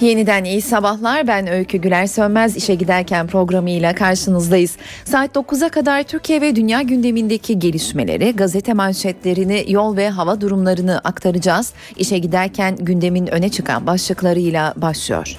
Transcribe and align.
Yeniden 0.00 0.44
iyi 0.44 0.62
sabahlar. 0.62 1.26
Ben 1.26 1.46
Öykü 1.46 1.78
Güler 1.78 2.06
Sönmez 2.06 2.56
işe 2.56 2.74
giderken 2.74 3.26
programıyla 3.26 3.94
karşınızdayız. 3.94 4.76
Saat 5.04 5.36
9'a 5.36 5.68
kadar 5.68 6.02
Türkiye 6.02 6.40
ve 6.40 6.56
dünya 6.56 6.82
gündemindeki 6.82 7.58
gelişmeleri, 7.58 8.36
gazete 8.36 8.72
manşetlerini, 8.72 9.64
yol 9.68 9.96
ve 9.96 10.10
hava 10.10 10.40
durumlarını 10.40 10.98
aktaracağız. 10.98 11.72
İşe 11.96 12.18
giderken 12.18 12.76
gündemin 12.76 13.26
öne 13.26 13.48
çıkan 13.48 13.86
başlıklarıyla 13.86 14.74
başlıyor. 14.76 15.36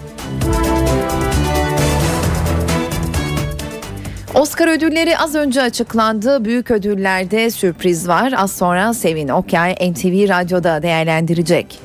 Oscar 4.36 4.68
ödülleri 4.68 5.18
az 5.18 5.36
önce 5.36 5.62
açıklandı. 5.62 6.46
Büyük 6.46 6.72
ödüllerde 6.72 7.50
sürpriz 7.50 8.08
var. 8.08 8.34
Az 8.38 8.52
sonra 8.52 8.94
Sevin 8.94 9.28
Okyay 9.28 9.74
NTV 9.74 10.30
Radyo'da 10.30 10.82
değerlendirecek. 10.82 11.80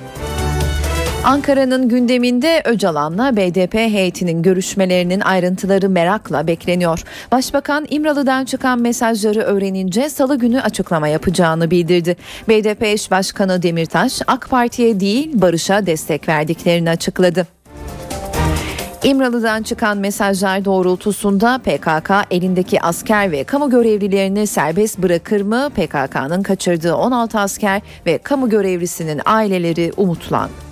Ankara'nın 1.24 1.88
gündeminde 1.88 2.62
Öcalan'la 2.64 3.36
BDP 3.36 3.74
heyetinin 3.74 4.42
görüşmelerinin 4.42 5.20
ayrıntıları 5.20 5.88
merakla 5.88 6.46
bekleniyor. 6.46 7.02
Başbakan 7.32 7.86
İmralı'dan 7.90 8.44
çıkan 8.44 8.80
mesajları 8.80 9.40
öğrenince 9.40 10.08
salı 10.10 10.38
günü 10.38 10.60
açıklama 10.60 11.08
yapacağını 11.08 11.70
bildirdi. 11.70 12.16
BDP 12.48 12.82
eş 12.82 13.10
başkanı 13.10 13.62
Demirtaş 13.62 14.20
AK 14.26 14.50
Parti'ye 14.50 15.00
değil 15.00 15.30
Barış'a 15.34 15.86
destek 15.86 16.28
verdiklerini 16.28 16.90
açıkladı. 16.90 17.46
İmralı'dan 19.04 19.62
çıkan 19.62 19.98
mesajlar 19.98 20.64
doğrultusunda 20.64 21.58
PKK 21.58 22.10
elindeki 22.30 22.82
asker 22.82 23.32
ve 23.32 23.44
kamu 23.44 23.70
görevlilerini 23.70 24.46
serbest 24.46 24.98
bırakır 24.98 25.40
mı? 25.40 25.70
PKK'nın 25.74 26.42
kaçırdığı 26.42 26.96
16 26.96 27.38
asker 27.38 27.82
ve 28.06 28.18
kamu 28.18 28.48
görevlisinin 28.48 29.20
aileleri 29.24 29.92
umutlandı. 29.96 30.71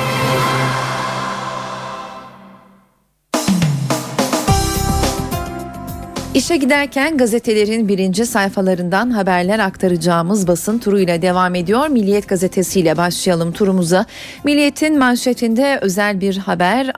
İşe 6.35 6.57
giderken 6.57 7.17
gazetelerin 7.17 7.87
birinci 7.87 8.25
sayfalarından 8.25 9.09
haberler 9.11 9.59
aktaracağımız 9.59 10.47
basın 10.47 10.79
turuyla 10.79 11.21
devam 11.21 11.55
ediyor. 11.55 11.87
Milliyet 11.87 12.27
gazetesiyle 12.27 12.97
başlayalım 12.97 13.51
turumuza. 13.51 14.05
Milliyet'in 14.43 14.99
manşetinde 14.99 15.79
özel 15.81 16.21
bir 16.21 16.37
haber 16.37 16.91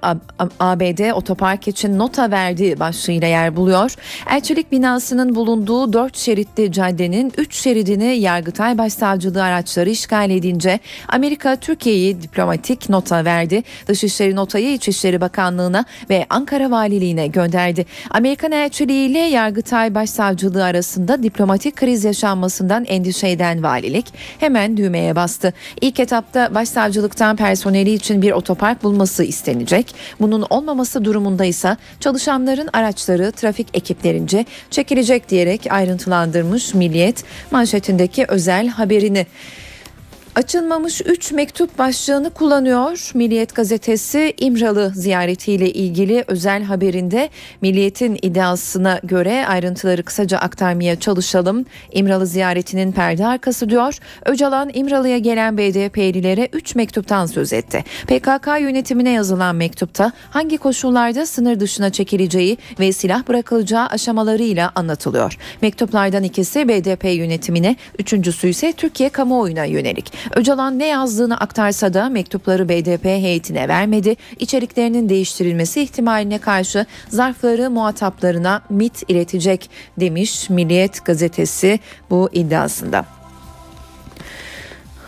ABD 0.59 1.11
otopark 1.11 1.67
için 1.67 1.99
nota 1.99 2.31
verdiği 2.31 2.79
başlığıyla 2.79 3.27
yer 3.27 3.55
buluyor. 3.55 3.95
Elçilik 4.31 4.71
binasının 4.71 5.35
bulunduğu 5.35 5.93
dört 5.93 6.17
şeritli 6.17 6.71
caddenin 6.71 7.33
üç 7.37 7.55
şeridini 7.55 8.17
Yargıtay 8.19 8.77
Başsavcılığı 8.77 9.43
araçları 9.43 9.89
işgal 9.89 10.29
edince 10.29 10.79
Amerika 11.07 11.55
Türkiye'yi 11.55 12.21
diplomatik 12.21 12.89
nota 12.89 13.25
verdi. 13.25 13.63
Dışişleri 13.87 14.35
notayı 14.35 14.73
İçişleri 14.73 15.21
Bakanlığı'na 15.21 15.85
ve 16.09 16.25
Ankara 16.29 16.71
Valiliğine 16.71 17.27
gönderdi. 17.27 17.85
Amerikan 18.09 18.51
elçiliği 18.51 19.09
ile 19.09 19.22
Yargıtay 19.23 19.95
Başsavcılığı 19.95 20.63
arasında 20.63 21.23
diplomatik 21.23 21.75
kriz 21.75 22.03
yaşanmasından 22.03 22.85
endişe 22.85 23.29
eden 23.29 23.63
valilik 23.63 24.05
hemen 24.39 24.77
düğmeye 24.77 25.15
bastı. 25.15 25.53
İlk 25.81 25.99
etapta 25.99 26.55
başsavcılıktan 26.55 27.35
personeli 27.35 27.93
için 27.93 28.21
bir 28.21 28.31
otopark 28.31 28.83
bulması 28.83 29.23
istenecek. 29.23 29.95
Bunun 30.19 30.45
olmaması 30.49 31.05
durumunda 31.05 31.45
ise 31.45 31.77
çalışanların 31.99 32.69
araçları 32.73 33.31
trafik 33.31 33.67
ekiplerince 33.73 34.45
çekilecek 34.71 35.29
diyerek 35.29 35.67
ayrıntılandırmış 35.69 36.73
Milliyet 36.73 37.23
manşetindeki 37.51 38.25
özel 38.27 38.67
haberini. 38.67 39.25
Açılmamış 40.35 41.01
3 41.05 41.31
mektup 41.31 41.77
başlığını 41.77 42.29
kullanıyor. 42.29 43.11
Milliyet 43.13 43.55
gazetesi 43.55 44.33
İmralı 44.37 44.91
ziyaretiyle 44.95 45.71
ilgili 45.73 46.23
özel 46.27 46.63
haberinde 46.63 47.29
Milliyet'in 47.61 48.19
iddiasına 48.21 48.99
göre 49.03 49.47
ayrıntıları 49.47 50.03
kısaca 50.03 50.37
aktarmaya 50.37 50.99
çalışalım. 50.99 51.65
İmralı 51.91 52.27
ziyaretinin 52.27 52.91
perde 52.91 53.25
arkası 53.25 53.69
diyor. 53.69 53.97
Öcalan 54.25 54.71
İmralı'ya 54.73 55.17
gelen 55.17 55.57
BDP'lilere 55.57 56.49
3 56.53 56.75
mektuptan 56.75 57.25
söz 57.25 57.53
etti. 57.53 57.83
PKK 58.07 58.47
yönetimine 58.61 59.11
yazılan 59.11 59.55
mektupta 59.55 60.11
hangi 60.29 60.57
koşullarda 60.57 61.25
sınır 61.25 61.59
dışına 61.59 61.89
çekileceği 61.89 62.57
ve 62.79 62.93
silah 62.93 63.27
bırakılacağı 63.27 63.87
aşamalarıyla 63.87 64.71
anlatılıyor. 64.75 65.37
Mektuplardan 65.61 66.23
ikisi 66.23 66.67
BDP 66.67 67.03
yönetimine, 67.03 67.75
üçüncüsü 67.99 68.47
ise 68.47 68.73
Türkiye 68.77 69.09
kamuoyuna 69.09 69.65
yönelik. 69.65 70.22
Öcalan 70.35 70.79
ne 70.79 70.87
yazdığını 70.87 71.37
aktarsa 71.37 71.93
da 71.93 72.09
mektupları 72.09 72.69
BDP 72.69 73.05
heyetine 73.05 73.67
vermedi. 73.67 74.15
İçeriklerinin 74.39 75.09
değiştirilmesi 75.09 75.81
ihtimaline 75.81 76.37
karşı 76.37 76.85
zarfları 77.09 77.69
muhataplarına 77.69 78.61
MIT 78.69 79.03
iletecek 79.07 79.69
demiş 79.99 80.49
Milliyet 80.49 81.05
gazetesi 81.05 81.79
bu 82.09 82.29
iddiasında. 82.33 83.22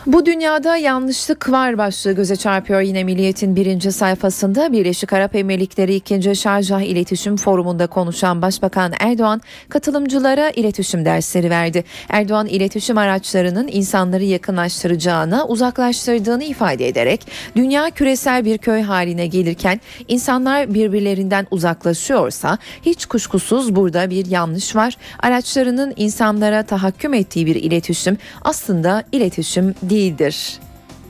Bu 0.08 0.26
dünyada 0.26 0.78
yanlışlık 0.78 1.52
var 1.52 1.78
başlığı 1.78 2.12
göze 2.12 2.36
çarpıyor 2.36 2.82
yine 2.82 3.04
Milliyet'in 3.04 3.56
birinci 3.56 3.92
sayfasında 3.92 4.72
Birleşik 4.72 5.14
Arap 5.14 5.36
Emirlikleri 5.36 5.96
2. 5.96 6.36
Şarjah 6.36 6.82
İletişim 6.82 7.38
Forumu'nda 7.38 7.88
konuşan 7.88 8.42
Başbakan 8.42 8.94
Erdoğan 9.00 9.42
katılımcılara 9.70 10.50
iletişim 10.50 11.06
dersleri 11.06 11.50
verdi. 11.50 11.84
Erdoğan 12.10 12.48
iletişim 12.48 12.98
araçlarının 12.98 13.68
insanları 13.72 14.24
yakınlaştıracağını, 14.24 15.46
uzaklaştırdığını 15.48 16.44
ifade 16.44 16.88
ederek 16.88 17.28
dünya 17.56 17.90
küresel 17.90 18.46
bir 18.46 18.58
köy 18.58 18.82
haline 18.82 19.28
gelirken 19.28 19.82
insanlar 20.08 20.74
birbirlerinden 20.74 21.48
uzaklaşıyorsa 21.52 22.58
hiç 22.82 23.06
kuşkusuz 23.06 23.76
burada 23.76 24.10
bir 24.10 24.26
yanlış 24.26 24.76
var. 24.76 24.98
Araçlarının 25.20 25.94
insanlara 25.96 26.64
tahakküm 26.64 27.14
ettiği 27.14 27.46
bir 27.46 27.56
iletişim 27.56 28.18
aslında 28.42 29.04
iletişim 29.12 29.76
değil 29.84 29.95
değildir 29.96 30.60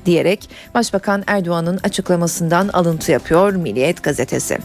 diyerek 0.06 0.50
Başbakan 0.74 1.24
Erdoğan'ın 1.28 1.80
açıklamasından 1.84 2.68
alıntı 2.68 3.12
yapıyor 3.12 3.54
Milliyet 3.54 4.04
gazetesi. 4.04 4.58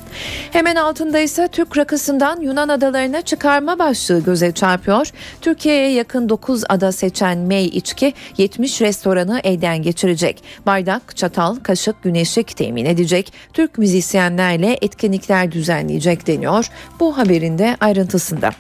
Hemen 0.51 0.77
altında 0.77 1.19
ise 1.19 1.49
Türk 1.53 1.79
rakısından 1.79 2.41
Yunan 2.41 2.69
adalarına 2.69 3.23
çıkarma 3.23 3.79
başlığı 3.79 4.25
göze 4.25 4.53
çarpıyor. 4.53 5.11
Türkiye'ye 5.41 5.93
yakın 5.93 6.29
9 6.29 6.65
ada 6.69 6.93
seçen 6.93 7.39
May 7.39 7.65
içki 7.65 8.13
70 8.37 8.81
restoranı 8.81 9.41
elden 9.45 9.83
geçirecek. 9.83 10.43
Bardak, 10.67 11.17
çatal, 11.17 11.57
kaşık, 11.57 12.03
güneşlik 12.03 12.57
temin 12.57 12.85
edecek. 12.85 13.33
Türk 13.53 13.79
müzisyenlerle 13.79 14.79
etkinlikler 14.83 15.53
düzenleyecek 15.53 16.27
deniyor. 16.27 16.71
Bu 17.01 17.19
haberin 17.19 17.59
de 17.59 17.77
ayrıntısında. 17.81 18.51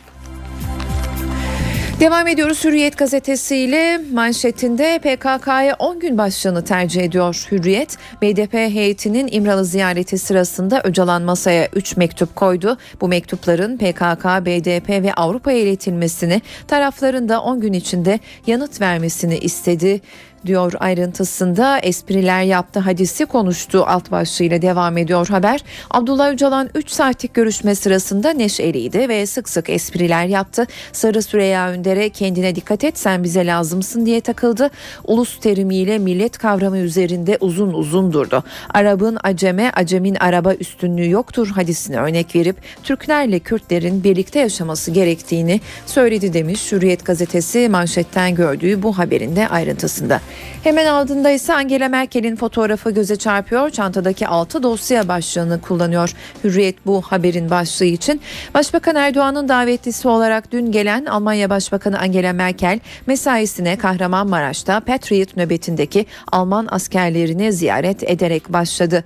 Devam 2.01 2.27
ediyoruz 2.27 2.65
Hürriyet 2.65 2.99
gazetesiyle 2.99 4.01
manşetinde 4.13 4.99
PKK'ya 4.99 5.77
10 5.79 6.01
gün 6.01 6.19
başlığını 6.19 6.65
tercih 6.65 7.03
ediyor 7.03 7.47
Hürriyet. 7.51 7.97
BDP 8.23 8.55
heyetinin 8.55 9.29
İmralı 9.33 9.65
ziyareti 9.65 10.19
sırasında 10.19 10.81
Öcalan 10.85 11.23
masaya 11.23 11.69
3 11.75 11.97
mektup 11.97 12.37
koydu. 12.37 12.79
Bu 13.01 13.09
mektupların 13.09 13.77
PKK, 13.77 14.25
BDP 14.47 14.89
ve 14.89 15.15
Avrupa'ya 15.15 15.59
iletilmesini 15.59 16.43
tarafların 16.69 17.29
da 17.29 17.43
10 17.43 17.61
gün 17.61 17.73
içinde 17.73 18.21
yanıt 18.47 18.81
vermesini 18.81 19.39
istedi 19.39 20.01
diyor 20.47 20.73
ayrıntısında 20.81 21.79
espriler 21.79 22.43
yaptı 22.43 22.81
hadisi 22.81 23.27
konuştu 23.27 23.85
alt 23.87 24.11
başlığıyla 24.11 24.63
devam 24.63 24.99
ediyor 24.99 25.29
haber. 25.29 25.61
Abdullah 25.91 26.33
Öcalan 26.33 26.71
3 26.75 26.91
saatlik 26.91 27.35
görüşme 27.35 27.75
sırasında 27.75 28.31
neşeliydi 28.31 29.09
ve 29.09 29.27
sık 29.27 29.49
sık 29.49 29.71
espriler 29.71 30.27
yaptı. 30.27 30.67
Sarı 30.93 31.23
Süreyya 31.23 31.71
Önder'e 31.71 32.11
kendine 32.11 32.55
dikkat 32.55 32.85
et 32.85 32.99
sen 32.99 33.25
bize 33.25 33.47
lazımsın 33.47 34.07
diye 34.07 34.21
takıldı. 34.21 34.71
Ulus 35.05 35.41
terimiyle 35.41 35.99
millet 35.99 36.39
kavramı 36.39 36.79
üzerinde 36.79 37.39
uzun 37.41 37.73
uzun 37.73 38.13
durdu. 38.13 38.45
Arabın 38.75 39.19
aceme, 39.23 39.71
acemin 39.75 40.15
araba 40.15 40.55
üstünlüğü 40.55 41.11
yoktur 41.11 41.49
hadisine 41.49 41.97
örnek 41.97 42.37
verip 42.37 42.57
Türklerle 42.83 43.39
Kürtlerin 43.39 44.05
birlikte 44.05 44.39
yaşaması 44.39 44.91
gerektiğini 44.91 45.61
söyledi 45.87 46.33
demiş 46.33 46.73
Hürriyet 46.73 47.05
gazetesi 47.05 47.69
manşetten 47.69 48.35
gördüğü 48.35 48.83
bu 48.83 48.99
haberinde 48.99 49.49
ayrıntısında. 49.49 50.21
Hemen 50.65 50.87
altında 50.87 51.31
ise 51.31 51.55
Angela 51.55 51.89
Merkel'in 51.89 52.37
fotoğrafı 52.37 52.91
göze 52.91 53.17
çarpıyor. 53.17 53.71
Çantadaki 53.71 54.29
altı 54.29 54.63
dosya 54.63 55.09
başlığını 55.09 55.61
kullanıyor. 55.61 56.13
Hürriyet 56.45 56.87
bu 56.87 57.03
haberin 57.03 57.51
başlığı 57.51 57.85
için. 57.85 58.21
Başbakan 58.55 58.97
Erdoğan'ın 58.97 59.49
davetlisi 59.49 60.09
olarak 60.09 60.53
dün 60.53 60.73
gelen 60.73 61.05
Almanya 61.05 61.51
Başbakanı 61.51 61.99
Angela 61.99 62.33
Merkel 62.33 62.81
mesaisine 63.07 63.77
Kahramanmaraş'ta 63.77 64.81
Patriot 64.81 65.37
nöbetindeki 65.37 66.07
Alman 66.33 66.69
askerlerini 66.71 67.53
ziyaret 67.53 68.03
ederek 68.03 68.53
başladı. 68.53 69.05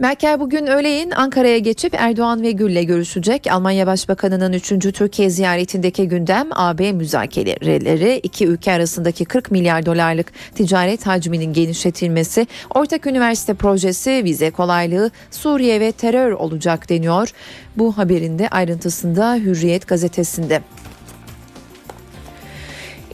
Merkel 0.00 0.40
bugün 0.40 0.66
öğleyin 0.66 1.10
Ankara'ya 1.10 1.58
geçip 1.58 1.94
Erdoğan 1.94 2.42
ve 2.42 2.50
Gül'le 2.52 2.82
görüşecek. 2.82 3.46
Almanya 3.50 3.86
Başbakanı'nın 3.86 4.52
3. 4.52 4.68
Türkiye 4.68 5.30
ziyaretindeki 5.30 6.08
gündem 6.08 6.48
AB 6.50 6.92
müzakereleri, 6.92 8.20
iki 8.22 8.46
ülke 8.46 8.72
arasındaki 8.72 9.24
40 9.24 9.50
milyar 9.50 9.86
dolarlık 9.86 10.32
ticaret 10.54 11.06
hacminin 11.06 11.52
genişletilmesi, 11.52 12.46
ortak 12.74 13.06
üniversite 13.06 13.54
projesi, 13.54 14.24
vize 14.24 14.50
kolaylığı, 14.50 15.10
Suriye 15.30 15.80
ve 15.80 15.92
terör 15.92 16.32
olacak 16.32 16.88
deniyor. 16.88 17.32
Bu 17.76 17.98
haberin 17.98 18.38
de 18.38 18.48
ayrıntısında 18.48 19.34
Hürriyet 19.34 19.86
gazetesinde. 19.86 20.62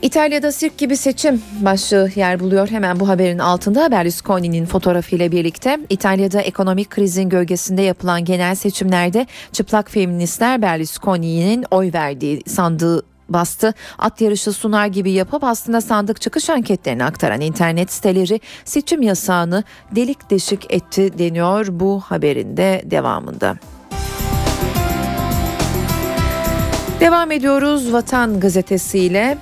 İtalya'da 0.05 0.51
sirk 0.51 0.77
gibi 0.77 0.97
seçim 0.97 1.41
başlığı 1.61 2.09
yer 2.15 2.39
buluyor. 2.39 2.67
Hemen 2.67 2.99
bu 2.99 3.07
haberin 3.07 3.39
altında 3.39 3.91
Berlusconi'nin 3.91 4.65
fotoğrafıyla 4.65 5.31
birlikte 5.31 5.79
İtalya'da 5.89 6.41
ekonomik 6.41 6.89
krizin 6.89 7.29
gölgesinde 7.29 7.81
yapılan 7.81 8.25
genel 8.25 8.55
seçimlerde 8.55 9.27
çıplak 9.51 9.91
feministler 9.91 10.61
Berlusconi'nin 10.61 11.65
oy 11.71 11.93
verdiği 11.93 12.41
sandığı 12.47 13.05
bastı. 13.29 13.73
At 13.97 14.21
yarışı 14.21 14.53
sunar 14.53 14.87
gibi 14.87 15.11
yapıp 15.11 15.43
aslında 15.43 15.81
sandık 15.81 16.21
çıkış 16.21 16.49
anketlerini 16.49 17.03
aktaran 17.03 17.41
internet 17.41 17.91
siteleri 17.91 18.39
seçim 18.65 19.01
yasağını 19.01 19.63
delik 19.91 20.29
deşik 20.29 20.73
etti 20.73 21.17
deniyor 21.17 21.67
bu 21.69 21.99
haberin 21.99 22.57
de 22.57 22.81
devamında. 22.85 23.55
Devam 26.99 27.31
ediyoruz 27.31 27.93
Vatan 27.93 28.39
gazetesiyle. 28.39 29.37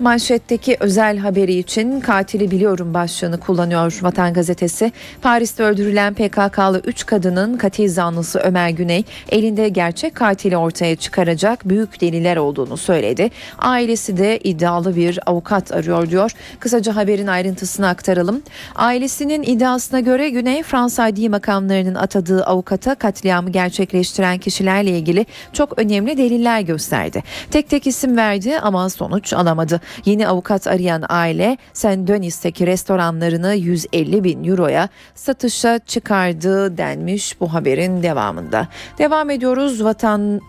Manşetteki 0.00 0.76
özel 0.80 1.18
haberi 1.18 1.54
için 1.54 2.00
katili 2.00 2.50
biliyorum 2.50 2.94
başlığını 2.94 3.40
kullanıyor 3.40 3.98
Vatan 4.02 4.32
Gazetesi. 4.32 4.92
Paris'te 5.22 5.62
öldürülen 5.62 6.14
PKK'lı 6.14 6.82
3 6.84 7.06
kadının 7.06 7.56
katil 7.56 7.88
zanlısı 7.88 8.38
Ömer 8.38 8.70
Güney 8.70 9.04
elinde 9.28 9.68
gerçek 9.68 10.14
katili 10.14 10.56
ortaya 10.56 10.96
çıkaracak 10.96 11.68
büyük 11.68 12.00
deliller 12.00 12.36
olduğunu 12.36 12.76
söyledi. 12.76 13.30
Ailesi 13.58 14.16
de 14.16 14.38
iddialı 14.38 14.96
bir 14.96 15.18
avukat 15.26 15.72
arıyor 15.72 16.10
diyor. 16.10 16.32
Kısaca 16.60 16.96
haberin 16.96 17.26
ayrıntısını 17.26 17.88
aktaralım. 17.88 18.42
Ailesinin 18.74 19.42
iddiasına 19.42 20.00
göre 20.00 20.30
Güney 20.30 20.62
Fransa 20.62 21.02
adli 21.02 21.28
makamlarının 21.28 21.94
atadığı 21.94 22.44
avukata 22.44 22.94
katliamı 22.94 23.50
gerçekleştiren 23.50 24.38
kişilerle 24.38 24.90
ilgili 24.90 25.26
çok 25.52 25.78
önemli 25.78 26.16
deliller 26.16 26.60
gösterdi. 26.60 27.22
Tek 27.50 27.70
tek 27.70 27.86
isim 27.86 28.16
verdi 28.16 28.58
ama 28.58 28.90
sonuç 28.90 29.32
alamadı. 29.32 29.80
Yeni 30.04 30.28
avukat 30.28 30.66
arayan 30.66 31.04
aile 31.08 31.56
Saint 31.72 32.08
Denis'teki 32.08 32.66
restoranlarını 32.66 33.54
150 33.54 34.24
bin 34.24 34.44
euroya 34.44 34.88
satışa 35.14 35.78
çıkardı 35.78 36.76
denmiş 36.76 37.40
bu 37.40 37.54
haberin 37.54 38.02
devamında. 38.02 38.68
Devam 38.98 39.30
ediyoruz 39.30 39.84
vatan 39.84 40.40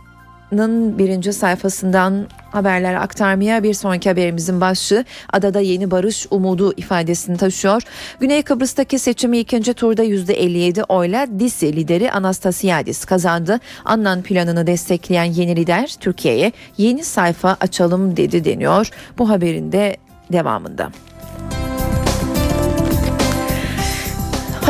birinci 0.97 1.33
sayfasından 1.33 2.27
haberler 2.51 2.93
aktarmaya 2.93 3.63
bir 3.63 3.73
sonraki 3.73 4.09
haberimizin 4.09 4.61
başlığı 4.61 5.05
adada 5.33 5.59
yeni 5.59 5.91
barış 5.91 6.27
umudu 6.31 6.73
ifadesini 6.77 7.37
taşıyor. 7.37 7.81
Güney 8.19 8.43
Kıbrıs'taki 8.43 8.99
seçimi 8.99 9.39
ikinci 9.39 9.73
turda 9.73 10.03
%57 10.03 10.83
oyla 10.83 11.27
DİSİ 11.39 11.75
lideri 11.75 12.11
Anastasiadis 12.11 13.05
kazandı. 13.05 13.59
Annan 13.85 14.21
planını 14.21 14.67
destekleyen 14.67 15.23
yeni 15.23 15.55
lider 15.55 15.95
Türkiye'ye 15.99 16.51
yeni 16.77 17.03
sayfa 17.03 17.57
açalım 17.59 18.17
dedi 18.17 18.45
deniyor. 18.45 18.89
Bu 19.17 19.29
haberin 19.29 19.71
de 19.71 19.97
devamında. 20.31 20.91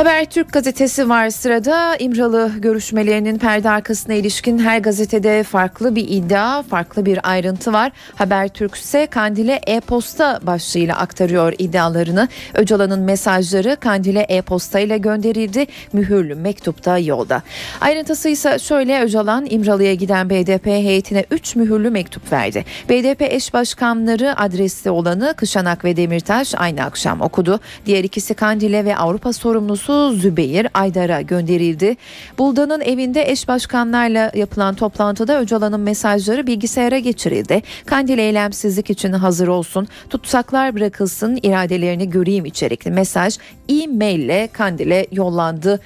Habertürk 0.01 0.53
gazetesi 0.53 1.09
var 1.09 1.29
sırada. 1.29 1.95
İmralı 1.95 2.51
görüşmelerinin 2.59 3.37
perde 3.37 3.69
arkasına 3.69 4.13
ilişkin 4.13 4.59
her 4.59 4.79
gazetede 4.79 5.43
farklı 5.43 5.95
bir 5.95 6.07
iddia, 6.09 6.63
farklı 6.63 7.05
bir 7.05 7.29
ayrıntı 7.29 7.73
var. 7.73 7.91
Habertürk 8.15 8.75
ise 8.75 9.05
Kandil'e 9.05 9.59
e-posta 9.67 10.39
başlığıyla 10.43 10.97
aktarıyor 10.97 11.53
iddialarını. 11.57 12.27
Öcalan'ın 12.53 12.99
mesajları 12.99 13.77
Kandil'e 13.79 14.25
e-posta 14.29 14.79
ile 14.79 14.97
gönderildi. 14.97 15.65
Mühürlü 15.93 16.35
mektupta 16.35 16.97
yolda. 16.97 17.41
Ayrıntısı 17.81 18.29
ise 18.29 18.59
şöyle 18.59 19.01
Öcalan 19.01 19.47
İmralı'ya 19.49 19.93
giden 19.93 20.29
BDP 20.29 20.65
heyetine 20.65 21.25
3 21.31 21.55
mühürlü 21.55 21.89
mektup 21.89 22.31
verdi. 22.31 22.65
BDP 22.89 23.21
eş 23.21 23.53
başkanları 23.53 24.39
adresli 24.39 24.91
olanı 24.91 25.33
Kışanak 25.37 25.85
ve 25.85 25.97
Demirtaş 25.97 26.55
aynı 26.57 26.83
akşam 26.83 27.21
okudu. 27.21 27.59
Diğer 27.85 28.03
ikisi 28.03 28.33
Kandil'e 28.33 28.85
ve 28.85 28.97
Avrupa 28.97 29.33
sorumlusu 29.33 29.90
sorumlusu 29.91 30.21
Zübeyir 30.21 30.67
Aydar'a 30.73 31.21
gönderildi. 31.21 31.97
Buldan'ın 32.37 32.81
evinde 32.81 33.31
eş 33.31 33.47
başkanlarla 33.47 34.31
yapılan 34.35 34.75
toplantıda 34.75 35.39
Öcalan'ın 35.39 35.79
mesajları 35.79 36.47
bilgisayara 36.47 36.99
geçirildi. 36.99 37.61
Kandil 37.85 38.17
eylemsizlik 38.17 38.89
için 38.89 39.13
hazır 39.13 39.47
olsun, 39.47 39.87
tutsaklar 40.09 40.75
bırakılsın, 40.75 41.39
iradelerini 41.43 42.09
göreyim 42.09 42.45
içerikli 42.45 42.91
mesaj 42.91 43.37
e-maille 43.69 44.49
Kandil'e 44.53 45.07
yollandı 45.11 45.79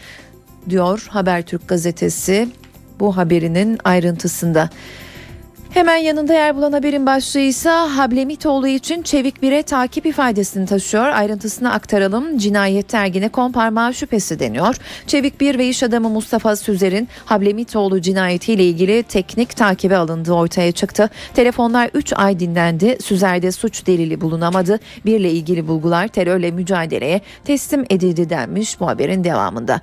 diyor 0.69 1.07
Habertürk 1.09 1.67
gazetesi 1.67 2.47
bu 2.99 3.17
haberinin 3.17 3.77
ayrıntısında. 3.83 4.69
Hemen 5.75 5.97
yanında 5.97 6.33
yer 6.33 6.55
bulan 6.55 6.71
haberin 6.71 7.05
başlığı 7.05 7.39
ise 7.39 7.69
Hablemitoğlu 7.69 8.67
için 8.67 9.01
Çevik 9.01 9.41
Bire 9.41 9.63
takip 9.63 10.05
ifadesini 10.05 10.65
taşıyor. 10.65 11.07
Ayrıntısını 11.07 11.73
aktaralım. 11.73 12.37
Cinayet 12.37 12.89
tergine 12.89 13.29
komparmağı 13.29 13.93
şüphesi 13.93 14.39
deniyor. 14.39 14.75
Çevik 15.07 15.41
Bir 15.41 15.57
ve 15.57 15.67
iş 15.67 15.83
adamı 15.83 16.09
Mustafa 16.09 16.55
Süzer'in 16.55 17.07
Hablemitoğlu 17.25 18.01
cinayetiyle 18.01 18.63
ilgili 18.63 19.03
teknik 19.03 19.55
takibe 19.55 19.97
alındığı 19.97 20.33
ortaya 20.33 20.71
çıktı. 20.71 21.09
Telefonlar 21.33 21.89
3 21.93 22.13
ay 22.13 22.39
dinlendi. 22.39 22.97
Süzer'de 23.03 23.51
suç 23.51 23.87
delili 23.87 24.21
bulunamadı. 24.21 24.79
Birle 25.05 25.31
ilgili 25.31 25.67
bulgular 25.67 26.07
terörle 26.07 26.51
mücadeleye 26.51 27.21
teslim 27.43 27.85
edildi 27.89 28.29
denmiş 28.29 28.79
bu 28.79 28.87
haberin 28.87 29.23
devamında. 29.23 29.81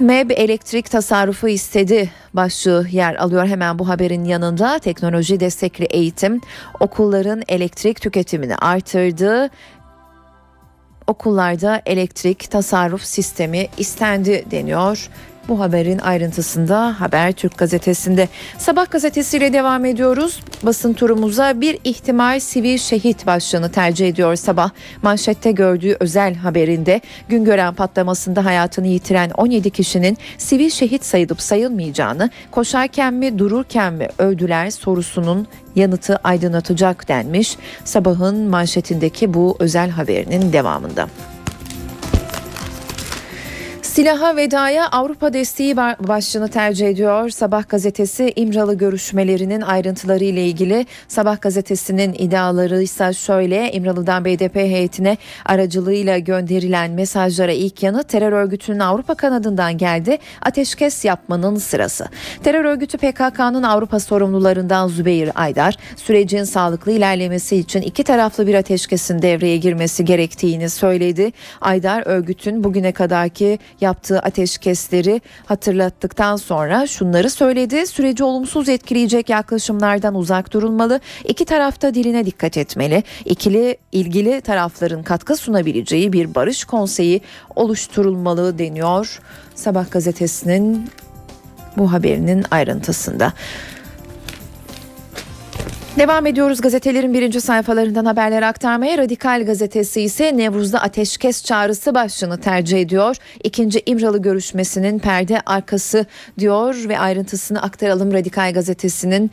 MEB 0.00 0.30
elektrik 0.30 0.90
tasarrufu 0.90 1.48
istedi 1.48 2.10
başlığı 2.34 2.86
yer 2.90 3.14
alıyor 3.14 3.46
hemen 3.46 3.78
bu 3.78 3.88
haberin 3.88 4.24
yanında 4.24 4.78
teknoloji 4.78 5.40
destekli 5.40 5.84
eğitim 5.84 6.40
okulların 6.80 7.42
elektrik 7.48 8.00
tüketimini 8.00 8.56
artırdı 8.56 9.50
okullarda 11.06 11.82
elektrik 11.86 12.50
tasarruf 12.50 13.02
sistemi 13.02 13.66
istendi 13.78 14.44
deniyor. 14.50 15.08
Bu 15.48 15.60
haberin 15.60 15.98
ayrıntısında 15.98 17.00
Haber 17.00 17.32
Türk 17.32 17.58
gazetesinde. 17.58 18.28
Sabah 18.58 18.90
gazetesiyle 18.90 19.52
devam 19.52 19.84
ediyoruz. 19.84 20.40
Basın 20.62 20.92
turumuza 20.92 21.60
bir 21.60 21.78
ihtimal 21.84 22.40
sivil 22.40 22.78
şehit 22.78 23.26
başlığını 23.26 23.72
tercih 23.72 24.08
ediyor 24.08 24.36
sabah. 24.36 24.70
Manşette 25.02 25.52
gördüğü 25.52 25.96
özel 26.00 26.34
haberinde 26.34 27.00
Güngören 27.28 27.74
patlamasında 27.74 28.44
hayatını 28.44 28.86
yitiren 28.86 29.30
17 29.30 29.70
kişinin 29.70 30.18
sivil 30.38 30.70
şehit 30.70 31.04
sayılıp 31.04 31.40
sayılmayacağını, 31.40 32.30
koşarken 32.50 33.14
mi 33.14 33.38
dururken 33.38 33.92
mi 33.92 34.08
öldüler 34.18 34.70
sorusunun 34.70 35.46
yanıtı 35.76 36.16
aydınlatacak 36.16 37.08
denmiş. 37.08 37.56
Sabahın 37.84 38.48
manşetindeki 38.48 39.34
bu 39.34 39.56
özel 39.58 39.90
haberinin 39.90 40.52
devamında. 40.52 41.08
Silaha 43.94 44.36
vedaya 44.36 44.88
Avrupa 44.88 45.32
desteği 45.32 45.76
başlığını 45.76 46.48
tercih 46.48 46.88
ediyor. 46.88 47.30
Sabah 47.30 47.68
gazetesi 47.68 48.32
İmralı 48.36 48.74
görüşmelerinin 48.74 49.60
ayrıntıları 49.60 50.24
ile 50.24 50.46
ilgili 50.46 50.86
Sabah 51.08 51.40
gazetesinin 51.40 52.12
iddiaları 52.18 52.82
ise 52.82 53.12
şöyle 53.12 53.72
İmralı'dan 53.72 54.24
BDP 54.24 54.56
heyetine 54.56 55.16
aracılığıyla 55.46 56.18
gönderilen 56.18 56.90
mesajlara 56.90 57.52
ilk 57.52 57.82
yanı 57.82 58.04
terör 58.04 58.32
örgütünün 58.32 58.78
Avrupa 58.78 59.14
kanadından 59.14 59.78
geldi. 59.78 60.18
Ateşkes 60.42 61.04
yapmanın 61.04 61.56
sırası. 61.56 62.08
Terör 62.44 62.64
örgütü 62.64 62.98
PKK'nın 62.98 63.62
Avrupa 63.62 64.00
sorumlularından 64.00 64.88
Zübeyir 64.88 65.30
Aydar 65.34 65.76
sürecin 65.96 66.44
sağlıklı 66.44 66.92
ilerlemesi 66.92 67.56
için 67.56 67.82
iki 67.82 68.04
taraflı 68.04 68.46
bir 68.46 68.54
ateşkesin 68.54 69.22
devreye 69.22 69.56
girmesi 69.56 70.04
gerektiğini 70.04 70.70
söyledi. 70.70 71.32
Aydar 71.60 72.02
örgütün 72.06 72.64
bugüne 72.64 72.92
kadarki 72.92 73.58
yaptığı 73.84 74.18
ateşkesleri 74.18 75.20
hatırlattıktan 75.46 76.36
sonra 76.36 76.86
şunları 76.86 77.30
söyledi. 77.30 77.86
Süreci 77.86 78.24
olumsuz 78.24 78.68
etkileyecek 78.68 79.28
yaklaşımlardan 79.28 80.14
uzak 80.14 80.52
durulmalı. 80.52 81.00
İki 81.24 81.44
tarafta 81.44 81.94
diline 81.94 82.26
dikkat 82.26 82.56
etmeli. 82.56 83.02
İkili 83.24 83.76
ilgili 83.92 84.40
tarafların 84.40 85.02
katkı 85.02 85.36
sunabileceği 85.36 86.12
bir 86.12 86.34
barış 86.34 86.64
konseyi 86.64 87.20
oluşturulmalı 87.56 88.58
deniyor. 88.58 89.20
Sabah 89.54 89.90
gazetesinin 89.90 90.88
bu 91.76 91.92
haberinin 91.92 92.44
ayrıntısında. 92.50 93.32
Devam 95.98 96.26
ediyoruz 96.26 96.60
gazetelerin 96.60 97.14
birinci 97.14 97.40
sayfalarından 97.40 98.04
haberler 98.04 98.42
aktarmaya. 98.42 98.98
Radikal 98.98 99.44
gazetesi 99.46 100.00
ise 100.00 100.36
Nevruz'da 100.36 100.80
ateşkes 100.80 101.44
çağrısı 101.44 101.94
başlığını 101.94 102.40
tercih 102.40 102.80
ediyor. 102.80 103.16
İkinci 103.44 103.82
İmralı 103.86 104.22
görüşmesinin 104.22 104.98
perde 104.98 105.40
arkası 105.46 106.06
diyor 106.38 106.76
ve 106.88 106.98
ayrıntısını 106.98 107.62
aktaralım. 107.62 108.12
Radikal 108.12 108.52
gazetesinin 108.54 109.30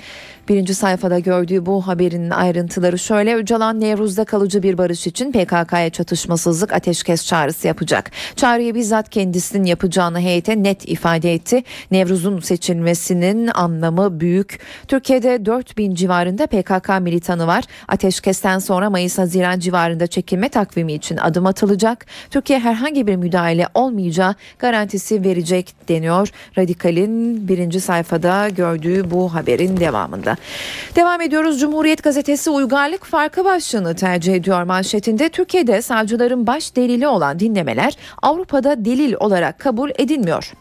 birinci 0.51 0.75
sayfada 0.75 1.19
gördüğü 1.19 1.65
bu 1.65 1.87
haberin 1.87 2.29
ayrıntıları 2.29 2.99
şöyle. 2.99 3.35
Öcalan 3.35 3.79
Nevruz'da 3.79 4.25
kalıcı 4.25 4.63
bir 4.63 4.77
barış 4.77 5.07
için 5.07 5.31
PKK'ya 5.31 5.89
çatışmasızlık 5.89 6.73
ateşkes 6.73 7.25
çağrısı 7.25 7.67
yapacak. 7.67 8.11
Çağrıyı 8.35 8.75
bizzat 8.75 9.09
kendisinin 9.09 9.63
yapacağını 9.63 10.19
heyete 10.19 10.63
net 10.63 10.89
ifade 10.89 11.33
etti. 11.33 11.63
Nevruz'un 11.91 12.39
seçilmesinin 12.39 13.47
anlamı 13.47 14.19
büyük. 14.19 14.59
Türkiye'de 14.87 15.45
4000 15.45 15.95
civarında 15.95 16.47
PKK 16.47 16.89
militanı 17.01 17.47
var. 17.47 17.63
Ateşkesten 17.87 18.59
sonra 18.59 18.89
Mayıs-Haziran 18.89 19.59
civarında 19.59 20.07
çekilme 20.07 20.49
takvimi 20.49 20.93
için 20.93 21.17
adım 21.17 21.45
atılacak. 21.45 22.05
Türkiye 22.29 22.59
herhangi 22.59 23.07
bir 23.07 23.15
müdahale 23.15 23.67
olmayacağı 23.73 24.35
garantisi 24.59 25.23
verecek 25.23 25.75
deniyor. 25.89 26.29
Radikal'in 26.57 27.47
birinci 27.47 27.81
sayfada 27.81 28.49
gördüğü 28.49 29.11
bu 29.11 29.33
haberin 29.33 29.77
devamında. 29.77 30.37
Devam 30.95 31.21
ediyoruz. 31.21 31.59
Cumhuriyet 31.59 32.03
Gazetesi 32.03 32.49
uygarlık 32.49 33.05
farkı 33.05 33.45
başlığını 33.45 33.95
tercih 33.95 34.33
ediyor 34.33 34.63
manşetinde. 34.63 35.29
Türkiye'de 35.29 35.81
savcıların 35.81 36.47
baş 36.47 36.75
delili 36.75 37.07
olan 37.07 37.39
dinlemeler 37.39 37.97
Avrupa'da 38.21 38.85
delil 38.85 39.13
olarak 39.19 39.59
kabul 39.59 39.89
edilmiyor. 39.97 40.53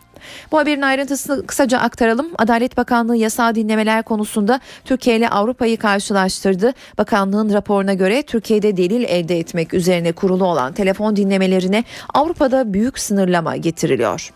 Bu 0.52 0.58
haberin 0.58 0.82
ayrıntısını 0.82 1.46
kısaca 1.46 1.78
aktaralım. 1.78 2.30
Adalet 2.38 2.76
Bakanlığı 2.76 3.16
yasal 3.16 3.54
dinlemeler 3.54 4.02
konusunda 4.02 4.60
Türkiye 4.84 5.16
ile 5.16 5.28
Avrupa'yı 5.28 5.76
karşılaştırdı. 5.76 6.72
Bakanlığın 6.98 7.52
raporuna 7.52 7.94
göre 7.94 8.22
Türkiye'de 8.22 8.76
delil 8.76 9.04
elde 9.08 9.38
etmek 9.38 9.74
üzerine 9.74 10.12
kurulu 10.12 10.44
olan 10.44 10.72
telefon 10.72 11.16
dinlemelerine 11.16 11.84
Avrupa'da 12.14 12.72
büyük 12.72 12.98
sınırlama 12.98 13.56
getiriliyor. 13.56 14.32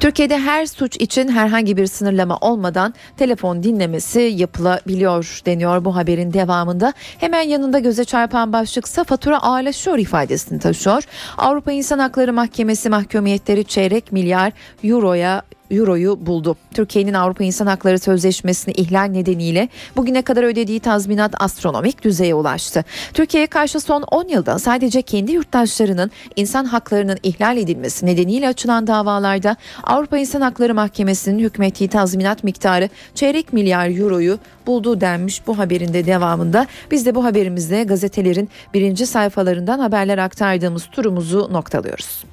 Türkiye'de 0.00 0.38
her 0.38 0.66
suç 0.66 0.96
için 0.96 1.28
herhangi 1.28 1.76
bir 1.76 1.86
sınırlama 1.86 2.38
olmadan 2.40 2.94
telefon 3.16 3.62
dinlemesi 3.62 4.20
yapılabiliyor 4.20 5.40
deniyor 5.46 5.84
bu 5.84 5.96
haberin 5.96 6.32
devamında. 6.32 6.92
Hemen 7.18 7.42
yanında 7.42 7.78
göze 7.78 8.04
çarpan 8.04 8.52
başlıksa 8.52 9.04
fatura 9.04 9.42
ağırlaşıyor 9.42 9.98
ifadesini 9.98 10.58
taşıyor. 10.58 11.02
Avrupa 11.38 11.72
İnsan 11.72 11.98
Hakları 11.98 12.32
Mahkemesi 12.32 12.88
mahkumiyetleri 12.88 13.64
çeyrek 13.64 14.12
milyar 14.12 14.52
euroya 14.84 15.42
euroyu 15.70 16.26
buldu. 16.26 16.56
Türkiye'nin 16.74 17.14
Avrupa 17.14 17.44
İnsan 17.44 17.66
Hakları 17.66 17.98
Sözleşmesi'ni 17.98 18.74
ihlal 18.74 19.04
nedeniyle 19.04 19.68
bugüne 19.96 20.22
kadar 20.22 20.42
ödediği 20.42 20.80
tazminat 20.80 21.42
astronomik 21.42 22.04
düzeye 22.04 22.34
ulaştı. 22.34 22.84
Türkiye'ye 23.14 23.46
karşı 23.46 23.80
son 23.80 24.02
10 24.02 24.28
yılda 24.28 24.58
sadece 24.58 25.02
kendi 25.02 25.32
yurttaşlarının 25.32 26.10
insan 26.36 26.64
haklarının 26.64 27.18
ihlal 27.22 27.56
edilmesi 27.56 28.06
nedeniyle 28.06 28.48
açılan 28.48 28.86
davalarda 28.86 29.56
Avrupa 29.84 30.18
İnsan 30.18 30.40
Hakları 30.40 30.74
Mahkemesi'nin 30.74 31.38
hükmettiği 31.38 31.88
tazminat 31.88 32.44
miktarı 32.44 32.88
çeyrek 33.14 33.52
milyar 33.52 34.00
euroyu 34.00 34.38
buldu 34.66 35.00
denmiş 35.00 35.46
bu 35.46 35.58
haberin 35.58 35.92
de 35.92 36.06
devamında. 36.06 36.66
Biz 36.90 37.06
de 37.06 37.14
bu 37.14 37.24
haberimizde 37.24 37.84
gazetelerin 37.84 38.48
birinci 38.74 39.06
sayfalarından 39.06 39.78
haberler 39.78 40.18
aktardığımız 40.18 40.86
turumuzu 40.86 41.48
noktalıyoruz. 41.52 42.24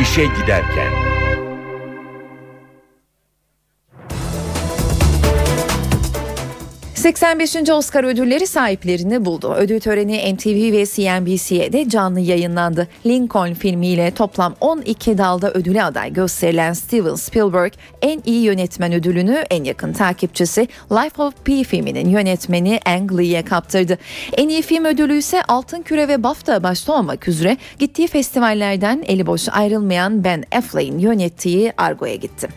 İşe 0.00 0.26
giderken. 0.26 1.09
...85. 7.00 7.72
Oscar 7.72 8.04
ödülleri 8.04 8.46
sahiplerini 8.46 9.24
buldu. 9.24 9.54
Ödül 9.56 9.80
töreni 9.80 10.34
NTV 10.34 10.72
ve 10.72 10.86
CNBC'de 10.86 11.88
canlı 11.88 12.20
yayınlandı. 12.20 12.88
Lincoln 13.06 13.54
filmiyle 13.54 14.10
toplam 14.10 14.54
12 14.60 15.18
dalda 15.18 15.52
ödüle 15.52 15.84
aday 15.84 16.12
gösterilen 16.12 16.72
Steven 16.72 17.14
Spielberg... 17.14 17.72
...en 18.02 18.22
iyi 18.26 18.42
yönetmen 18.42 18.92
ödülünü 18.92 19.44
en 19.50 19.64
yakın 19.64 19.92
takipçisi 19.92 20.68
Life 20.92 21.22
of 21.22 21.34
Pi 21.44 21.64
filminin 21.64 22.08
yönetmeni 22.10 22.80
Ang 22.86 23.18
Lee'ye 23.18 23.44
kaptırdı. 23.44 23.98
En 24.36 24.48
iyi 24.48 24.62
film 24.62 24.84
ödülü 24.84 25.16
ise 25.16 25.42
Altın 25.48 25.82
Küre 25.82 26.08
ve 26.08 26.22
BAFTA 26.22 26.62
başta 26.62 26.92
olmak 26.92 27.28
üzere... 27.28 27.56
...gittiği 27.78 28.08
festivallerden 28.08 29.04
eli 29.06 29.26
boş 29.26 29.48
ayrılmayan 29.48 30.24
Ben 30.24 30.44
Affleck'in 30.52 30.98
yönettiği 30.98 31.72
Argo'ya 31.76 32.14
gitti. 32.14 32.48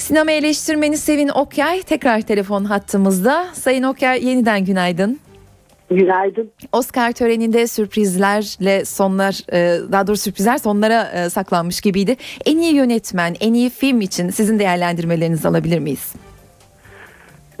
Sinema 0.00 0.30
eleştirmeni 0.30 0.96
Sevin 0.96 1.28
Okyay 1.28 1.82
tekrar 1.82 2.20
telefon 2.20 2.64
hattımızda. 2.64 3.46
Sayın 3.52 3.82
Okyay 3.82 4.26
yeniden 4.26 4.64
günaydın. 4.64 5.18
Günaydın. 5.90 6.50
Oscar 6.72 7.12
töreninde 7.12 7.66
sürprizlerle 7.66 8.84
sonlar 8.84 9.40
e, 9.52 9.92
daha 9.92 10.06
doğrusu 10.06 10.22
sürprizler 10.22 10.58
sonlara 10.58 11.10
e, 11.14 11.30
saklanmış 11.30 11.80
gibiydi. 11.80 12.16
En 12.46 12.58
iyi 12.58 12.74
yönetmen, 12.74 13.34
en 13.40 13.54
iyi 13.54 13.70
film 13.70 14.00
için 14.00 14.30
sizin 14.30 14.58
değerlendirmelerinizi 14.58 15.48
alabilir 15.48 15.78
miyiz? 15.78 16.14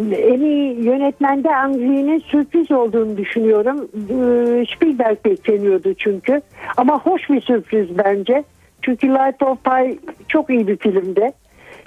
En 0.00 0.40
iyi 0.40 0.84
yönetmende 0.84 1.56
Angri'nin 1.56 2.18
sürpriz 2.18 2.70
olduğunu 2.70 3.16
düşünüyorum. 3.16 3.88
Ee, 3.94 4.66
Spielberg 4.76 5.24
bekleniyordu 5.24 5.94
çünkü. 5.94 6.40
Ama 6.76 7.00
hoş 7.00 7.30
bir 7.30 7.40
sürpriz 7.40 7.98
bence. 7.98 8.44
Çünkü 8.82 9.08
Light 9.08 9.42
of 9.42 9.64
Pi 9.64 9.98
çok 10.28 10.50
iyi 10.50 10.66
bir 10.66 10.76
filmdi. 10.76 11.32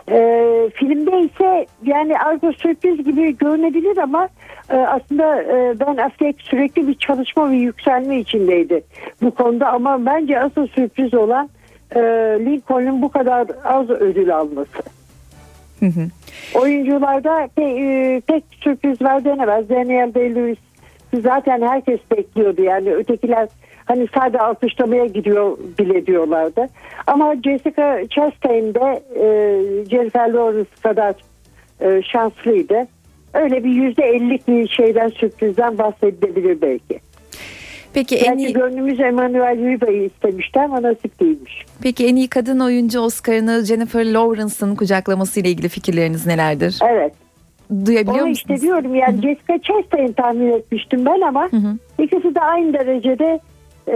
Ee, 0.10 0.70
filmde 0.74 1.22
ise 1.22 1.66
yani 1.84 2.20
Argo 2.20 2.54
sürpriz 2.54 3.04
gibi 3.06 3.38
görünebilir 3.38 3.98
ama 3.98 4.30
e, 4.70 4.76
aslında 4.76 5.44
e, 5.44 5.80
Ben 5.80 5.98
Affleck 5.98 6.42
sürekli 6.42 6.88
bir 6.88 6.94
çalışma 6.94 7.52
ve 7.52 7.56
yükselme 7.56 8.20
içindeydi 8.20 8.84
bu 9.22 9.32
konuda 9.32 9.72
ama 9.72 10.06
bence 10.06 10.40
asıl 10.40 10.68
sürpriz 10.68 11.14
olan 11.14 11.50
e, 11.96 12.00
Lincoln'un 12.40 13.02
bu 13.02 13.10
kadar 13.10 13.48
az 13.64 13.90
ödül 13.90 14.36
alması. 14.36 14.84
Hı 15.80 15.86
hı. 15.86 16.08
Oyuncularda 16.56 17.48
pe, 17.56 17.64
e, 17.64 18.22
pek 18.28 18.44
sürpriz 18.62 19.02
var 19.02 19.26
denemez. 19.26 19.70
Daniel 19.70 20.10
Day-Lewis 20.14 20.58
zaten 21.22 21.62
herkes 21.62 22.00
bekliyordu 22.12 22.62
yani 22.62 22.94
ötekiler 22.94 23.48
hani 23.86 24.08
sadece 24.16 24.40
alkışlamaya 24.40 25.06
gidiyor 25.06 25.58
bile 25.80 26.06
diyorlardı. 26.06 26.68
Ama 27.08 27.36
Jessica 27.36 28.08
Chastain 28.10 28.74
de 28.74 29.04
e, 29.16 29.26
Jennifer 29.90 30.30
Lawrence 30.34 30.70
kadar 30.84 31.16
e, 31.82 32.02
şanslıydı. 32.02 32.88
Öyle 33.34 33.64
bir 33.64 33.70
yüzde 33.70 34.04
ellik 34.04 34.48
bir 34.48 34.68
şeyden 34.68 35.08
sürprizden 35.10 35.78
bahsedilebilir 35.78 36.62
belki. 36.62 37.00
Peki 37.94 38.16
en 38.16 38.38
iyi, 38.38 38.54
gönlümüz 38.54 39.00
Emmanuel 39.00 39.58
Riba'yı 39.58 40.04
istemişti 40.04 40.60
ama 40.60 40.82
nasip 40.82 41.20
değilmiş. 41.20 41.66
peki 41.82 42.08
en 42.08 42.16
iyi 42.16 42.28
kadın 42.28 42.60
oyuncu 42.60 43.00
Oscar'ını 43.00 43.66
Jennifer 43.66 44.06
Lawrence'ın 44.14 44.76
kucaklaması 44.76 45.40
ile 45.40 45.50
ilgili 45.50 45.70
fikirleriniz 45.70 46.26
nelerdir? 46.26 46.80
Evet. 46.90 47.14
Duyabiliyor 47.86 48.24
Onu 48.24 48.30
musunuz? 48.30 48.38
işte 48.52 48.62
diyorum 48.62 48.96
yani 48.96 49.16
Jessica 49.16 49.60
Chastain 49.62 50.12
tahmin 50.12 50.52
etmiştim 50.52 51.06
ben 51.06 51.22
ama 51.22 51.44
hı. 51.52 51.78
ikisi 52.04 52.36
de 52.36 52.40
aynı 52.40 52.74
derecede 52.74 53.40
e, 53.88 53.96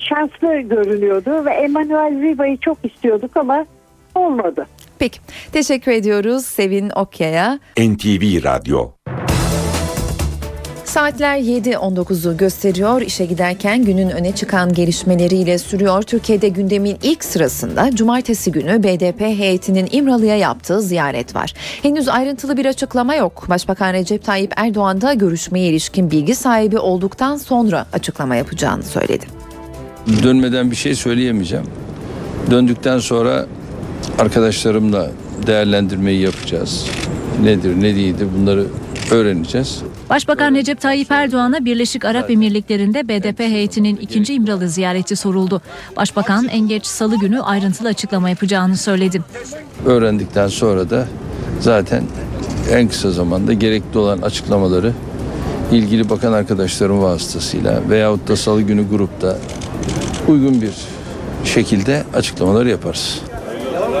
şanslı 0.00 0.60
görünüyordu 0.60 1.44
ve 1.44 1.50
Emmanuel 1.50 2.22
Riba'yı 2.22 2.56
çok 2.56 2.78
istiyorduk 2.84 3.36
ama 3.36 3.66
olmadı. 4.14 4.66
Peki 4.98 5.18
teşekkür 5.52 5.92
ediyoruz 5.92 6.44
Sevin 6.44 6.90
Okyay'a. 6.90 7.58
NTV 7.78 8.44
Radyo. 8.44 8.88
Saatler 10.92 11.38
7.19'u 11.38 12.36
gösteriyor. 12.36 13.00
İşe 13.00 13.24
giderken 13.24 13.84
günün 13.84 14.10
öne 14.10 14.34
çıkan 14.34 14.72
gelişmeleriyle 14.72 15.58
sürüyor. 15.58 16.02
Türkiye'de 16.02 16.48
gündemin 16.48 16.98
ilk 17.02 17.24
sırasında 17.24 17.90
cumartesi 17.96 18.52
günü 18.52 18.82
BDP 18.82 19.20
heyetinin 19.20 19.88
İmralı'ya 19.92 20.36
yaptığı 20.36 20.82
ziyaret 20.82 21.34
var. 21.34 21.54
Henüz 21.82 22.08
ayrıntılı 22.08 22.56
bir 22.56 22.66
açıklama 22.66 23.14
yok. 23.14 23.44
Başbakan 23.48 23.92
Recep 23.92 24.24
Tayyip 24.24 24.52
Erdoğan 24.56 25.00
da 25.00 25.14
görüşmeye 25.14 25.68
ilişkin 25.68 26.10
bilgi 26.10 26.34
sahibi 26.34 26.78
olduktan 26.78 27.36
sonra 27.36 27.86
açıklama 27.92 28.36
yapacağını 28.36 28.82
söyledi. 28.82 29.26
Dönmeden 30.22 30.70
bir 30.70 30.76
şey 30.76 30.94
söyleyemeyeceğim. 30.94 31.66
Döndükten 32.50 32.98
sonra 32.98 33.46
arkadaşlarımla 34.18 35.10
değerlendirmeyi 35.46 36.20
yapacağız. 36.20 36.86
Nedir, 37.42 37.76
ne 37.76 37.96
değildir 37.96 38.28
bunları 38.38 38.66
öğreneceğiz. 39.10 39.82
Başbakan 40.10 40.54
Recep 40.54 40.80
Tayyip 40.80 41.10
Erdoğan'a 41.10 41.64
Birleşik 41.64 42.04
Arap 42.04 42.30
Emirlikleri'nde 42.30 43.08
BDP 43.08 43.40
heyetinin 43.40 43.96
ikinci 43.96 44.34
İmralı 44.34 44.68
ziyareti 44.68 45.16
soruldu. 45.16 45.62
Başbakan 45.96 46.48
en 46.48 46.68
geç 46.68 46.86
salı 46.86 47.16
günü 47.16 47.40
ayrıntılı 47.40 47.88
açıklama 47.88 48.30
yapacağını 48.30 48.76
söyledi. 48.76 49.22
Öğrendikten 49.86 50.48
sonra 50.48 50.90
da 50.90 51.06
zaten 51.60 52.04
en 52.70 52.88
kısa 52.88 53.10
zamanda 53.10 53.52
gerekli 53.52 53.98
olan 53.98 54.18
açıklamaları 54.18 54.92
ilgili 55.72 56.10
bakan 56.10 56.32
arkadaşlarım 56.32 57.02
vasıtasıyla 57.02 57.80
veyahut 57.90 58.28
da 58.28 58.36
salı 58.36 58.62
günü 58.62 58.88
grupta 58.88 59.38
uygun 60.28 60.62
bir 60.62 60.72
şekilde 61.44 62.04
açıklamalar 62.14 62.66
yaparız. 62.66 63.20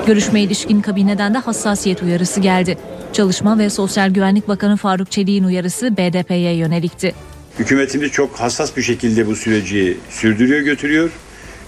Görüşmeye 0.06 0.44
ilişkin 0.44 0.80
kabineden 0.80 1.34
de 1.34 1.38
hassasiyet 1.38 2.02
uyarısı 2.02 2.40
geldi. 2.40 2.78
Çalışma 3.12 3.58
ve 3.58 3.70
Sosyal 3.70 4.10
Güvenlik 4.10 4.48
Bakanı 4.48 4.76
Faruk 4.76 5.10
Çelik'in 5.10 5.44
uyarısı 5.44 5.96
BDP'ye 5.96 6.56
yönelikti. 6.56 7.14
Hükümetimiz 7.58 8.10
çok 8.10 8.36
hassas 8.36 8.76
bir 8.76 8.82
şekilde 8.82 9.26
bu 9.26 9.36
süreci 9.36 9.96
sürdürüyor 10.10 10.60
götürüyor. 10.60 11.10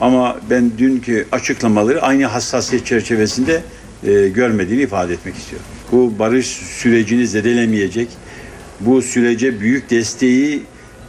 Ama 0.00 0.36
ben 0.50 0.72
dünkü 0.78 1.26
açıklamaları 1.32 2.02
aynı 2.02 2.26
hassasiyet 2.26 2.86
çerçevesinde 2.86 3.62
e, 4.06 4.28
görmediğini 4.28 4.82
ifade 4.82 5.12
etmek 5.12 5.34
istiyorum. 5.34 5.66
Bu 5.92 6.18
barış 6.18 6.46
sürecini 6.46 7.26
zedelemeyecek, 7.26 8.08
bu 8.80 9.02
sürece 9.02 9.60
büyük 9.60 9.90
desteği 9.90 10.62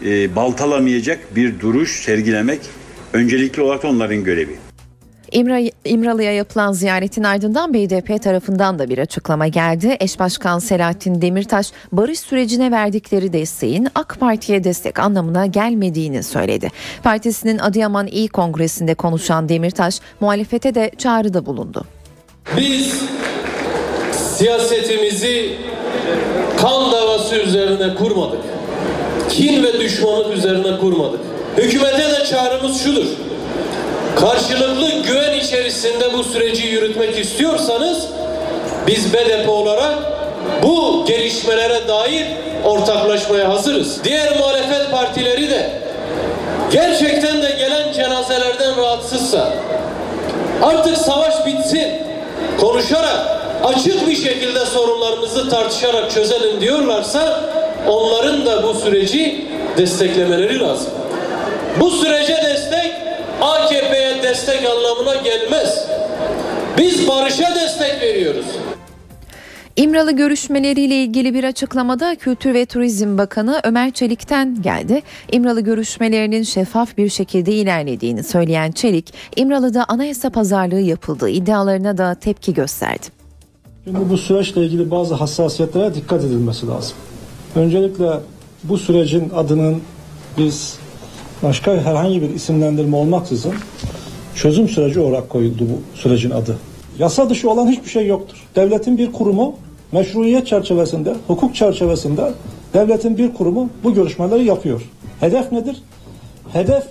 e, 0.06 0.36
baltalamayacak 0.36 1.36
bir 1.36 1.60
duruş 1.60 2.04
sergilemek 2.04 2.60
öncelikli 3.14 3.62
olarak 3.62 3.86
onların 3.86 4.24
görevi. 4.24 4.65
İmra, 5.36 5.60
İmralı'ya 5.86 6.32
yapılan 6.32 6.72
ziyaretin 6.72 7.24
ardından 7.24 7.74
BDP 7.74 8.24
tarafından 8.24 8.80
da 8.80 8.90
bir 8.90 8.98
açıklama 8.98 9.48
geldi. 9.48 9.98
Eş 10.00 10.20
Başkan 10.20 10.60
Selahattin 10.60 11.22
Demirtaş 11.22 11.72
barış 11.92 12.20
sürecine 12.20 12.72
verdikleri 12.72 13.34
desteğin 13.34 13.88
AK 13.96 14.18
Parti'ye 14.20 14.64
destek 14.64 15.00
anlamına 15.00 15.46
gelmediğini 15.46 16.24
söyledi. 16.24 16.72
Partisinin 17.04 17.58
Adıyaman 17.58 18.08
İl 18.08 18.28
Kongresi'nde 18.28 18.94
konuşan 18.94 19.50
Demirtaş 19.50 20.00
muhalefete 20.20 20.76
de 20.76 20.92
çağrıda 20.98 21.46
bulundu. 21.46 21.86
Biz 22.58 23.02
siyasetimizi 24.12 25.58
kan 26.62 26.92
davası 26.92 27.36
üzerine 27.36 27.96
kurmadık. 27.96 28.42
Kin 29.30 29.64
ve 29.64 29.80
düşmanlık 29.80 30.38
üzerine 30.38 30.78
kurmadık. 30.78 31.20
Hükümete 31.58 32.12
de 32.12 32.26
çağrımız 32.26 32.84
şudur. 32.84 33.06
Karşılıklı 34.16 34.90
güven 35.08 35.34
içerisinde 35.34 36.14
bu 36.14 36.24
süreci 36.24 36.68
yürütmek 36.68 37.20
istiyorsanız 37.20 38.08
biz 38.88 39.14
BDP 39.14 39.50
olarak 39.50 39.96
bu 40.64 41.06
gelişmelere 41.08 41.88
dair 41.88 42.26
ortaklaşmaya 42.64 43.50
hazırız. 43.50 44.04
Diğer 44.04 44.38
muhalefet 44.38 44.92
partileri 44.92 45.50
de 45.50 45.70
gerçekten 46.72 47.42
de 47.42 47.52
gelen 47.52 47.94
cenazelerden 47.94 48.78
rahatsızsa 48.78 49.54
artık 50.62 50.98
savaş 50.98 51.46
bitsin 51.46 51.88
konuşarak 52.60 53.40
açık 53.64 54.08
bir 54.08 54.16
şekilde 54.16 54.66
sorunlarımızı 54.66 55.50
tartışarak 55.50 56.12
çözelim 56.12 56.62
diyorlarsa 56.62 57.44
onların 57.88 58.46
da 58.46 58.64
bu 58.64 58.74
süreci 58.74 59.46
desteklemeleri 59.78 60.60
lazım. 60.60 60.90
Bu 61.80 61.92
sürece 61.92 62.38
destek 62.44 62.92
AKP'ye 63.42 64.24
destek 64.24 64.66
anlamına 64.66 65.16
gelmez. 65.16 65.88
Biz 66.78 67.08
barışa 67.08 67.56
destek 67.56 68.02
veriyoruz. 68.02 68.46
İmralı 69.76 70.12
görüşmeleriyle 70.12 70.96
ilgili 71.04 71.34
bir 71.34 71.44
açıklamada 71.44 72.16
Kültür 72.16 72.54
ve 72.54 72.66
Turizm 72.66 73.18
Bakanı 73.18 73.62
Ömer 73.64 73.92
Çelik'ten 73.92 74.62
geldi. 74.62 75.02
İmralı 75.32 75.62
görüşmelerinin 75.62 76.44
şeffaf 76.44 76.98
bir 76.98 77.10
şekilde 77.10 77.52
ilerlediğini 77.52 78.24
söyleyen 78.24 78.72
Çelik, 78.72 79.14
İmralı'da 79.36 79.86
anayasa 79.88 80.30
pazarlığı 80.30 80.80
yapıldığı 80.80 81.30
iddialarına 81.30 81.98
da 81.98 82.16
tepki 82.16 82.54
gösterdi. 82.54 83.06
Şimdi 83.84 84.10
bu 84.10 84.18
süreçle 84.18 84.66
ilgili 84.66 84.92
bazı 84.92 85.16
hassasiyetlere 85.16 85.96
dikkat 85.96 86.24
edilmesi 86.24 86.68
lazım. 86.68 86.98
Öncelikle 87.56 88.10
bu 88.64 88.78
sürecin 88.78 89.32
adının 89.36 89.82
biz 90.38 90.78
başka 91.44 91.72
herhangi 91.72 92.22
bir 92.22 92.30
isimlendirme 92.30 92.98
olmaksızın 92.98 93.54
çözüm 94.36 94.70
süreci 94.70 95.00
olarak 95.00 95.30
koyuldu 95.30 95.60
bu 95.62 95.98
sürecin 96.00 96.32
adı. 96.32 96.58
Yasa 97.00 97.30
dışı 97.30 97.50
olan 97.50 97.68
hiçbir 97.68 97.90
şey 97.90 98.08
yoktur. 98.08 98.38
Devletin 98.56 98.98
bir 98.98 99.12
kurumu 99.12 99.56
meşruiyet 99.92 100.48
çerçevesinde, 100.48 101.16
hukuk 101.28 101.56
çerçevesinde 101.56 102.32
devletin 102.74 103.18
bir 103.18 103.34
kurumu 103.34 103.70
bu 103.84 103.94
görüşmeleri 103.94 104.46
yapıyor. 104.46 104.82
Hedef 105.20 105.52
nedir? 105.52 105.84
Hedef 106.54 106.84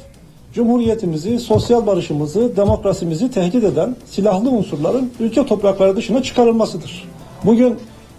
Cumhuriyetimizi, 0.54 1.38
sosyal 1.38 1.86
barışımızı, 1.86 2.56
demokrasimizi 2.56 3.30
tehdit 3.30 3.64
eden 3.64 3.96
silahlı 4.06 4.50
unsurların 4.50 5.10
ülke 5.20 5.46
toprakları 5.46 5.96
dışına 5.96 6.22
çıkarılmasıdır. 6.22 7.08
Bugün 7.44 7.76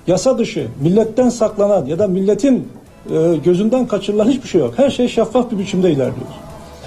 yasa 0.07 0.37
dışı, 0.37 0.67
milletten 0.81 1.29
saklanan 1.29 1.85
ya 1.85 1.99
da 1.99 2.07
milletin 2.07 2.67
e, 3.11 3.35
gözünden 3.43 3.87
kaçırılan 3.87 4.29
hiçbir 4.29 4.47
şey 4.47 4.61
yok. 4.61 4.73
Her 4.77 4.89
şey 4.89 5.07
şeffaf 5.07 5.51
bir 5.51 5.59
biçimde 5.59 5.91
ilerliyor. 5.91 6.27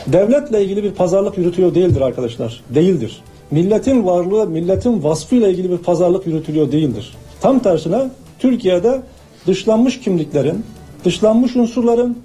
Devletle 0.06 0.64
ilgili 0.64 0.84
bir 0.84 0.90
pazarlık 0.90 1.38
yürütüyor 1.38 1.74
değildir 1.74 2.00
arkadaşlar. 2.00 2.60
Değildir. 2.74 3.22
Milletin 3.50 4.06
varlığı, 4.06 4.46
milletin 4.46 5.04
vasfıyla 5.04 5.48
ilgili 5.48 5.70
bir 5.70 5.78
pazarlık 5.78 6.26
yürütülüyor 6.26 6.72
değildir. 6.72 7.16
Tam 7.40 7.58
tersine 7.58 7.98
Türkiye'de 8.38 9.02
dışlanmış 9.46 10.00
kimliklerin, 10.00 10.64
dışlanmış 11.04 11.56
unsurların 11.56 12.18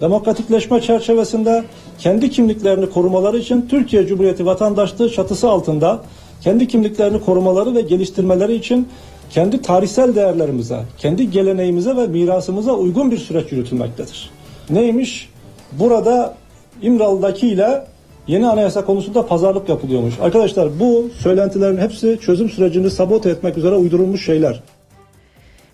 demokratikleşme 0.00 0.80
çerçevesinde 0.80 1.64
kendi 1.98 2.30
kimliklerini 2.30 2.90
korumaları 2.90 3.38
için 3.38 3.66
Türkiye 3.70 4.06
Cumhuriyeti 4.06 4.46
vatandaşlığı 4.46 5.12
çatısı 5.12 5.48
altında 5.50 6.02
kendi 6.40 6.68
kimliklerini 6.68 7.20
korumaları 7.20 7.74
ve 7.74 7.80
geliştirmeleri 7.80 8.54
için 8.54 8.88
kendi 9.30 9.62
tarihsel 9.62 10.14
değerlerimize, 10.14 10.80
kendi 10.98 11.30
geleneğimize 11.30 11.96
ve 11.96 12.06
mirasımıza 12.06 12.72
uygun 12.72 13.10
bir 13.10 13.18
süreç 13.18 13.52
yürütülmektedir. 13.52 14.30
Neymiş? 14.70 15.28
Burada 15.72 16.34
İmralı'daki 16.82 17.48
ile 17.48 17.84
yeni 18.26 18.48
anayasa 18.48 18.84
konusunda 18.84 19.26
pazarlık 19.26 19.68
yapılıyormuş. 19.68 20.14
Arkadaşlar 20.20 20.80
bu 20.80 21.10
söylentilerin 21.18 21.76
hepsi 21.76 22.18
çözüm 22.22 22.48
sürecini 22.48 22.90
sabote 22.90 23.30
etmek 23.30 23.58
üzere 23.58 23.74
uydurulmuş 23.74 24.26
şeyler. 24.26 24.62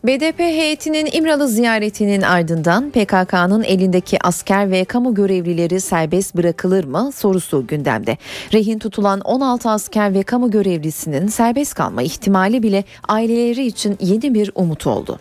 BDP 0.06 0.38
heyetinin 0.38 1.08
İmralı 1.12 1.48
ziyaretinin 1.48 2.22
ardından 2.22 2.90
PKK'nın 2.90 3.62
elindeki 3.62 4.18
asker 4.22 4.70
ve 4.70 4.84
kamu 4.84 5.14
görevlileri 5.14 5.80
serbest 5.80 6.36
bırakılır 6.36 6.84
mı 6.84 7.10
sorusu 7.14 7.66
gündemde. 7.66 8.16
Rehin 8.52 8.78
tutulan 8.78 9.20
16 9.20 9.70
asker 9.70 10.14
ve 10.14 10.22
kamu 10.22 10.50
görevlisinin 10.50 11.26
serbest 11.26 11.74
kalma 11.74 12.02
ihtimali 12.02 12.62
bile 12.62 12.84
aileleri 13.08 13.66
için 13.66 13.96
yeni 14.00 14.34
bir 14.34 14.50
umut 14.54 14.86
oldu. 14.86 15.18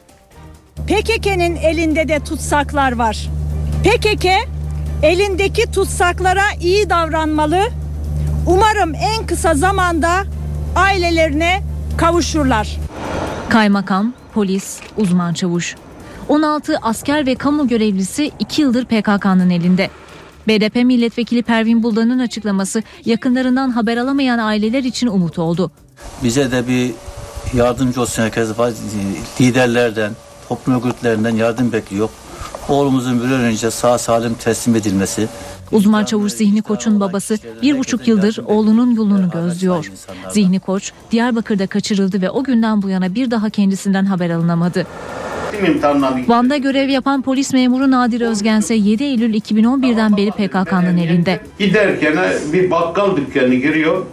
PKK'nın 0.88 1.56
elinde 1.56 2.08
de 2.08 2.20
tutsaklar 2.20 2.92
var. 2.92 3.30
PKK 3.84 4.26
elindeki 5.04 5.72
tutsaklara 5.72 6.46
iyi 6.62 6.90
davranmalı. 6.90 7.62
Umarım 8.48 8.96
en 8.96 9.26
kısa 9.28 9.54
zamanda 9.54 10.24
ailelerine 10.76 11.62
kavuşurlar. 11.98 12.78
Kaymakam, 13.50 14.14
polis, 14.36 14.80
uzman 14.98 15.34
çavuş. 15.34 15.76
16 16.30 16.78
asker 16.82 17.26
ve 17.26 17.36
kamu 17.36 17.68
görevlisi 17.68 18.32
2 18.40 18.62
yıldır 18.62 18.86
PKK'nın 18.86 19.50
elinde. 19.50 19.90
BDP 20.48 20.76
milletvekili 20.76 21.44
Pervin 21.44 21.84
Buldan'ın 21.84 22.20
açıklaması 22.20 22.84
yakınlarından 23.06 23.70
haber 23.70 23.98
alamayan 23.98 24.40
aileler 24.40 24.84
için 24.84 25.08
umut 25.08 25.40
oldu. 25.40 25.72
Bize 26.24 26.52
de 26.52 26.68
bir 26.68 26.92
yardımcı 27.54 28.02
olsun 28.02 28.24
herkes. 28.24 28.50
Liderlerden, 29.42 30.12
toplum 30.50 30.76
örgütlerinden 30.76 31.36
yardım 31.36 31.72
bekliyor. 31.72 32.10
Oğlumuzun 32.70 33.24
bir 33.24 33.32
önce 33.32 33.72
sağ 33.72 33.98
salim 33.98 34.34
teslim 34.34 34.76
edilmesi. 34.76 35.28
Uzman 35.76 36.06
çavuş 36.06 36.32
Zihni 36.34 36.62
Koç'un 36.62 37.00
babası 37.00 37.38
bir 37.62 37.80
buçuk 37.80 38.08
yıldır 38.08 38.40
oğlunun 38.46 38.96
yolunu 38.96 39.30
gözlüyor. 39.30 39.92
Zihni 40.32 40.60
Koç 40.60 40.92
Diyarbakır'da 41.12 41.68
kaçırıldı 41.68 42.22
ve 42.22 42.30
o 42.30 42.44
günden 42.44 42.82
bu 42.82 42.90
yana 42.90 43.16
bir 43.16 43.32
daha 43.32 43.50
kendisinden 43.50 44.06
haber 44.06 44.30
alınamadı. 44.30 44.88
Van'da 46.28 46.58
görev 46.58 46.90
yapan 46.90 47.22
polis 47.22 47.54
memuru 47.54 47.92
Nadir 47.92 48.22
Özgen 48.22 48.60
ise 48.60 48.76
7 48.76 49.04
Eylül 49.04 49.34
2011'den 49.34 50.18
beri 50.18 50.32
PKK'nın 50.32 50.98
elinde. 50.98 51.40
Giderken 51.60 52.18
bir 52.54 52.72
bakkal 52.72 53.18
dükkanı 53.18 53.56
giriyor. 53.56 54.06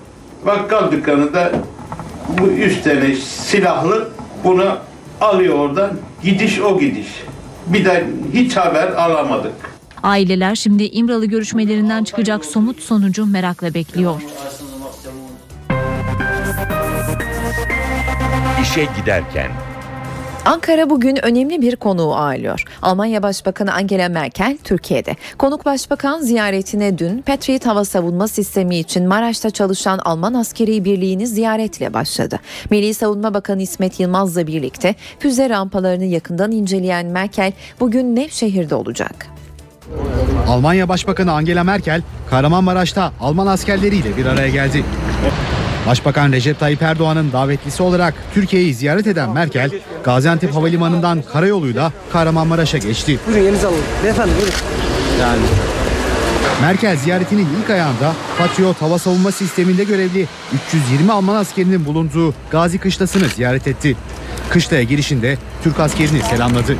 Bakkal 0.47 0.93
dükkanında 0.93 1.53
bu 2.29 2.47
üç 2.47 2.83
tane 2.83 3.15
silahlı 3.17 4.09
bunu 4.45 4.77
alıyor 5.21 5.55
oradan. 5.59 5.91
Gidiş 6.23 6.61
o 6.61 6.81
gidiş. 6.81 7.09
Bir 7.67 7.85
de 7.85 8.07
hiç 8.33 8.57
haber 8.57 8.93
alamadık. 8.93 9.72
Aileler 10.03 10.55
şimdi 10.55 10.85
İmralı 10.85 11.27
görüşmelerinden 11.27 12.05
çıkacak 12.05 12.45
somut 12.45 12.81
sonucu 12.81 13.27
merakla 13.27 13.75
bekliyor. 13.75 14.23
İşe 18.63 18.89
giderken 19.01 19.51
Ankara 20.45 20.91
bugün 20.91 21.25
önemli 21.25 21.63
bir 21.63 21.77
konuğu 21.77 22.15
ağırlıyor. 22.15 22.65
Almanya 22.83 23.23
Başbakanı 23.23 23.75
Angela 23.75 24.09
Merkel 24.09 24.59
Türkiye'de. 24.65 25.17
Konuk 25.39 25.65
Başbakan 25.65 26.21
ziyaretine 26.21 26.99
dün 26.99 27.23
Patriot 27.23 27.67
Hava 27.67 27.85
Savunma 27.85 28.29
Sistemi 28.29 28.79
için 28.79 29.09
Maraş'ta 29.09 29.51
çalışan 29.51 29.99
Alman 29.99 30.35
Askeri 30.35 30.85
Birliği'ni 30.85 31.27
ziyaretle 31.27 31.95
başladı. 31.95 32.41
Milli 32.71 32.95
Savunma 32.95 33.35
Bakanı 33.35 33.63
İsmet 33.63 34.01
Yılmaz'la 34.01 34.47
birlikte 34.47 34.95
füze 35.19 35.51
rampalarını 35.51 36.05
yakından 36.05 36.53
inceleyen 36.53 37.07
Merkel 37.07 37.53
bugün 37.81 38.17
Nevşehir'de 38.17 38.75
olacak. 38.75 39.32
Almanya 40.49 40.89
Başbakanı 40.89 41.33
Angela 41.33 41.65
Merkel 41.65 42.03
Kahramanmaraş'ta 42.31 43.13
Alman 43.21 43.47
askerleriyle 43.47 44.17
bir 44.17 44.27
araya 44.27 44.49
geldi. 44.49 44.85
Başbakan 45.87 46.33
Recep 46.33 46.61
Tayyip 46.61 46.83
Erdoğan'ın 46.83 47.33
davetlisi 47.33 47.83
olarak 47.83 48.15
Türkiye'yi 48.35 48.75
ziyaret 48.75 49.07
eden 49.07 49.31
Merkel, 49.31 49.71
Gaziantep 50.05 50.55
Havalimanı'ndan 50.55 51.23
karayoluyla 51.33 51.93
Kahramanmaraş'a 52.13 52.79
geçti. 52.79 53.19
Buyurun 53.27 53.43
yerinizi 53.43 53.67
alın. 53.67 53.79
Beyefendi 54.05 54.33
buyurun. 54.37 54.55
Yani. 55.21 55.43
Merkel 56.63 56.97
ziyaretinin 56.97 57.49
ilk 57.63 57.71
ayağında 57.71 58.13
Patriot 58.39 58.83
Hava 58.83 58.99
Savunma 58.99 59.33
Sistemi'nde 59.33 59.85
görevli 59.85 60.27
320 60.73 61.13
Alman 61.13 61.35
askerinin 61.35 61.87
bulunduğu 61.87 62.35
Gazi 62.51 62.79
Kışlası'nı 62.79 63.29
ziyaret 63.29 63.67
etti. 63.69 63.97
Kışlaya 64.51 64.83
girişinde 64.83 65.39
Türk 65.65 65.81
askerini 65.81 66.23
selamladı. 66.23 66.77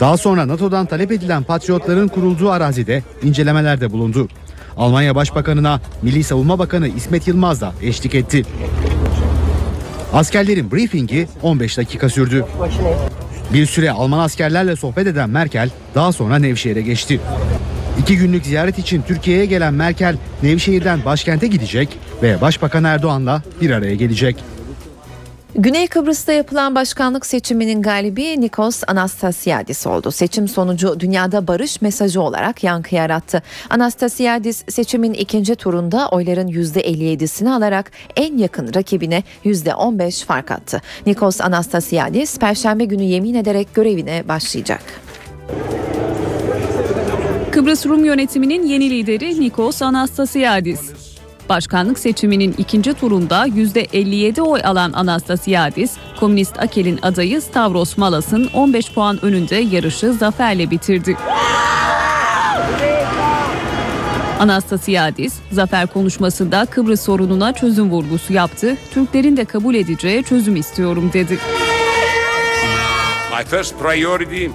Daha 0.00 0.16
sonra 0.16 0.48
NATO'dan 0.48 0.86
talep 0.86 1.12
edilen 1.12 1.42
Patriotların 1.42 2.08
kurulduğu 2.08 2.50
arazide 2.50 3.02
incelemelerde 3.22 3.92
bulundu. 3.92 4.28
Almanya 4.76 5.14
Başbakanına 5.14 5.80
Milli 6.02 6.24
Savunma 6.24 6.58
Bakanı 6.58 6.88
İsmet 6.88 7.28
Yılmaz 7.28 7.60
da 7.60 7.72
eşlik 7.82 8.14
etti. 8.14 8.46
Askerlerin 10.12 10.72
briefingi 10.72 11.28
15 11.42 11.78
dakika 11.78 12.08
sürdü. 12.08 12.44
Bir 13.52 13.66
süre 13.66 13.90
Alman 13.90 14.18
askerlerle 14.18 14.76
sohbet 14.76 15.06
eden 15.06 15.30
Merkel 15.30 15.70
daha 15.94 16.12
sonra 16.12 16.38
Nevşehir'e 16.38 16.82
geçti. 16.82 17.20
İki 18.00 18.16
günlük 18.16 18.46
ziyaret 18.46 18.78
için 18.78 19.02
Türkiye'ye 19.02 19.46
gelen 19.46 19.74
Merkel 19.74 20.16
Nevşehir'den 20.42 21.04
başkente 21.04 21.46
gidecek 21.46 21.88
ve 22.22 22.40
Başbakan 22.40 22.84
Erdoğan'la 22.84 23.42
bir 23.60 23.70
araya 23.70 23.94
gelecek. 23.94 24.36
Güney 25.54 25.86
Kıbrıs'ta 25.86 26.32
yapılan 26.32 26.74
başkanlık 26.74 27.26
seçiminin 27.26 27.82
galibi 27.82 28.40
Nikos 28.40 28.82
Anastasiadis 28.86 29.86
oldu. 29.86 30.10
Seçim 30.10 30.48
sonucu 30.48 31.00
dünyada 31.00 31.46
barış 31.46 31.82
mesajı 31.82 32.22
olarak 32.22 32.64
yankı 32.64 32.94
yarattı. 32.94 33.42
Anastasiadis 33.70 34.64
seçimin 34.68 35.12
ikinci 35.12 35.54
turunda 35.54 36.08
oyların 36.08 36.48
%57'sini 36.48 37.50
alarak 37.50 37.90
en 38.16 38.38
yakın 38.38 38.74
rakibine 38.74 39.22
%15 39.44 40.24
fark 40.24 40.50
attı. 40.50 40.82
Nikos 41.06 41.40
Anastasiadis 41.40 42.38
perşembe 42.38 42.84
günü 42.84 43.02
yemin 43.02 43.34
ederek 43.34 43.74
görevine 43.74 44.28
başlayacak. 44.28 44.82
Kıbrıs 47.50 47.86
Rum 47.86 48.04
yönetiminin 48.04 48.66
yeni 48.66 48.90
lideri 48.90 49.40
Nikos 49.40 49.82
Anastasiadis. 49.82 50.99
Başkanlık 51.50 51.98
seçiminin 51.98 52.54
ikinci 52.58 52.94
turunda 52.94 53.46
%57 53.46 54.40
oy 54.40 54.60
alan 54.64 54.92
Anastasiadis, 54.92 55.92
Komünist 56.20 56.58
Akel'in 56.58 56.98
adayı 57.02 57.40
Stavros 57.40 57.96
Malas'ın 57.96 58.46
15 58.54 58.92
puan 58.92 59.24
önünde 59.24 59.56
yarışı 59.56 60.12
zaferle 60.12 60.70
bitirdi. 60.70 61.16
Anastasiadis, 64.40 65.34
zafer 65.52 65.86
konuşmasında 65.86 66.66
Kıbrıs 66.70 67.00
sorununa 67.00 67.52
çözüm 67.52 67.90
vurgusu 67.90 68.32
yaptı. 68.32 68.76
Türklerin 68.90 69.36
de 69.36 69.44
kabul 69.44 69.74
edeceği 69.74 70.24
çözüm 70.24 70.56
istiyorum 70.56 71.10
dedi. 71.12 71.38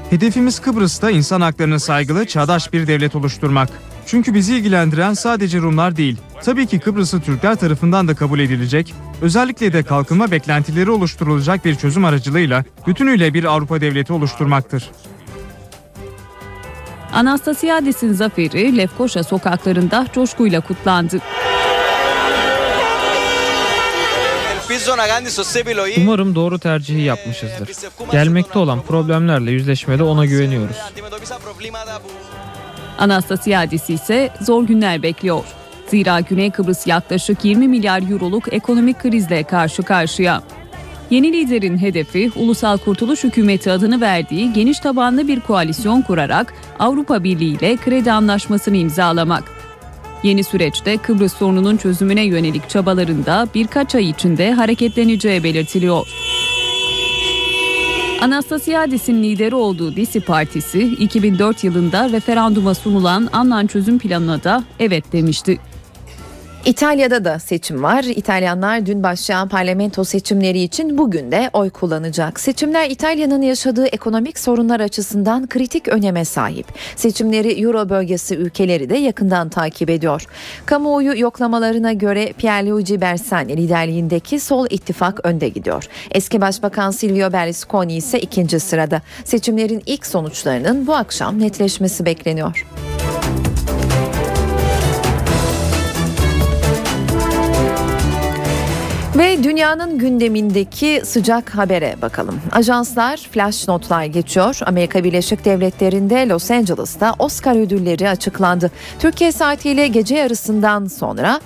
Hedefimiz 0.10 0.60
Kıbrıs'ta 0.60 1.12
insan 1.12 1.42
haklarına 1.42 1.80
saygılı, 1.80 2.26
çağdaş 2.28 2.74
bir 2.74 2.88
devlet 2.88 3.16
oluşturmak. 3.16 3.70
Çünkü 4.06 4.34
bizi 4.34 4.56
ilgilendiren 4.56 5.14
sadece 5.14 5.60
Rumlar 5.60 5.96
değil. 5.98 6.18
Tabii 6.44 6.68
ki 6.68 6.80
Kıbrıs'ı 6.80 7.22
Türkler 7.22 7.56
tarafından 7.56 8.08
da 8.08 8.16
kabul 8.16 8.40
edilecek, 8.40 8.94
özellikle 9.22 9.74
de 9.74 9.84
kalkınma 9.84 10.32
beklentileri 10.32 10.92
oluşturulacak 10.92 11.66
bir 11.66 11.76
çözüm 11.76 12.06
aracılığıyla 12.06 12.64
bütünüyle 12.88 13.34
bir 13.34 13.44
Avrupa 13.44 13.82
devleti 13.82 14.14
oluşturmaktır. 14.14 14.92
Anastasiadis'in 17.14 18.14
zaferi 18.14 18.78
Lefkoşa 18.78 19.24
sokaklarında 19.24 20.08
coşkuyla 20.14 20.62
kutlandı. 20.62 21.20
Umarım 25.98 26.36
doğru 26.36 26.60
tercihi 26.60 27.02
yapmışızdır. 27.02 27.70
Gelmekte 28.12 28.60
olan 28.60 28.82
problemlerle 28.82 29.52
yüzleşmede 29.52 30.04
ona 30.04 30.26
güveniyoruz. 30.26 30.76
Anastasiadis 32.98 33.90
ise 33.90 34.30
zor 34.42 34.64
günler 34.64 35.04
bekliyor. 35.04 35.44
Zira 35.88 36.20
Güney 36.20 36.52
Kıbrıs 36.52 36.88
yaklaşık 36.88 37.46
20 37.46 37.68
milyar 37.68 38.12
euroluk 38.12 38.54
ekonomik 38.54 39.00
krizle 39.00 39.44
karşı 39.44 39.84
karşıya. 39.84 40.44
Yeni 41.10 41.34
liderin 41.34 41.78
hedefi 41.78 42.32
Ulusal 42.36 42.78
Kurtuluş 42.78 43.24
Hükümeti 43.24 43.72
adını 43.72 44.02
verdiği 44.02 44.54
geniş 44.54 44.80
tabanlı 44.80 45.28
bir 45.28 45.40
koalisyon 45.40 46.02
kurarak 46.02 46.54
Avrupa 46.80 47.24
Birliği 47.24 47.58
ile 47.58 47.78
kredi 47.78 48.12
anlaşmasını 48.12 48.78
imzalamak. 48.78 49.44
Yeni 50.24 50.44
süreçte 50.44 50.98
Kıbrıs 50.98 51.34
sorununun 51.34 51.78
çözümüne 51.78 52.22
yönelik 52.22 52.70
çabalarında 52.70 53.48
birkaç 53.56 53.96
ay 53.96 54.10
içinde 54.10 54.52
hareketleneceği 54.52 55.44
belirtiliyor. 55.44 56.08
Anastasiadis'in 58.22 59.24
lideri 59.24 59.56
olduğu 59.56 59.96
Disi 59.96 60.20
Partisi 60.20 60.82
2004 60.82 61.64
yılında 61.64 62.10
referanduma 62.10 62.74
sunulan 62.74 63.30
Annan 63.34 63.68
çözüm 63.68 64.00
planına 64.00 64.44
da 64.44 64.64
evet 64.80 65.12
demişti. 65.14 65.60
İtalya'da 66.66 67.26
da 67.26 67.40
seçim 67.40 67.84
var. 67.84 68.04
İtalyanlar 68.04 68.86
dün 68.86 69.04
başlayan 69.04 69.50
parlamento 69.50 70.04
seçimleri 70.04 70.62
için 70.62 70.98
bugün 70.98 71.32
de 71.32 71.50
oy 71.54 71.70
kullanacak. 71.70 72.40
Seçimler 72.40 72.90
İtalya'nın 72.90 73.42
yaşadığı 73.42 73.88
ekonomik 73.88 74.40
sorunlar 74.40 74.80
açısından 74.80 75.48
kritik 75.48 75.88
öneme 75.88 76.26
sahip. 76.26 76.68
Seçimleri 76.96 77.62
Euro 77.62 77.90
bölgesi 77.90 78.36
ülkeleri 78.36 78.90
de 78.90 78.98
yakından 78.98 79.50
takip 79.50 79.90
ediyor. 79.90 80.26
Kamuoyu 80.66 81.20
yoklamalarına 81.20 81.94
göre 81.94 82.34
Pierluigi 82.38 83.02
Bersani 83.02 83.58
liderliğindeki 83.58 84.40
Sol 84.40 84.68
ittifak 84.70 85.26
önde 85.26 85.50
gidiyor. 85.50 85.84
Eski 86.12 86.42
Başbakan 86.42 86.92
Silvio 86.92 87.34
Berlusconi 87.34 87.96
ise 87.96 88.20
ikinci 88.20 88.60
sırada. 88.60 89.02
Seçimlerin 89.24 89.84
ilk 89.86 90.06
sonuçlarının 90.06 90.88
bu 90.88 90.96
akşam 90.96 91.40
netleşmesi 91.40 92.06
bekleniyor. 92.06 92.66
Ve 99.18 99.44
dünyanın 99.44 99.98
gündemindeki 99.98 101.02
sıcak 101.04 101.50
habere 101.50 101.96
bakalım. 102.02 102.42
Ajanslar 102.52 103.18
flash 103.18 103.68
notlar 103.68 104.06
geçiyor. 104.06 104.60
Amerika 104.66 105.04
Birleşik 105.04 105.46
Devletleri'nde 105.46 106.28
Los 106.30 106.52
Angeles'ta 106.52 107.16
Oscar 107.20 107.56
ödülleri 107.56 108.10
açıklandı. 108.10 108.72
Türkiye 109.00 109.32
saatiyle 109.32 109.88
gece 109.88 110.16
yarısından 110.16 110.86
sonra 110.86 111.42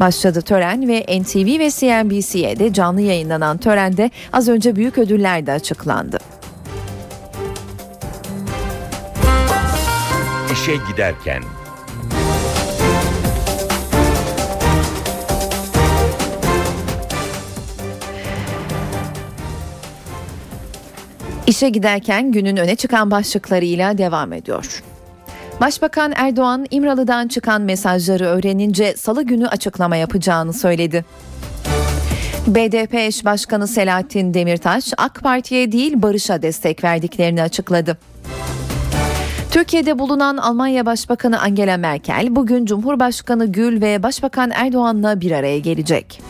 başladı 0.00 0.42
tören 0.42 0.88
ve 0.88 1.20
NTV 1.20 1.58
ve 1.58 1.70
CNBC'de 1.70 2.72
canlı 2.72 3.00
yayınlanan 3.00 3.58
törende 3.58 4.10
az 4.32 4.48
önce 4.48 4.76
büyük 4.76 4.98
ödüller 4.98 5.46
de 5.46 5.52
açıklandı. 5.52 6.18
İşe 10.52 10.76
giderken 10.92 11.42
İşe 21.50 21.68
giderken 21.68 22.32
günün 22.32 22.56
öne 22.56 22.76
çıkan 22.76 23.10
başlıklarıyla 23.10 23.98
devam 23.98 24.32
ediyor. 24.32 24.82
Başbakan 25.60 26.12
Erdoğan 26.16 26.66
İmralı'dan 26.70 27.28
çıkan 27.28 27.62
mesajları 27.62 28.24
öğrenince 28.24 28.94
salı 28.96 29.22
günü 29.22 29.48
açıklama 29.48 29.96
yapacağını 29.96 30.52
söyledi. 30.52 31.04
BDP 32.46 32.94
eş 32.94 33.24
başkanı 33.24 33.68
Selahattin 33.68 34.34
Demirtaş 34.34 34.92
AK 34.98 35.20
Parti'ye 35.22 35.72
değil 35.72 36.02
barışa 36.02 36.42
destek 36.42 36.84
verdiklerini 36.84 37.42
açıkladı. 37.42 37.98
Türkiye'de 39.50 39.98
bulunan 39.98 40.36
Almanya 40.36 40.86
Başbakanı 40.86 41.40
Angela 41.40 41.76
Merkel 41.76 42.36
bugün 42.36 42.66
Cumhurbaşkanı 42.66 43.52
Gül 43.52 43.80
ve 43.80 44.02
Başbakan 44.02 44.50
Erdoğan'la 44.54 45.20
bir 45.20 45.30
araya 45.30 45.58
gelecek. 45.58 46.20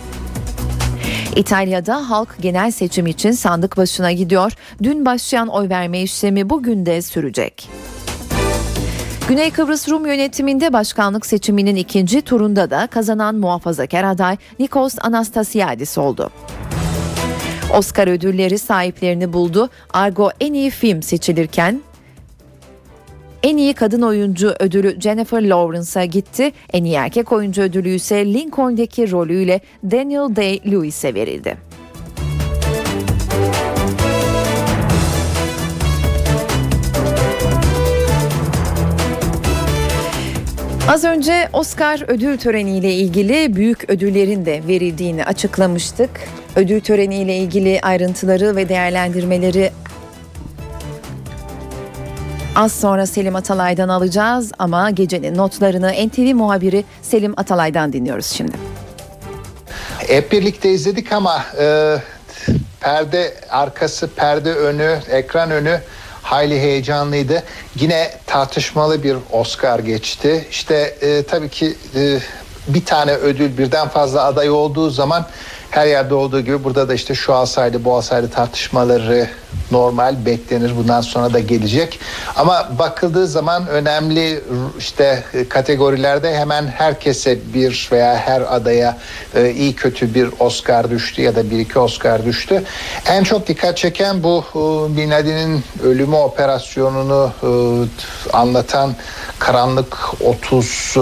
İtalya'da 1.37 2.11
halk 2.11 2.37
genel 2.41 2.71
seçim 2.71 3.07
için 3.07 3.31
sandık 3.31 3.77
başına 3.77 4.13
gidiyor. 4.13 4.53
Dün 4.83 5.07
başlayan 5.07 5.49
oy 5.49 5.69
verme 5.69 6.03
işlemi 6.03 6.51
bugün 6.51 6.87
de 6.87 7.03
sürecek. 7.03 7.69
Güney 9.29 9.51
Kıbrıs 9.51 9.89
Rum 9.89 10.07
yönetiminde 10.07 10.73
başkanlık 10.73 11.27
seçiminin 11.27 11.77
ikinci 11.77 12.23
turunda 12.23 12.71
da 12.71 12.87
kazanan 12.87 13.35
muhafazakar 13.35 14.05
aday 14.05 14.37
Nikos 14.59 14.95
Anastasiadis 15.01 15.99
oldu. 15.99 16.31
Oscar 17.77 18.09
ödülleri 18.09 18.59
sahiplerini 18.59 19.33
buldu. 19.33 19.71
Argo 19.93 20.31
en 20.41 20.53
iyi 20.53 20.71
film 20.71 21.03
seçilirken 21.03 21.81
en 23.43 23.57
iyi 23.57 23.75
kadın 23.75 24.03
oyuncu 24.03 24.55
ödülü 24.61 25.01
Jennifer 25.01 25.43
Lawrence'a 25.43 26.05
gitti. 26.05 26.53
En 26.73 26.85
iyi 26.85 26.95
erkek 26.95 27.33
oyuncu 27.33 27.63
ödülü 27.63 27.89
ise 27.89 28.27
Lincoln'deki 28.35 29.11
rolüyle 29.11 29.61
Daniel 29.91 30.37
Day-Lewis'e 30.37 31.15
verildi. 31.15 31.57
Az 40.89 41.05
önce 41.05 41.49
Oscar 41.53 42.05
ödül 42.09 42.39
töreniyle 42.39 42.95
ilgili 42.95 43.57
büyük 43.57 43.91
ödüllerin 43.91 44.47
de 44.47 44.63
verildiğini 44.69 45.25
açıklamıştık. 45.25 46.11
Ödül 46.57 46.81
töreniyle 46.81 47.37
ilgili 47.37 47.81
ayrıntıları 47.83 48.57
ve 48.57 48.69
değerlendirmeleri 48.69 49.71
az 52.57 52.73
sonra 52.73 53.07
Selim 53.07 53.37
Atalay'dan 53.37 53.89
alacağız 53.89 54.53
ama 54.59 54.91
gecenin 54.91 55.37
notlarını 55.37 55.93
NTV 56.09 56.35
muhabiri 56.35 56.85
Selim 57.03 57.35
Atalay'dan 57.37 57.93
dinliyoruz 57.93 58.27
şimdi. 58.27 58.57
Hep 59.99 60.33
birlikte 60.33 60.71
izledik 60.71 61.13
ama 61.13 61.45
e, 61.61 61.97
perde 62.81 63.35
arkası, 63.51 64.09
perde 64.09 64.55
önü, 64.55 64.99
ekran 65.11 65.51
önü 65.51 65.81
hayli 66.23 66.61
heyecanlıydı. 66.61 67.43
Yine 67.77 68.11
tartışmalı 68.27 69.03
bir 69.03 69.17
Oscar 69.33 69.79
geçti. 69.79 70.47
İşte 70.51 70.95
e, 71.01 71.23
tabii 71.23 71.49
ki 71.49 71.77
e, 71.97 72.19
bir 72.69 72.85
tane 72.85 73.13
ödül 73.13 73.59
birden 73.59 73.89
fazla 73.89 74.25
aday 74.25 74.51
olduğu 74.51 74.91
zaman 74.91 75.27
her 75.71 75.87
yerde 75.87 76.15
olduğu 76.15 76.41
gibi 76.41 76.65
burada 76.65 76.89
da 76.89 76.95
işte 76.95 77.15
şu 77.15 77.35
alsaydı 77.35 77.85
bu 77.85 77.95
alsaydı 77.95 78.31
tartışmaları 78.31 79.29
normal 79.71 80.27
beklenir. 80.27 80.77
Bundan 80.77 81.01
sonra 81.01 81.33
da 81.33 81.41
gelecek. 81.41 82.01
Ama 82.37 82.69
bakıldığı 82.79 83.27
zaman 83.27 83.67
önemli 83.67 84.41
işte 84.79 85.25
kategorilerde 85.49 86.35
hemen 86.35 86.67
herkese 86.67 87.39
bir 87.55 87.89
veya 87.93 88.17
her 88.17 88.55
adaya 88.57 88.99
e, 89.35 89.51
iyi 89.51 89.75
kötü 89.75 90.15
bir 90.15 90.29
Oscar 90.41 90.91
düştü 90.91 91.23
ya 91.23 91.37
da 91.37 91.51
bir 91.51 91.59
iki 91.59 91.79
Oscar 91.79 92.25
düştü. 92.25 92.63
En 93.07 93.25
çok 93.25 93.49
dikkat 93.49 93.77
çeken 93.77 94.23
bu 94.23 94.45
e, 94.51 94.97
Bin 94.97 95.11
Laden'in 95.11 95.65
ölümü 95.85 96.17
operasyonunu 96.17 97.33
e, 97.43 97.51
anlatan 98.33 98.95
Karanlık 99.39 100.23
30 100.25 100.97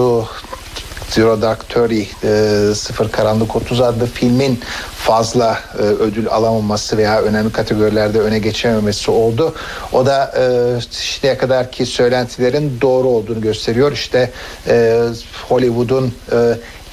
Thirty 1.11 2.03
e, 2.25 2.75
Sıfır 2.75 3.13
Karanlık 3.13 3.57
30 3.57 3.81
adlı 3.81 4.07
filmin 4.07 4.61
fazla 4.97 5.59
e, 5.79 5.83
ödül 5.83 6.29
alamaması 6.29 6.97
veya 6.97 7.23
önemli 7.23 7.53
kategorilerde 7.53 8.21
öne 8.21 8.39
geçememesi 8.39 9.11
oldu. 9.11 9.55
O 9.93 10.07
da 10.07 10.35
e, 10.39 10.81
şimdiye 10.91 11.39
kadar 11.39 11.73
ki 11.73 11.87
söylentilerin 11.87 12.79
doğru 12.81 13.09
olduğunu 13.09 13.41
gösteriyor. 13.41 13.93
İşte 13.93 14.31
e, 14.69 15.03
Hollywood'un 15.49 16.15
e, 16.33 16.37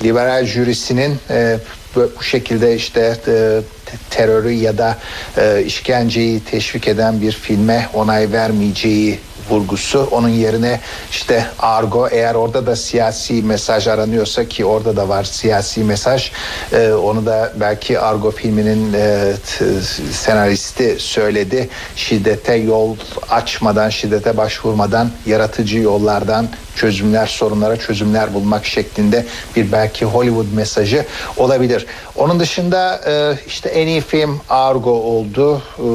liberal 0.03 0.45
jürisinin 0.45 1.17
e, 1.29 1.57
bu 1.95 2.23
şekilde 2.23 2.75
işte 2.75 3.17
e, 3.27 3.61
terörü 4.09 4.51
ya 4.51 4.77
da 4.77 4.97
e, 5.37 5.63
işkenceyi 5.65 6.39
teşvik 6.39 6.87
eden 6.87 7.21
bir 7.21 7.31
filme 7.31 7.89
onay 7.93 8.31
vermeyeceği 8.31 9.19
vurgusu. 9.49 10.07
Onun 10.11 10.29
yerine 10.29 10.79
işte 11.11 11.45
argo 11.59 12.07
eğer 12.07 12.35
orada 12.35 12.65
da 12.65 12.75
siyasi 12.75 13.33
mesaj 13.33 13.87
aranıyorsa 13.87 14.47
ki 14.47 14.65
orada 14.65 14.95
da 14.95 15.09
var 15.09 15.23
siyasi 15.23 15.83
mesaj. 15.83 16.31
E, 16.71 16.91
onu 16.91 17.25
da 17.25 17.53
belki 17.55 17.99
argo 17.99 18.31
filminin 18.31 18.93
e, 18.93 19.33
senaristi 20.11 20.95
söyledi. 20.99 21.69
Şiddete 21.95 22.53
yol 22.53 22.95
açmadan, 23.29 23.89
şiddete 23.89 24.37
başvurmadan 24.37 25.11
yaratıcı 25.25 25.77
yollardan 25.77 26.47
çözümler, 26.75 27.27
sorunlara 27.27 27.77
çözümler 27.77 28.33
bulmak 28.33 28.65
şeklinde 28.65 29.25
bir 29.55 29.71
belki 29.71 30.05
Hollywood 30.05 30.45
mesajı 30.53 31.05
olabilir. 31.37 31.85
Onun 32.15 32.39
dışında 32.39 33.01
e, 33.07 33.37
işte 33.47 33.69
en 33.69 33.87
iyi 33.87 34.01
film 34.01 34.41
Argo 34.49 34.91
oldu. 34.91 35.61
E, 35.79 35.87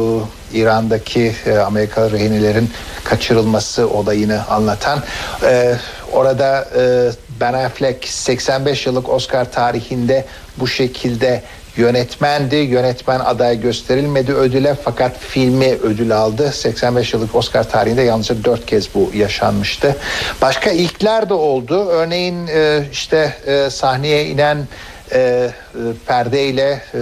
İran'daki 0.54 1.34
e, 1.46 1.58
Amerikalı 1.58 2.12
rehinelerin 2.12 2.70
kaçırılması 3.04 3.88
olayını 3.88 4.46
anlatan. 4.48 5.02
E, 5.42 5.74
orada 6.12 6.68
e, 6.78 7.10
Ben 7.40 7.52
Affleck 7.52 8.08
85 8.08 8.86
yıllık 8.86 9.08
Oscar 9.08 9.52
tarihinde 9.52 10.24
bu 10.56 10.66
şekilde 10.66 11.42
yönetmendi. 11.76 12.56
Yönetmen 12.56 13.20
aday 13.20 13.60
gösterilmedi 13.60 14.32
ödüle 14.32 14.74
fakat 14.84 15.18
filmi 15.18 15.74
ödül 15.74 16.16
aldı. 16.16 16.52
85 16.52 17.14
yıllık 17.14 17.34
Oscar 17.34 17.70
tarihinde 17.70 18.02
yalnızca 18.02 18.44
4 18.44 18.66
kez 18.66 18.94
bu 18.94 19.10
yaşanmıştı. 19.14 19.96
Başka 20.42 20.70
ilkler 20.70 21.28
de 21.28 21.34
oldu. 21.34 21.86
Örneğin 21.88 22.46
e, 22.46 22.84
işte 22.92 23.34
e, 23.46 23.70
sahneye 23.70 24.26
inen 24.26 24.58
e, 25.12 25.18
e, 25.18 25.50
perdeyle 26.06 26.82
e, 26.94 26.98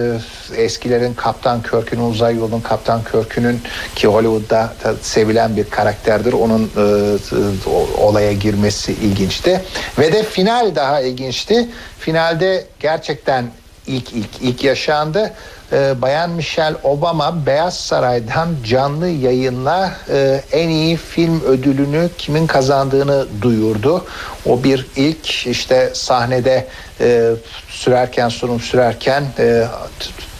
eskilerin 0.63 1.13
Kaptan 1.13 1.61
Kirk'ün 1.61 1.99
uzay 1.99 2.35
yolunun 2.35 2.61
Kaptan 2.61 3.01
Kirk'ünün 3.03 3.61
ki 3.95 4.07
Hollywood'da 4.07 4.73
sevilen 5.01 5.57
bir 5.57 5.69
karakterdir. 5.69 6.33
Onun 6.33 6.71
e, 6.77 6.81
e, 6.81 8.01
olaya 8.01 8.33
girmesi 8.33 8.91
ilginçti. 8.91 9.61
Ve 9.99 10.13
de 10.13 10.23
final 10.23 10.75
daha 10.75 11.01
ilginçti. 11.01 11.69
Finalde 11.99 12.65
gerçekten 12.79 13.45
ilk 13.89 14.13
ilk 14.13 14.41
ilk 14.41 14.63
yaşandı. 14.63 15.33
Ee, 15.71 16.01
Bayan 16.01 16.29
Michelle 16.29 16.77
Obama 16.83 17.45
Beyaz 17.45 17.77
Saray'dan 17.79 18.49
canlı 18.65 19.07
yayınla 19.07 19.93
e, 20.09 20.41
en 20.51 20.69
iyi 20.69 20.97
film 20.97 21.41
ödülünü 21.41 22.09
kimin 22.17 22.47
kazandığını 22.47 23.25
duyurdu. 23.41 24.05
O 24.45 24.63
bir 24.63 24.87
ilk 24.95 25.47
işte 25.47 25.89
sahnede 25.93 26.67
e, 27.01 27.31
sürerken 27.69 28.29
sunum 28.29 28.59
sürerken 28.59 29.23
e, 29.39 29.63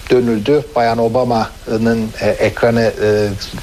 dönüldü. 0.10 0.64
Bayan 0.76 0.98
Obama'nın 0.98 2.10
e, 2.22 2.30
ekranı 2.30 2.92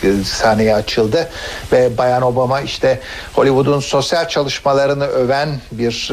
e, 0.02 0.24
sahneye 0.24 0.74
açıldı 0.74 1.28
ve 1.72 1.98
Bayan 1.98 2.22
Obama 2.22 2.60
işte 2.60 3.00
Hollywood'un 3.32 3.80
sosyal 3.80 4.28
çalışmalarını 4.28 5.06
öven 5.06 5.48
bir 5.72 6.10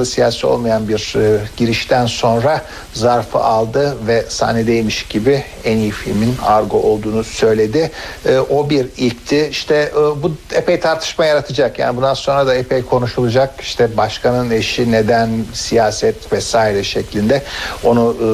e, 0.00 0.04
siyasi 0.04 0.46
olmayan 0.46 0.88
bir 0.88 1.14
e, 1.16 1.40
girişten 1.56 2.06
sonra 2.06 2.62
zarfı 2.92 3.38
aldı 3.38 3.96
ve 4.06 4.24
sahnedeymiş 4.28 5.06
gibi 5.06 5.44
en 5.64 5.76
iyi 5.76 5.90
filmin 5.90 6.34
Argo 6.46 6.76
olduğunu 6.76 7.24
söyledi. 7.24 7.90
E, 8.26 8.38
o 8.38 8.70
bir 8.70 8.86
ilkti. 8.96 9.48
İşte 9.50 9.74
e, 9.74 10.22
bu 10.22 10.32
epey 10.52 10.80
tartışma 10.80 11.24
yaratacak. 11.24 11.78
Yani 11.78 11.96
bundan 11.96 12.14
sonra 12.14 12.46
da 12.46 12.54
epey 12.54 12.82
konuşulacak. 12.82 13.60
İşte 13.60 13.96
başkanın 13.96 14.50
eşi 14.50 14.92
neden 14.92 15.30
siyaset 15.52 16.32
vesaire 16.32 16.84
şeklinde 16.84 17.42
onu 17.84 18.16
e, 18.20 18.26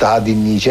daha 0.00 0.26
dinleyeceğiz. 0.26 0.63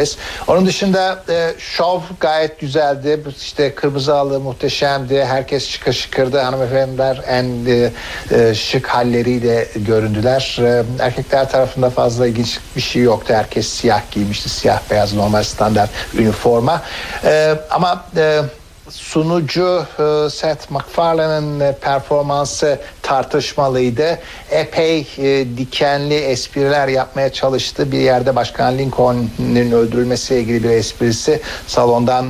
Onun 0.47 0.65
dışında 0.65 1.23
e, 1.29 1.53
şov 1.57 2.01
gayet 2.19 2.59
güzeldi. 2.59 3.23
İşte 3.37 3.75
kırmızı 3.75 4.13
halı 4.13 4.39
muhteşemdi. 4.39 5.25
Herkes 5.25 5.69
şıkır 5.69 5.93
şıkırdı. 5.93 6.39
Hanımefendiler 6.39 7.21
en 7.27 7.65
e, 7.65 7.91
e, 8.31 8.53
şık 8.55 8.87
halleriyle 8.87 9.67
göründüler. 9.75 10.57
E, 10.61 10.83
erkekler 10.99 11.49
tarafında 11.49 11.89
fazla 11.89 12.27
ilginç 12.27 12.59
bir 12.75 12.81
şey 12.81 13.01
yoktu. 13.01 13.33
Herkes 13.33 13.67
siyah 13.67 14.01
giymişti. 14.11 14.49
Siyah 14.49 14.79
beyaz 14.91 15.13
normal 15.13 15.43
standart 15.43 15.89
üniforma. 16.17 16.81
E, 17.23 17.55
ama 17.69 18.05
e, 18.17 18.41
sunucu 18.89 19.85
e, 19.99 20.29
Seth 20.29 20.71
MacFarlane'ın 20.71 21.59
e, 21.59 21.75
performansı 21.81 22.79
tartışmalıydı. 23.01 24.19
Epey 24.51 25.07
e, 25.17 25.57
dikenli 25.57 26.15
espriler 26.15 26.87
yapmaya 26.87 27.33
çalıştı. 27.33 27.91
Bir 27.91 27.99
yerde 27.99 28.35
Başkan 28.35 28.77
Lincoln'un 28.77 29.71
öldürülmesiyle 29.71 30.41
ilgili 30.41 30.63
bir 30.63 30.69
esprisi 30.69 31.41
salondan 31.67 32.27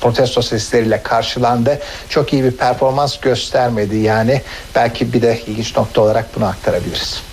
protesto 0.00 0.42
sesleriyle 0.42 1.02
karşılandı. 1.02 1.78
Çok 2.08 2.32
iyi 2.32 2.44
bir 2.44 2.50
performans 2.52 3.20
göstermedi 3.20 3.96
yani. 3.96 4.42
Belki 4.74 5.12
bir 5.12 5.22
de 5.22 5.40
ilginç 5.46 5.76
nokta 5.76 6.00
olarak 6.00 6.36
bunu 6.36 6.46
aktarabiliriz. 6.46 7.31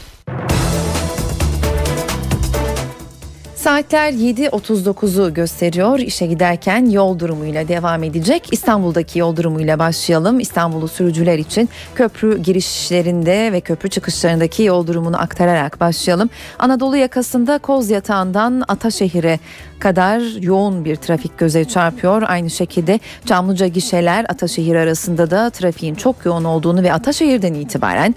Saatler 3.59 4.11
7.39'u 4.13 5.33
gösteriyor. 5.33 5.99
İşe 5.99 6.25
giderken 6.25 6.85
yol 6.89 7.19
durumuyla 7.19 7.67
devam 7.67 8.03
edecek. 8.03 8.47
İstanbul'daki 8.51 9.19
yol 9.19 9.35
durumuyla 9.35 9.79
başlayalım. 9.79 10.39
İstanbul'u 10.39 10.87
sürücüler 10.87 11.37
için 11.37 11.69
köprü 11.95 12.37
girişlerinde 12.37 13.51
ve 13.51 13.61
köprü 13.61 13.89
çıkışlarındaki 13.89 14.63
yol 14.63 14.87
durumunu 14.87 15.21
aktararak 15.21 15.79
başlayalım. 15.79 16.29
Anadolu 16.59 16.97
yakasında 16.97 17.57
Koz 17.57 17.89
Yatağı'ndan 17.89 18.63
Ataşehir'e 18.67 19.39
kadar 19.79 20.41
yoğun 20.41 20.85
bir 20.85 20.95
trafik 20.95 21.37
göze 21.37 21.65
çarpıyor. 21.65 22.23
Aynı 22.27 22.49
şekilde 22.49 22.99
Çamlıca 23.25 23.67
gişeler 23.67 24.25
Ataşehir 24.29 24.75
arasında 24.75 25.31
da 25.31 25.49
trafiğin 25.49 25.95
çok 25.95 26.25
yoğun 26.25 26.43
olduğunu 26.43 26.83
ve 26.83 26.93
Ataşehir'den 26.93 27.53
itibaren 27.53 28.15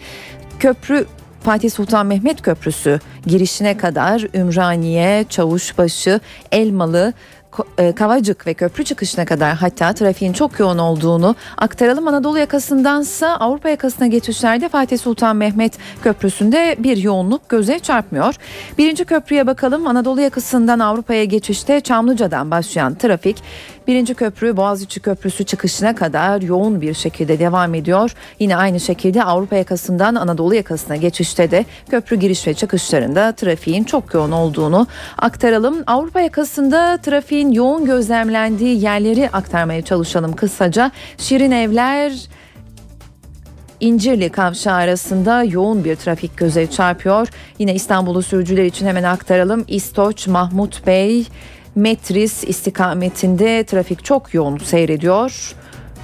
köprü 0.58 1.06
Fatih 1.44 1.70
Sultan 1.70 2.06
Mehmet 2.06 2.42
Köprüsü 2.42 3.00
girişine 3.26 3.76
kadar 3.76 4.26
Ümraniye, 4.34 5.24
Çavuşbaşı, 5.28 6.20
Elmalı, 6.52 7.12
Kavacık 7.96 8.46
ve 8.46 8.54
köprü 8.54 8.84
çıkışına 8.84 9.24
kadar 9.24 9.54
hatta 9.54 9.92
trafiğin 9.92 10.32
çok 10.32 10.58
yoğun 10.58 10.78
olduğunu 10.78 11.36
aktaralım. 11.58 12.08
Anadolu 12.08 12.38
yakasındansa 12.38 13.36
Avrupa 13.36 13.68
yakasına 13.68 14.06
geçişlerde 14.06 14.68
Fatih 14.68 14.98
Sultan 14.98 15.36
Mehmet 15.36 15.78
Köprüsü'nde 16.02 16.76
bir 16.78 16.96
yoğunluk 16.96 17.48
göze 17.48 17.78
çarpmıyor. 17.78 18.34
Birinci 18.78 19.04
köprüye 19.04 19.46
bakalım. 19.46 19.86
Anadolu 19.86 20.20
yakasından 20.20 20.78
Avrupa'ya 20.78 21.24
geçişte 21.24 21.80
Çamlıca'dan 21.80 22.50
başlayan 22.50 22.94
trafik 22.94 23.42
Birinci 23.86 24.14
köprü 24.14 24.56
Boğaziçi 24.56 25.00
Köprüsü 25.00 25.44
çıkışına 25.44 25.94
kadar 25.94 26.42
yoğun 26.42 26.80
bir 26.80 26.94
şekilde 26.94 27.38
devam 27.38 27.74
ediyor. 27.74 28.14
Yine 28.38 28.56
aynı 28.56 28.80
şekilde 28.80 29.24
Avrupa 29.24 29.56
yakasından 29.56 30.14
Anadolu 30.14 30.54
yakasına 30.54 30.96
geçişte 30.96 31.50
de 31.50 31.64
köprü 31.90 32.16
giriş 32.16 32.46
ve 32.46 32.54
çıkışlarında 32.54 33.32
trafiğin 33.32 33.84
çok 33.84 34.14
yoğun 34.14 34.32
olduğunu 34.32 34.86
aktaralım. 35.18 35.82
Avrupa 35.86 36.20
yakasında 36.20 36.96
trafiğin 36.96 37.41
yoğun 37.50 37.84
gözlemlendiği 37.84 38.82
yerleri 38.82 39.30
aktarmaya 39.30 39.82
çalışalım 39.82 40.36
kısaca. 40.36 40.90
Şirin 41.18 41.50
Evler 41.50 42.12
İncirli 43.80 44.28
kavşağı 44.28 44.74
arasında 44.74 45.42
yoğun 45.44 45.84
bir 45.84 45.96
trafik 45.96 46.36
göze 46.36 46.70
çarpıyor. 46.70 47.28
Yine 47.58 47.74
İstanbul'u 47.74 48.22
sürücüler 48.22 48.64
için 48.64 48.86
hemen 48.86 49.02
aktaralım. 49.02 49.64
İstoç, 49.68 50.26
Mahmut 50.26 50.86
Bey, 50.86 51.26
Metris 51.74 52.44
istikametinde 52.44 53.64
trafik 53.64 54.04
çok 54.04 54.34
yoğun 54.34 54.58
seyrediyor. 54.58 55.54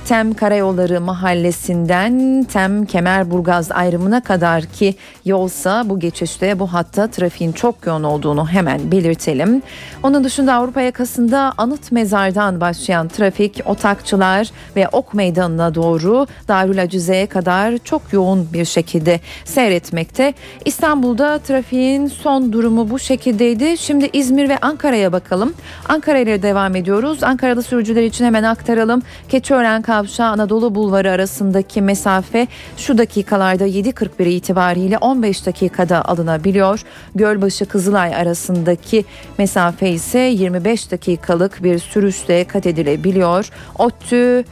Tem 0.07 0.35
Karayolları 0.35 1.01
Mahallesi'nden 1.01 2.45
Tem 2.53 2.87
Kemerburgaz 2.87 3.73
ayrımına 3.73 4.23
kadar 4.23 4.65
ki 4.65 4.95
yolsa 5.25 5.85
bu 5.89 6.01
geçişte 6.01 6.59
bu 6.59 6.73
hatta 6.73 7.07
trafiğin 7.07 7.53
çok 7.53 7.87
yoğun 7.87 8.03
olduğunu 8.03 8.49
hemen 8.49 8.93
belirtelim. 8.93 9.63
Onun 10.03 10.25
dışında 10.25 10.55
Avrupa 10.55 10.81
yakasında 10.81 11.53
Anıt 11.59 11.93
Mezar'dan 11.93 12.61
başlayan 12.61 13.09
trafik 13.09 13.61
Otakçılar 13.67 14.51
ve 14.77 14.89
Ok 14.89 15.15
Meydanı'na 15.15 15.75
doğru 15.75 16.27
Darül 16.49 16.83
Acize'ye 16.83 17.27
kadar 17.27 17.79
çok 17.79 18.13
yoğun 18.13 18.49
bir 18.53 18.65
şekilde 18.65 19.21
seyretmekte. 19.45 20.35
İstanbul'da 20.65 21.39
trafiğin 21.39 22.07
son 22.07 22.53
durumu 22.53 22.91
bu 22.91 22.99
şekildeydi. 22.99 23.79
Şimdi 23.79 24.11
İzmir 24.13 24.49
ve 24.49 24.59
Ankara'ya 24.63 25.13
bakalım. 25.13 25.55
Ankara 25.89 26.19
ile 26.19 26.43
devam 26.43 26.77
ediyoruz. 26.77 27.23
Ankara'da 27.23 27.63
sürücüler 27.63 28.03
için 28.03 28.25
hemen 28.25 28.43
aktaralım. 28.43 29.03
Keçiören 29.29 29.83
Kavşağı 29.83 29.98
Anadolu 30.25 30.75
Bulvarı 30.75 31.11
arasındaki 31.11 31.83
mesafe 31.83 32.47
şu 32.77 32.99
dakikalarda 32.99 33.67
7.41 33.67 34.29
itibariyle 34.29 34.99
15 34.99 35.47
dakikada 35.47 36.05
alınabiliyor. 36.05 36.83
Gölbaşı 37.15 37.67
Kızılay 37.67 38.15
arasındaki 38.15 39.05
mesafe 39.39 39.91
ise 39.91 40.19
25 40.19 40.91
dakikalık 40.91 41.63
bir 41.63 41.79
sürüşle 41.79 42.45
kat 42.45 42.67
edilebiliyor. 42.67 43.51
ODTÜ 43.79 44.45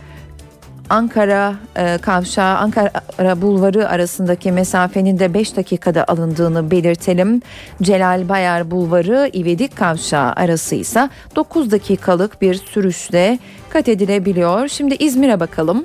Ankara 0.91 1.55
e, 1.77 1.99
kavşağı 1.99 2.57
Ankara 2.57 3.43
Bulvarı 3.43 3.89
arasındaki 3.89 4.53
mesafenin 4.53 5.19
de 5.19 5.35
5 5.35 5.57
dakikada 5.57 6.05
alındığını 6.09 6.71
belirtelim. 6.71 7.43
Celal 7.83 8.29
Bayar 8.29 8.71
Bulvarı 8.71 9.31
İvedik 9.33 9.77
kavşağı 9.77 10.33
arası 10.33 10.75
ise 10.75 11.11
9 11.37 11.71
dakikalık 11.71 12.43
bir 12.43 12.55
sürüşle 12.55 13.39
kat 13.71 13.89
edilebiliyor. 13.89 14.69
Şimdi 14.69 14.95
İzmir'e 14.95 15.41
bakalım. 15.41 15.85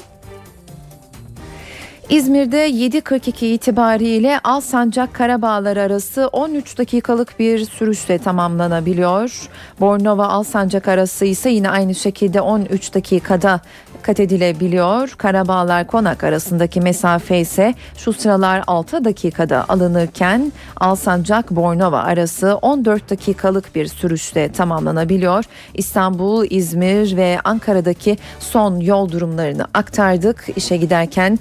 İzmir'de 2.10 2.70
7.42 2.70 3.46
itibariyle 3.46 4.40
Alsancak 4.44 5.14
Karabağlar 5.14 5.78
arası 5.78 6.28
13 6.28 6.78
dakikalık 6.78 7.40
bir 7.40 7.66
sürüşle 7.66 8.18
tamamlanabiliyor. 8.18 9.50
Bornova 9.80 10.28
Alsancak 10.28 10.88
arası 10.88 11.26
ise 11.26 11.50
yine 11.50 11.70
aynı 11.70 11.96
şekilde 11.96 12.42
13 12.42 12.94
dakikada 12.94 13.62
kat 14.02 14.20
edilebiliyor. 14.20 15.14
Karabağlar 15.18 15.88
Konak 15.88 16.24
arasındaki 16.24 16.82
mesafe 16.82 17.40
ise 17.40 17.76
şu 17.98 18.14
sıralar 18.14 18.64
6 18.68 19.06
dakikada 19.06 19.66
alınırken 19.70 20.52
Alsancak 20.78 21.52
Bornova 21.52 22.00
arası 22.00 22.56
14 22.62 23.10
dakikalık 23.10 23.76
bir 23.76 23.88
sürüşle 23.88 24.52
tamamlanabiliyor. 24.52 25.46
İstanbul, 25.74 26.48
İzmir 26.50 27.18
ve 27.18 27.40
Ankara'daki 27.44 28.18
son 28.40 28.80
yol 28.80 29.12
durumlarını 29.12 29.68
aktardık. 29.74 30.46
İşe 30.56 30.78
giderken 30.78 31.40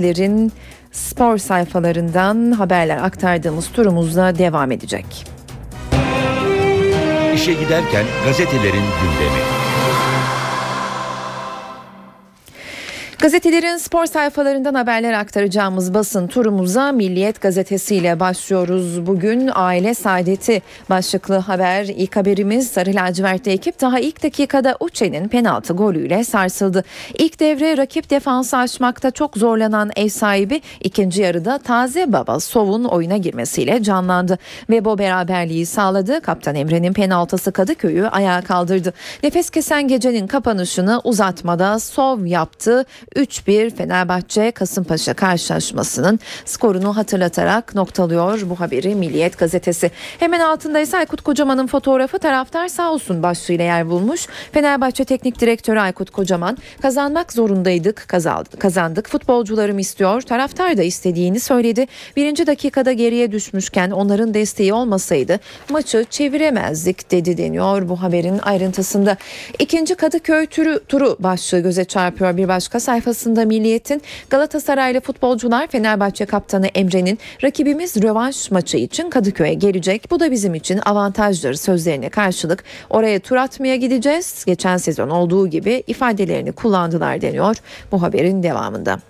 gazetelerin 0.00 0.52
spor 0.92 1.38
sayfalarından 1.38 2.52
haberler 2.52 2.98
aktardığımız 2.98 3.68
turumuzla 3.72 4.38
devam 4.38 4.72
edecek. 4.72 5.26
İşe 7.34 7.52
giderken 7.52 8.04
gazetelerin 8.24 8.84
gündemi. 9.00 9.59
Gazetelerin 13.20 13.76
spor 13.76 14.06
sayfalarından 14.06 14.74
haberler 14.74 15.12
aktaracağımız 15.12 15.94
basın 15.94 16.26
turumuza 16.26 16.92
Milliyet 16.92 17.40
Gazetesi 17.40 17.96
ile 17.96 18.20
başlıyoruz. 18.20 19.06
Bugün 19.06 19.50
aile 19.54 19.94
saadeti 19.94 20.62
başlıklı 20.90 21.36
haber. 21.36 21.84
İlk 21.84 22.16
haberimiz 22.16 22.70
Sarı 22.70 22.94
Lacivertli 22.94 23.50
ekip 23.50 23.80
daha 23.80 24.00
ilk 24.00 24.22
dakikada 24.22 24.76
Uçe'nin 24.80 25.28
penaltı 25.28 25.72
golüyle 25.72 26.24
sarsıldı. 26.24 26.84
İlk 27.18 27.40
devre 27.40 27.76
rakip 27.76 28.10
defansı 28.10 28.56
açmakta 28.56 29.10
çok 29.10 29.36
zorlanan 29.36 29.90
ev 29.96 30.08
sahibi 30.08 30.62
ikinci 30.80 31.22
yarıda 31.22 31.58
taze 31.58 32.12
baba 32.12 32.40
Sov'un 32.40 32.84
oyuna 32.84 33.16
girmesiyle 33.16 33.82
canlandı. 33.82 34.38
Ve 34.70 34.84
bu 34.84 34.98
beraberliği 34.98 35.66
sağladı. 35.66 36.20
Kaptan 36.20 36.54
Emre'nin 36.54 36.92
penaltısı 36.92 37.52
Kadıköy'ü 37.52 38.06
ayağa 38.06 38.40
kaldırdı. 38.40 38.92
Nefes 39.22 39.50
kesen 39.50 39.88
gecenin 39.88 40.26
kapanışını 40.26 41.00
uzatmada 41.04 41.78
Sov 41.78 42.26
yaptı. 42.26 42.86
3-1 43.16 43.70
Fenerbahçe 43.70 44.50
Kasımpaşa 44.50 45.14
karşılaşmasının 45.14 46.20
skorunu 46.44 46.96
hatırlatarak 46.96 47.74
noktalıyor 47.74 48.40
bu 48.50 48.60
haberi 48.60 48.94
Milliyet 48.94 49.38
gazetesi. 49.38 49.90
Hemen 50.18 50.40
altında 50.40 50.80
ise 50.80 50.96
Aykut 50.96 51.20
Kocaman'ın 51.20 51.66
fotoğrafı 51.66 52.18
taraftar 52.18 52.68
sağ 52.68 52.92
olsun 52.92 53.22
başlığıyla 53.22 53.64
yer 53.64 53.90
bulmuş. 53.90 54.26
Fenerbahçe 54.52 55.04
Teknik 55.04 55.40
Direktörü 55.40 55.78
Aykut 55.78 56.10
Kocaman 56.10 56.58
kazanmak 56.82 57.32
zorundaydık 57.32 58.06
kazandık 58.58 59.08
futbolcularım 59.08 59.78
istiyor 59.78 60.22
taraftar 60.22 60.76
da 60.76 60.82
istediğini 60.82 61.40
söyledi. 61.40 61.86
Birinci 62.16 62.46
dakikada 62.46 62.92
geriye 62.92 63.32
düşmüşken 63.32 63.90
onların 63.90 64.34
desteği 64.34 64.72
olmasaydı 64.72 65.40
maçı 65.70 66.04
çeviremezdik 66.10 67.10
dedi 67.10 67.38
deniyor 67.38 67.88
bu 67.88 68.02
haberin 68.02 68.38
ayrıntısında. 68.38 69.16
İkinci 69.58 69.94
Kadıköy 69.94 70.46
turu, 70.46 70.80
turu 70.88 71.16
başlığı 71.18 71.60
göze 71.60 71.84
çarpıyor 71.84 72.36
bir 72.36 72.48
başka 72.48 72.80
sayfa 72.80 72.99
sayfasında 73.00 73.44
Milliyet'in 73.44 74.02
Galatasaraylı 74.30 75.00
futbolcular 75.00 75.66
Fenerbahçe 75.66 76.26
kaptanı 76.26 76.66
Emre'nin 76.66 77.18
rakibimiz 77.44 78.02
rövanş 78.02 78.50
maçı 78.50 78.76
için 78.76 79.10
Kadıköy'e 79.10 79.54
gelecek. 79.54 80.10
Bu 80.10 80.20
da 80.20 80.30
bizim 80.30 80.54
için 80.54 80.80
avantajdır 80.86 81.54
sözlerine 81.54 82.08
karşılık 82.08 82.64
oraya 82.90 83.20
tur 83.20 83.36
atmaya 83.36 83.76
gideceğiz. 83.76 84.44
Geçen 84.46 84.76
sezon 84.76 85.10
olduğu 85.10 85.48
gibi 85.48 85.82
ifadelerini 85.86 86.52
kullandılar 86.52 87.20
deniyor 87.20 87.56
bu 87.92 88.02
haberin 88.02 88.42
devamında. 88.42 89.09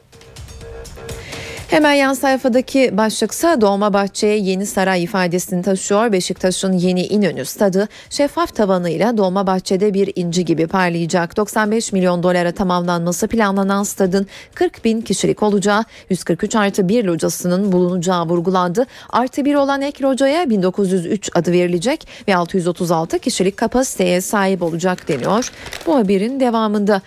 Hemen 1.71 1.93
yan 1.93 2.15
sayfadaki 2.15 2.97
başlıksa 2.97 3.61
Dolmabahçe'ye 3.61 4.37
yeni 4.37 4.67
saray 4.67 5.05
ifadesini 5.05 5.63
taşıyor. 5.63 6.13
Beşiktaş'ın 6.13 6.73
yeni 6.73 7.07
İnönü 7.07 7.45
stadı 7.45 7.89
şeffaf 8.11 8.55
tavanıyla 8.55 9.17
Dolmabahçe'de 9.17 9.95
bir 9.95 10.13
inci 10.17 10.45
gibi 10.45 10.67
parlayacak. 10.67 11.37
95 11.37 11.93
milyon 11.93 12.23
dolara 12.23 12.53
tamamlanması 12.53 13.29
planlanan 13.29 13.83
stadın 13.83 14.27
40 14.55 14.85
bin 14.85 15.01
kişilik 15.01 15.43
olacağı 15.43 15.85
143 16.09 16.57
artı 16.57 16.89
1 16.89 17.05
locasının 17.05 17.73
bulunacağı 17.73 18.27
vurgulandı. 18.27 18.87
Artı 19.11 19.45
1 19.45 19.55
olan 19.55 19.83
ek 19.83 20.05
locaya 20.05 20.51
1903 20.51 21.31
adı 21.35 21.53
verilecek 21.53 22.09
ve 22.29 22.37
636 22.37 23.19
kişilik 23.19 23.57
kapasiteye 23.57 24.21
sahip 24.21 24.63
olacak 24.63 25.09
deniyor. 25.09 25.53
Bu 25.87 25.97
haberin 25.97 26.41
devamında 26.41 27.03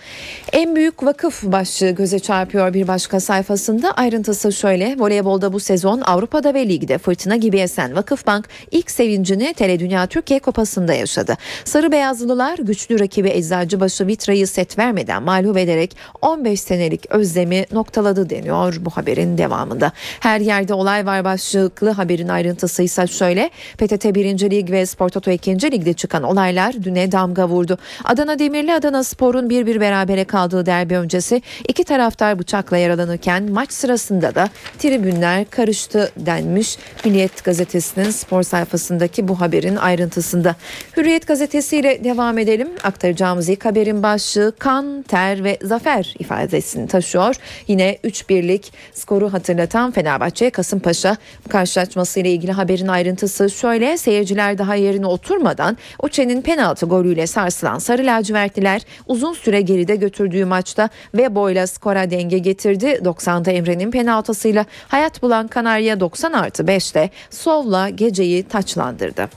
en 0.52 0.76
büyük 0.76 1.02
vakıf 1.02 1.42
başlığı 1.42 1.90
göze 1.90 2.18
çarpıyor 2.18 2.74
bir 2.74 2.88
başka 2.88 3.20
sayfasında 3.20 3.92
ayrıntısı 3.92 4.53
şöyle. 4.54 4.96
Voleybolda 4.98 5.52
bu 5.52 5.60
sezon 5.60 6.00
Avrupa'da 6.00 6.54
ve 6.54 6.68
ligde 6.68 6.98
fırtına 6.98 7.36
gibi 7.36 7.58
esen 7.58 7.96
Vakıfbank 7.96 8.48
ilk 8.70 8.90
sevincini 8.90 9.54
Tele 9.54 9.80
Dünya 9.80 10.06
Türkiye 10.06 10.40
Kupası'nda 10.40 10.94
yaşadı. 10.94 11.36
Sarı 11.64 11.92
Beyazlılar 11.92 12.58
güçlü 12.58 13.00
rakibi 13.00 13.28
Eczacıbaşı 13.28 14.06
Vitra'yı 14.06 14.46
set 14.46 14.78
vermeden 14.78 15.22
mağlup 15.22 15.56
ederek 15.56 15.96
15 16.22 16.60
senelik 16.60 17.06
özlemi 17.10 17.64
noktaladı 17.72 18.30
deniyor 18.30 18.76
bu 18.80 18.90
haberin 18.90 19.38
devamında. 19.38 19.92
Her 20.20 20.40
yerde 20.40 20.74
olay 20.74 21.06
var 21.06 21.24
başlıklı 21.24 21.90
haberin 21.90 22.28
ayrıntısı 22.28 22.82
ise 22.82 23.06
şöyle. 23.06 23.50
PTT 23.78 24.04
1. 24.04 24.50
Lig 24.50 24.70
ve 24.70 24.86
Spor 24.86 25.08
Toto 25.08 25.30
2. 25.30 25.72
Lig'de 25.72 25.92
çıkan 25.92 26.22
olaylar 26.22 26.82
düne 26.82 27.12
damga 27.12 27.48
vurdu. 27.48 27.78
Adana 28.04 28.38
Demirli 28.38 28.74
Adana 28.74 29.04
Spor'un 29.04 29.50
bir 29.50 29.66
bir 29.66 29.80
berabere 29.80 30.24
kaldığı 30.24 30.66
derbi 30.66 30.96
öncesi 30.96 31.42
iki 31.68 31.84
taraftar 31.84 32.38
bıçakla 32.38 32.76
yaralanırken 32.76 33.50
maç 33.50 33.72
sırasında 33.72 34.34
da 34.34 34.43
maçında 34.44 34.64
tribünler 34.78 35.44
karıştı 35.50 36.12
denmiş 36.16 36.78
Milliyet 37.04 37.44
gazetesinin 37.44 38.10
spor 38.10 38.42
sayfasındaki 38.42 39.28
bu 39.28 39.40
haberin 39.40 39.76
ayrıntısında. 39.76 40.56
Hürriyet 40.96 41.26
gazetesiyle 41.26 42.04
devam 42.04 42.38
edelim. 42.38 42.68
Aktaracağımız 42.82 43.48
ilk 43.48 43.64
haberin 43.64 44.02
başlığı 44.02 44.52
kan, 44.58 45.02
ter 45.02 45.44
ve 45.44 45.58
zafer 45.62 46.14
ifadesini 46.18 46.88
taşıyor. 46.88 47.36
Yine 47.68 47.98
3-1'lik 48.04 48.72
skoru 48.92 49.32
hatırlatan 49.32 49.90
Fenerbahçe 49.90 50.50
Kasımpaşa 50.50 51.16
karşılaşması 51.48 52.20
ile 52.20 52.30
ilgili 52.30 52.52
haberin 52.52 52.88
ayrıntısı 52.88 53.50
şöyle. 53.50 53.98
Seyirciler 53.98 54.58
daha 54.58 54.74
yerine 54.74 55.06
oturmadan 55.06 55.76
Uçen'in 56.02 56.42
penaltı 56.42 56.86
golüyle 56.86 57.26
sarsılan 57.26 57.78
Sarı 57.78 58.06
lacivertliler 58.06 58.82
uzun 59.06 59.32
süre 59.32 59.60
geride 59.60 59.96
götürdüğü 59.96 60.44
maçta 60.44 60.88
ve 61.14 61.34
boyla 61.34 61.66
skora 61.66 62.10
denge 62.10 62.38
getirdi. 62.38 62.86
90'da 62.86 63.50
Emre'nin 63.50 63.90
penaltısıyla 64.34 64.66
hayat 64.88 65.22
bulan 65.22 65.48
Kanarya 65.48 66.00
90 66.00 66.32
artı 66.32 66.62
5'te 66.62 67.10
Sov'la 67.30 67.88
geceyi 67.88 68.42
taçlandırdı. 68.42 69.28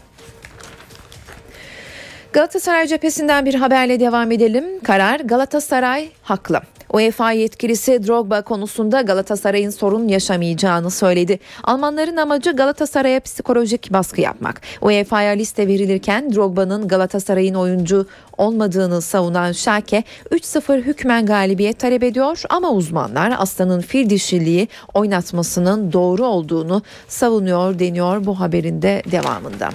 Galatasaray 2.34 2.88
cephesinden 2.88 3.46
bir 3.46 3.54
haberle 3.56 4.00
devam 4.00 4.32
edelim. 4.32 4.80
Karar 4.84 5.20
Galatasaray 5.20 6.10
haklı. 6.24 6.62
UEFA 6.94 7.32
yetkilisi 7.32 8.08
Drogba 8.08 8.42
konusunda 8.42 9.02
Galatasaray'ın 9.02 9.70
sorun 9.70 10.08
yaşamayacağını 10.08 10.92
söyledi. 10.92 11.40
Almanların 11.64 12.18
amacı 12.18 12.52
Galatasaray'a 12.52 13.20
psikolojik 13.20 13.94
baskı 13.94 14.22
yapmak. 14.22 14.62
UEFA'ya 14.82 15.32
liste 15.32 15.68
verilirken 15.68 16.36
Drogba'nın 16.36 16.88
Galatasaray'ın 16.88 17.54
oyuncu 17.54 18.08
olmadığını 18.38 19.02
savunan 19.02 19.52
Schalke 19.52 20.04
3-0 20.32 20.82
hükmen 20.82 21.26
galibiyet 21.26 21.80
talep 21.80 22.04
ediyor 22.04 22.44
ama 22.50 22.72
uzmanlar 22.72 23.36
Aslan'ın 23.38 23.82
fil 23.82 24.10
dişiliği 24.10 24.68
oynatmasının 24.94 25.94
doğru 25.94 26.26
olduğunu 26.26 26.82
savunuyor 27.08 27.80
deniyor 27.80 28.26
bu 28.26 28.40
haberin 28.40 28.82
de 28.82 29.04
devamında. 29.12 29.70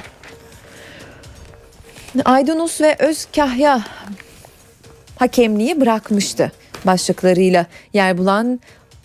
Aydınus 2.25 2.81
ve 2.81 2.97
Özkahya 2.99 3.85
hakemliği 5.19 5.81
bırakmıştı 5.81 6.53
başlıklarıyla 6.87 7.67
yer 7.93 8.19
bulan 8.19 8.61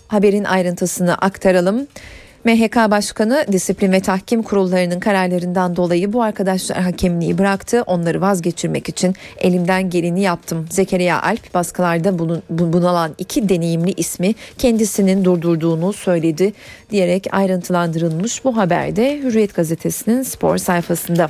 haberin 0.07 0.43
ayrıntısını 0.43 1.15
aktaralım. 1.15 1.87
MHK 2.47 2.75
Başkanı 2.75 3.45
disiplin 3.51 3.91
ve 3.91 3.99
tahkim 3.99 4.43
kurullarının 4.43 4.99
kararlarından 4.99 5.75
dolayı 5.75 6.13
bu 6.13 6.23
arkadaşlar 6.23 6.77
hakemliği 6.77 7.37
bıraktı. 7.37 7.83
Onları 7.87 8.21
vazgeçirmek 8.21 8.89
için 8.89 9.15
elimden 9.37 9.89
geleni 9.89 10.21
yaptım. 10.21 10.67
Zekeriya 10.69 11.21
Alp 11.21 11.53
baskılarda 11.53 12.19
bulun, 12.19 12.43
bunalan 12.49 13.15
iki 13.17 13.49
deneyimli 13.49 13.93
ismi 13.97 14.35
kendisinin 14.57 15.25
durdurduğunu 15.25 15.93
söyledi 15.93 16.53
diyerek 16.91 17.27
ayrıntılandırılmış 17.31 18.45
bu 18.45 18.57
haberde 18.57 19.19
Hürriyet 19.19 19.55
gazetesinin 19.55 20.23
spor 20.23 20.57
sayfasında. 20.57 21.29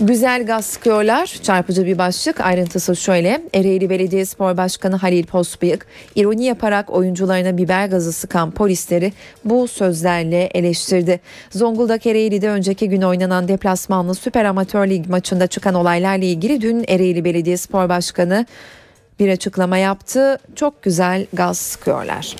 Güzel 0.00 0.46
gaz 0.46 0.66
sıkıyorlar. 0.66 1.26
Çarpıcı 1.42 1.86
bir 1.86 1.98
başlık. 1.98 2.40
Ayrıntısı 2.40 2.96
şöyle. 2.96 3.42
Ereğli 3.54 3.90
Belediyespor 3.90 4.56
Başkanı 4.56 4.96
Halil 4.96 5.26
Posbıyık 5.26 5.86
ironi 6.14 6.44
yaparak 6.44 6.90
oyuncularına 6.90 7.58
biber 7.58 7.86
gazı 7.86 8.12
sıkan 8.12 8.50
polisleri 8.50 9.12
bu 9.44 9.68
sözlerle 9.68 10.42
eleştirdi. 10.42 11.20
Zonguldak 11.50 12.06
Ereğli'de 12.06 12.50
önceki 12.50 12.88
gün 12.88 13.02
oynanan 13.02 13.48
deplasmanlı 13.48 14.14
Süper 14.14 14.44
Amatör 14.44 14.86
Lig 14.86 15.06
maçında 15.06 15.46
çıkan 15.46 15.74
olaylarla 15.74 16.24
ilgili 16.24 16.60
dün 16.60 16.84
Ereğli 16.88 17.24
Belediyespor 17.24 17.88
Başkanı 17.88 18.46
bir 19.20 19.28
açıklama 19.28 19.78
yaptı. 19.78 20.38
Çok 20.56 20.82
güzel 20.82 21.26
gaz 21.32 21.58
sıkıyorlar. 21.58 22.36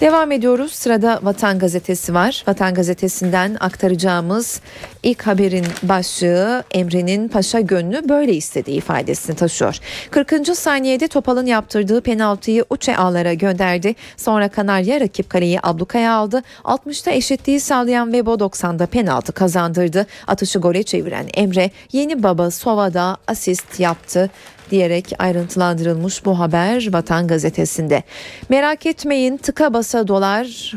Devam 0.00 0.32
ediyoruz. 0.32 0.72
Sırada 0.72 1.20
Vatan 1.22 1.58
Gazetesi 1.58 2.14
var. 2.14 2.44
Vatan 2.48 2.74
Gazetesi'nden 2.74 3.56
aktaracağımız 3.60 4.60
ilk 5.02 5.22
haberin 5.22 5.66
başlığı 5.82 6.64
Emre'nin 6.70 7.28
paşa 7.28 7.60
gönlü 7.60 8.08
böyle 8.08 8.34
istediği 8.34 8.76
ifadesini 8.76 9.36
taşıyor. 9.36 9.78
40. 10.10 10.56
saniyede 10.56 11.08
Topal'ın 11.08 11.46
yaptırdığı 11.46 12.00
penaltıyı 12.00 12.64
Uçe 12.70 12.96
ağlara 12.96 13.34
gönderdi. 13.34 13.94
Sonra 14.16 14.48
Kanarya 14.48 15.00
rakip 15.00 15.30
kaleyi 15.30 15.60
ablukaya 15.62 16.12
aldı. 16.12 16.42
60'ta 16.64 17.10
eşitliği 17.10 17.60
sağlayan 17.60 18.12
Vebo 18.12 18.34
90'da 18.34 18.86
penaltı 18.86 19.32
kazandırdı. 19.32 20.06
Atışı 20.26 20.58
gole 20.58 20.82
çeviren 20.82 21.26
Emre 21.34 21.70
yeni 21.92 22.22
baba 22.22 22.50
Sova'da 22.50 23.16
asist 23.26 23.80
yaptı 23.80 24.30
diyerek 24.70 25.12
ayrıntılandırılmış 25.18 26.24
bu 26.24 26.38
haber 26.38 26.92
Vatan 26.92 27.26
Gazetesi'nde. 27.26 28.02
Merak 28.48 28.86
etmeyin 28.86 29.36
tıka 29.36 29.74
basa 29.74 30.08
dolar 30.08 30.72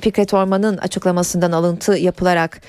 Fikret 0.00 0.34
Orman'ın 0.34 0.76
açıklamasından 0.76 1.52
alıntı 1.52 1.92
yapılarak 1.92 2.60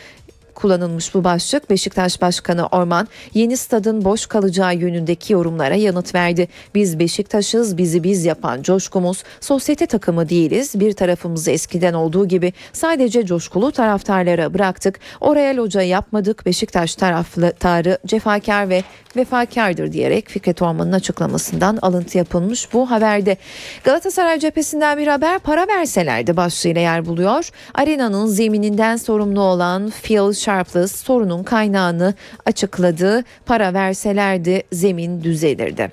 kullanılmış 0.55 1.13
bu 1.13 1.23
başlık 1.23 1.69
Beşiktaş 1.69 2.21
Başkanı 2.21 2.67
Orman 2.67 3.07
yeni 3.33 3.57
stadın 3.57 4.05
boş 4.05 4.25
kalacağı 4.25 4.75
yönündeki 4.75 5.33
yorumlara 5.33 5.75
yanıt 5.75 6.15
verdi. 6.15 6.47
Biz 6.75 6.99
Beşiktaş'ız 6.99 7.77
bizi 7.77 8.03
biz 8.03 8.25
yapan 8.25 8.61
coşkumuz 8.61 9.23
sosyete 9.41 9.85
takımı 9.85 10.29
değiliz 10.29 10.79
bir 10.79 10.93
tarafımızı 10.93 11.51
eskiden 11.51 11.93
olduğu 11.93 12.27
gibi 12.27 12.53
sadece 12.73 13.25
coşkulu 13.25 13.71
taraftarlara 13.71 14.53
bıraktık. 14.53 14.99
Oraya 15.21 15.57
loca 15.57 15.81
yapmadık 15.81 16.45
Beşiktaş 16.45 16.95
taraftarı 16.95 17.97
cefakar 18.05 18.69
ve 18.69 18.83
vefakardır 19.15 19.91
diyerek 19.91 20.29
Fikret 20.29 20.61
Orman'ın 20.61 20.91
açıklamasından 20.91 21.79
alıntı 21.81 22.17
yapılmış 22.17 22.73
bu 22.73 22.91
haberde. 22.91 23.37
Galatasaray 23.83 24.39
cephesinden 24.39 24.97
bir 24.97 25.07
haber 25.07 25.39
para 25.39 25.67
verselerdi 25.67 26.37
başlığıyla 26.37 26.81
yer 26.81 27.05
buluyor. 27.05 27.49
Arenanın 27.73 28.25
zemininden 28.25 28.97
sorumlu 28.97 29.41
olan 29.41 29.89
Phil 30.03 30.19
Sharpless 30.43 30.95
sorunun 30.95 31.43
kaynağını 31.43 32.13
açıkladı. 32.45 33.23
Para 33.45 33.73
verselerdi 33.73 34.63
zemin 34.71 35.23
düzelirdi. 35.23 35.91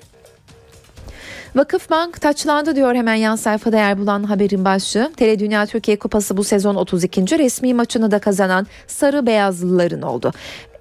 Vakıfbank 1.55 2.21
taçlandı 2.21 2.75
diyor 2.75 2.95
hemen 2.95 3.15
yan 3.15 3.35
sayfada 3.35 3.77
yer 3.77 3.97
bulan 3.97 4.23
haberin 4.23 4.65
başlığı. 4.65 5.11
Tele 5.17 5.39
Dünya 5.39 5.65
Türkiye 5.65 5.99
Kupası 5.99 6.37
bu 6.37 6.43
sezon 6.43 6.75
32. 6.75 7.39
resmi 7.39 7.73
maçını 7.73 8.11
da 8.11 8.19
kazanan 8.19 8.67
Sarı 8.87 9.25
Beyazlıların 9.25 10.01
oldu. 10.01 10.31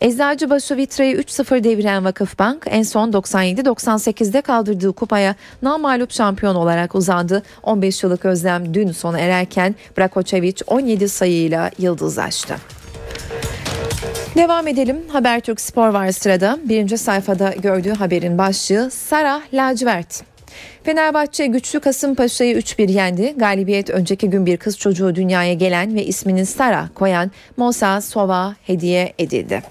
Eczacıbaşı 0.00 0.76
Vitre'yi 0.76 1.16
3-0 1.16 1.64
deviren 1.64 2.04
Vakıfbank 2.04 2.66
en 2.70 2.82
son 2.82 3.12
97-98'de 3.12 4.40
kaldırdığı 4.40 4.92
kupaya 4.92 5.34
namalup 5.62 6.12
şampiyon 6.12 6.54
olarak 6.54 6.94
uzandı. 6.94 7.42
15 7.62 8.02
yıllık 8.02 8.24
özlem 8.24 8.74
dün 8.74 8.92
sona 8.92 9.18
ererken 9.18 9.74
Brakoçevic 9.98 10.56
17 10.66 11.08
sayıyla 11.08 11.70
yıldızlaştı. 11.78 12.79
Devam 14.36 14.68
edelim. 14.68 14.96
Habertürk 15.08 15.60
Spor 15.60 15.88
var 15.88 16.12
sırada. 16.12 16.58
Birinci 16.64 16.98
sayfada 16.98 17.50
gördüğü 17.62 17.90
haberin 17.90 18.38
başlığı 18.38 18.90
Sara 18.90 19.42
Lacivert. 19.52 20.22
Fenerbahçe 20.82 21.46
güçlü 21.46 21.80
Kasımpaşa'yı 21.80 22.58
3-1 22.58 22.90
yendi. 22.90 23.34
Galibiyet 23.36 23.90
önceki 23.90 24.30
gün 24.30 24.46
bir 24.46 24.56
kız 24.56 24.78
çocuğu 24.78 25.14
dünyaya 25.14 25.54
gelen 25.54 25.94
ve 25.94 26.04
ismini 26.04 26.46
Sara 26.46 26.88
koyan 26.94 27.30
Mosa 27.56 28.00
Sova 28.00 28.54
hediye 28.62 29.12
edildi. 29.18 29.62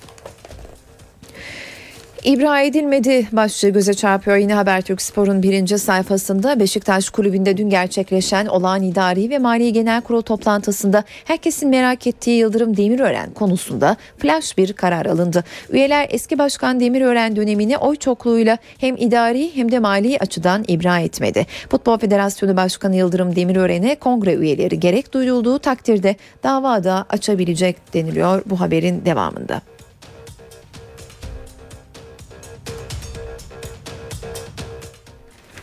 İbra 2.24 2.62
edilmedi 2.62 3.28
başlığı 3.32 3.70
göze 3.70 3.94
çarpıyor 3.94 4.38
yine 4.38 4.54
Habertürk 4.54 5.02
Spor'un 5.02 5.44
birinci 5.44 5.78
sayfasında 5.78 6.60
Beşiktaş 6.60 7.10
Kulübü'nde 7.10 7.58
dün 7.58 7.70
gerçekleşen 7.70 8.46
olağan 8.46 8.84
idari 8.84 9.30
ve 9.30 9.40
mali 9.40 9.74
genel 9.74 10.02
kurul 10.02 10.22
toplantısında 10.22 11.04
herkesin 11.26 11.70
merak 11.70 12.08
ettiği 12.08 12.40
Yıldırım 12.40 12.78
Demirören 12.78 13.34
konusunda 13.34 13.98
flash 14.18 14.58
bir 14.58 14.74
karar 14.74 15.06
alındı. 15.06 15.44
Üyeler 15.70 16.08
eski 16.10 16.40
başkan 16.40 16.80
Demirören 16.80 17.36
dönemini 17.36 17.78
oy 17.78 17.96
çokluğuyla 17.96 18.58
hem 18.78 18.96
idari 18.98 19.56
hem 19.56 19.72
de 19.72 19.80
mali 19.80 20.18
açıdan 20.20 20.66
ibra 20.68 21.00
etmedi. 21.00 21.46
Futbol 21.70 21.98
Federasyonu 21.98 22.58
Başkanı 22.58 22.96
Yıldırım 22.96 23.36
Demirören'e 23.36 23.96
kongre 23.96 24.34
üyeleri 24.34 24.80
gerek 24.80 25.14
duyulduğu 25.14 25.60
takdirde 25.60 26.16
davada 26.44 27.06
açabilecek 27.10 27.94
deniliyor 27.94 28.42
bu 28.46 28.60
haberin 28.60 29.06
devamında. 29.06 29.62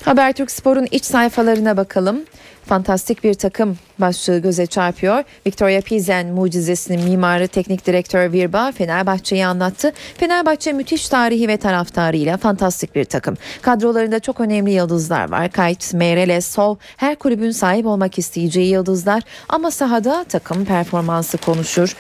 Habertürk 0.07 0.51
Spor'un 0.51 0.87
iç 0.91 1.05
sayfalarına 1.05 1.77
bakalım. 1.77 2.21
Fantastik 2.65 3.25
bir 3.25 3.35
takım 3.35 3.79
başlığı 3.99 4.39
göze 4.39 4.67
çarpıyor. 4.67 5.25
Victoria 5.47 5.81
Pizen 5.81 6.27
mucizesinin 6.27 7.05
mimarı 7.05 7.49
teknik 7.49 7.87
direktör 7.87 8.33
Virba 8.33 8.73
Fenerbahçe'yi 8.73 9.47
anlattı. 9.47 9.93
Fenerbahçe 10.19 10.73
müthiş 10.73 11.09
tarihi 11.09 11.49
ve 11.49 11.57
taraftarıyla 11.57 12.37
fantastik 12.37 12.95
bir 12.95 13.05
takım. 13.05 13.37
Kadrolarında 13.63 14.21
çok 14.21 14.41
önemli 14.41 14.71
yıldızlar 14.71 15.31
var. 15.31 15.51
Kayt, 15.51 15.95
Meireles, 15.95 16.47
Sol 16.47 16.77
her 16.97 17.17
kulübün 17.17 17.51
sahip 17.51 17.87
olmak 17.87 18.19
isteyeceği 18.19 18.69
yıldızlar 18.73 19.23
ama 19.49 19.71
sahada 19.71 20.25
takım 20.29 20.65
performansı 20.65 21.39
konuşur. 21.39 21.97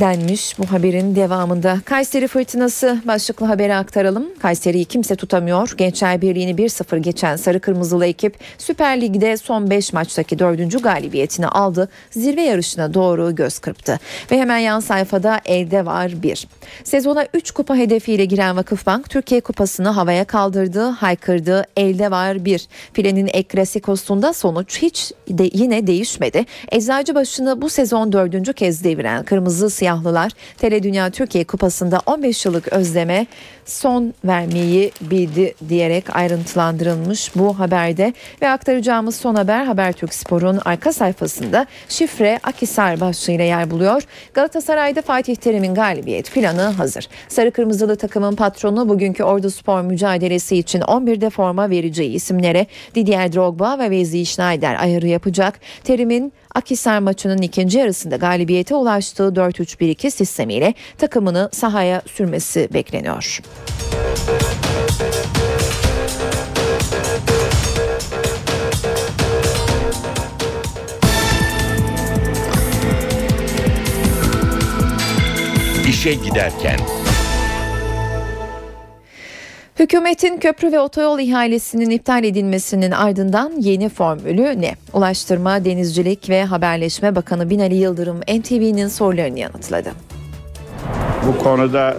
Denmiş 0.00 0.58
bu 0.58 0.72
haberin 0.72 1.16
devamında. 1.16 1.78
Kayseri 1.84 2.28
fırtınası 2.28 2.98
başlıklı 3.06 3.46
haberi 3.46 3.74
aktaralım. 3.74 4.26
Kayseri'yi 4.38 4.84
kimse 4.84 5.16
tutamıyor. 5.16 5.74
Gençler 5.76 6.22
Birliği'ni 6.22 6.50
1-0 6.50 6.98
geçen 6.98 7.36
Sarı 7.36 7.60
Kırmızılı 7.60 8.06
ekip 8.06 8.38
Süper 8.58 9.00
Lig'de 9.00 9.36
son 9.36 9.70
5 9.70 9.92
maçtaki 9.92 10.38
4. 10.38 10.82
galibiyetini 10.82 11.48
aldı. 11.48 11.88
Zirve 12.10 12.42
yarışına 12.42 12.94
doğru 12.94 13.34
göz 13.34 13.58
kırptı. 13.58 14.00
Ve 14.30 14.38
hemen 14.38 14.58
yan 14.58 14.80
sayfada 14.80 15.40
elde 15.44 15.86
var 15.86 16.22
1. 16.22 16.48
Sezona 16.84 17.26
3 17.34 17.50
kupa 17.50 17.76
hedefiyle 17.76 18.24
giren 18.24 18.56
Vakıfbank 18.56 19.10
Türkiye 19.10 19.40
Kupası'nı 19.40 19.88
havaya 19.88 20.24
kaldırdı, 20.24 20.82
haykırdı. 20.82 21.64
Elde 21.76 22.10
var 22.10 22.44
1. 22.44 22.68
Filenin 22.92 23.26
ek 23.26 23.48
klasikosunda 23.48 24.32
sonuç 24.32 24.82
hiç 24.82 25.12
de 25.28 25.50
yine 25.52 25.86
değişmedi. 25.86 26.44
Eczacıbaşı'nı 26.72 27.62
bu 27.62 27.70
sezon 27.70 28.12
dördüncü 28.12 28.52
kez 28.52 28.84
deviren 28.84 29.24
Kırmızı 29.24 29.70
Siyahlılar 29.84 30.32
Tele 30.58 30.82
Dünya 30.82 31.10
Türkiye 31.10 31.44
Kupası'nda 31.44 32.00
15 32.06 32.46
yıllık 32.46 32.72
özleme 32.72 33.26
son 33.64 34.14
vermeyi 34.24 34.92
bildi 35.00 35.54
diyerek 35.68 36.16
ayrıntılandırılmış 36.16 37.36
bu 37.36 37.58
haberde 37.58 38.12
ve 38.42 38.48
aktaracağımız 38.48 39.16
son 39.16 39.34
haber 39.34 39.64
Habertürk 39.64 40.14
Spor'un 40.14 40.60
arka 40.64 40.92
sayfasında 40.92 41.66
şifre 41.88 42.40
Akisar 42.42 43.00
başlığıyla 43.00 43.44
yer 43.44 43.70
buluyor. 43.70 44.02
Galatasaray'da 44.34 45.02
Fatih 45.02 45.36
Terim'in 45.36 45.74
galibiyet 45.74 46.34
planı 46.34 46.62
hazır. 46.62 47.08
Sarı 47.28 47.50
Kırmızılı 47.50 47.96
takımın 47.96 48.36
patronu 48.36 48.88
bugünkü 48.88 49.24
Ordu 49.24 49.50
Spor 49.50 49.80
mücadelesi 49.80 50.56
için 50.56 50.80
11'de 50.80 51.30
forma 51.30 51.70
vereceği 51.70 52.12
isimlere 52.12 52.66
Didier 52.94 53.32
Drogba 53.32 53.78
ve 53.78 53.84
Wesley 53.84 54.24
Schneider 54.24 54.82
ayarı 54.82 55.08
yapacak. 55.08 55.60
Terim'in 55.84 56.32
Akisar 56.54 56.98
maçının 56.98 57.42
ikinci 57.42 57.78
yarısında 57.78 58.16
galibiyete 58.16 58.74
ulaştığı 58.74 59.22
4-3-1-2 59.22 60.10
sistemiyle 60.10 60.74
takımını 60.98 61.48
sahaya 61.52 62.02
sürmesi 62.06 62.68
bekleniyor. 62.74 63.40
İşe 75.88 76.14
giderken 76.14 76.78
Hükümetin 79.78 80.38
köprü 80.38 80.72
ve 80.72 80.80
otoyol 80.80 81.18
ihalesinin 81.18 81.90
iptal 81.90 82.24
edilmesinin 82.24 82.90
ardından 82.90 83.52
yeni 83.58 83.88
formülü 83.88 84.60
ne? 84.60 84.74
Ulaştırma, 84.92 85.64
Denizcilik 85.64 86.28
ve 86.28 86.44
Haberleşme 86.44 87.16
Bakanı 87.16 87.50
Binali 87.50 87.74
Yıldırım 87.74 88.20
NTV'nin 88.20 88.88
sorularını 88.88 89.38
yanıtladı. 89.38 89.92
Bu 91.26 91.42
konuda 91.42 91.96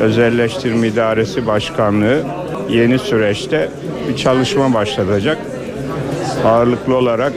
Özelleştirme 0.00 0.88
İdaresi 0.88 1.46
Başkanlığı 1.46 2.22
yeni 2.68 2.98
süreçte 2.98 3.68
bir 4.08 4.16
çalışma 4.16 4.74
başlatacak. 4.74 5.38
Ağırlıklı 6.44 6.96
olarak 6.96 7.32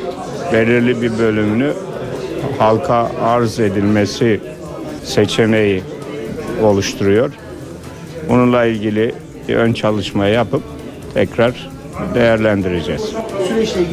belirli 0.54 1.02
bir 1.02 1.20
bölümünü 1.20 1.74
halka 2.60 3.12
arz 3.22 3.60
edilmesi 3.60 4.40
seçeneği 5.04 5.84
oluşturuyor. 6.64 7.32
Bununla 8.30 8.66
ilgili 8.66 9.25
bir 9.48 9.56
ön 9.56 9.74
çalışma 9.74 10.28
yapıp 10.28 10.64
tekrar 11.14 11.70
değerlendireceğiz. 12.16 13.02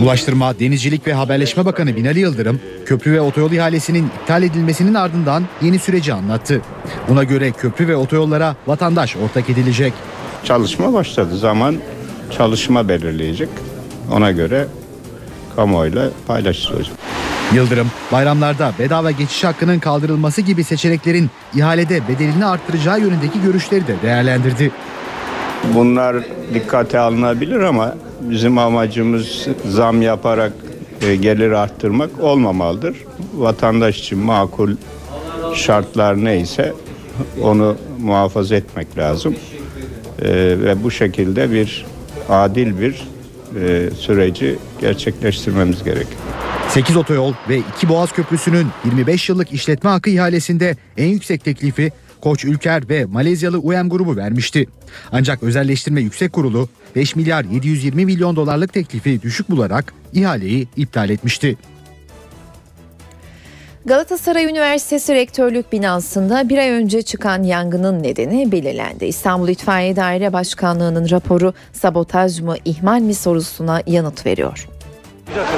Ulaştırma, 0.03 0.59
Denizcilik 0.59 1.07
ve 1.07 1.13
Haberleşme 1.13 1.65
Bakanı 1.65 1.97
Binali 1.97 2.21
Yıldırım, 2.21 2.61
köprü 2.87 3.13
ve 3.13 3.21
otoyol 3.21 3.53
ihalesinin 3.53 4.07
iptal 4.23 4.43
edilmesinin 4.43 4.95
ardından 4.95 5.45
yeni 5.63 5.79
süreci 5.79 6.13
anlattı. 6.13 6.61
Buna 7.09 7.25
göre 7.25 7.51
köprü 7.51 7.89
ve 7.89 7.97
otoyollara 7.97 8.57
vatandaş 8.67 9.17
ortak 9.17 9.51
edilecek. 9.51 9.93
Çalışma 10.45 10.93
başladı. 10.93 11.37
Zaman 11.37 11.77
çalışma 12.31 12.89
belirleyecek. 12.89 13.49
Ona 14.13 14.31
göre 14.31 14.67
kamuoyuyla 15.57 16.11
paylaşılacak. 16.27 16.97
Yıldırım, 17.55 17.91
bayramlarda 18.13 18.73
bedava 18.79 19.11
geçiş 19.11 19.45
hakkının 19.45 19.79
kaldırılması 19.79 20.41
gibi 20.41 20.65
seçeneklerin 20.65 21.31
ihalede 21.55 22.09
bedelini 22.09 22.47
arttıracağı 22.47 23.01
yönündeki 23.01 23.43
görüşleri 23.43 23.87
de 23.87 23.95
değerlendirdi. 24.03 24.71
Bunlar 25.75 26.17
dikkate 26.55 26.99
alınabilir 26.99 27.61
ama 27.61 27.95
bizim 28.21 28.59
amacımız 28.59 29.49
zam 29.69 30.03
yaparak 30.03 30.53
e, 31.01 31.17
gelir 31.17 31.51
arttırmak 31.51 32.11
olmamalıdır. 32.21 32.97
Vatandaş 33.35 33.99
için 33.99 34.19
makul 34.19 34.71
şartlar 35.55 36.25
neyse 36.25 36.73
onu 37.43 37.77
muhafaza 37.99 38.57
etmek 38.57 38.99
lazım. 38.99 39.37
E, 40.23 40.29
ve 40.35 40.85
bu 40.85 40.91
şekilde 40.91 41.53
bir 41.53 41.87
adil 42.29 42.81
bir 42.81 43.09
e, 43.61 43.91
süreci 43.91 44.59
gerçekleştirmemiz 44.81 45.85
gerekiyor. 45.85 46.21
8 46.69 46.97
otoyol 46.97 47.33
ve 47.49 47.59
2 47.77 47.89
Boğaz 47.89 48.13
Köprüsü'nün 48.13 48.67
25 48.85 49.29
yıllık 49.29 49.53
işletme 49.53 49.91
hakkı 49.91 50.11
ihalesinde 50.11 50.77
en 50.97 51.09
yüksek 51.09 51.45
teklifi 51.45 51.93
Koç 52.23 52.45
Ülker 52.45 52.89
ve 52.89 53.05
Malezyalı 53.05 53.59
UM 53.59 53.89
grubu 53.89 54.17
vermişti. 54.17 54.67
Ancak 55.13 55.43
özelleştirme 55.43 56.01
yüksek 56.01 56.33
kurulu 56.33 56.69
5 56.97 57.17
milyar 57.17 57.45
720 57.45 58.05
milyon 58.05 58.37
dolarlık 58.37 58.73
teklifi 58.73 59.23
düşük 59.23 59.51
bularak 59.51 59.95
ihaleyi 60.13 60.69
iptal 60.77 61.11
etmişti. 61.11 61.57
Galatasaray 63.85 64.45
Üniversitesi 64.45 65.15
Rektörlük 65.15 65.73
binasında 65.73 66.49
bir 66.49 66.59
ay 66.59 66.71
önce 66.71 67.03
çıkan 67.03 67.43
yangının 67.43 68.03
nedeni 68.03 68.53
belirlendi. 68.53 69.05
İstanbul 69.05 69.49
İtfaiye 69.49 69.97
Daire 69.97 70.33
Başkanlığı'nın 70.33 71.11
raporu 71.11 71.55
sabotaj 71.73 72.41
mı 72.41 72.55
ihmal 72.65 73.01
mi 73.01 73.15
sorusuna 73.15 73.83
yanıt 73.87 74.27
veriyor. 74.27 74.69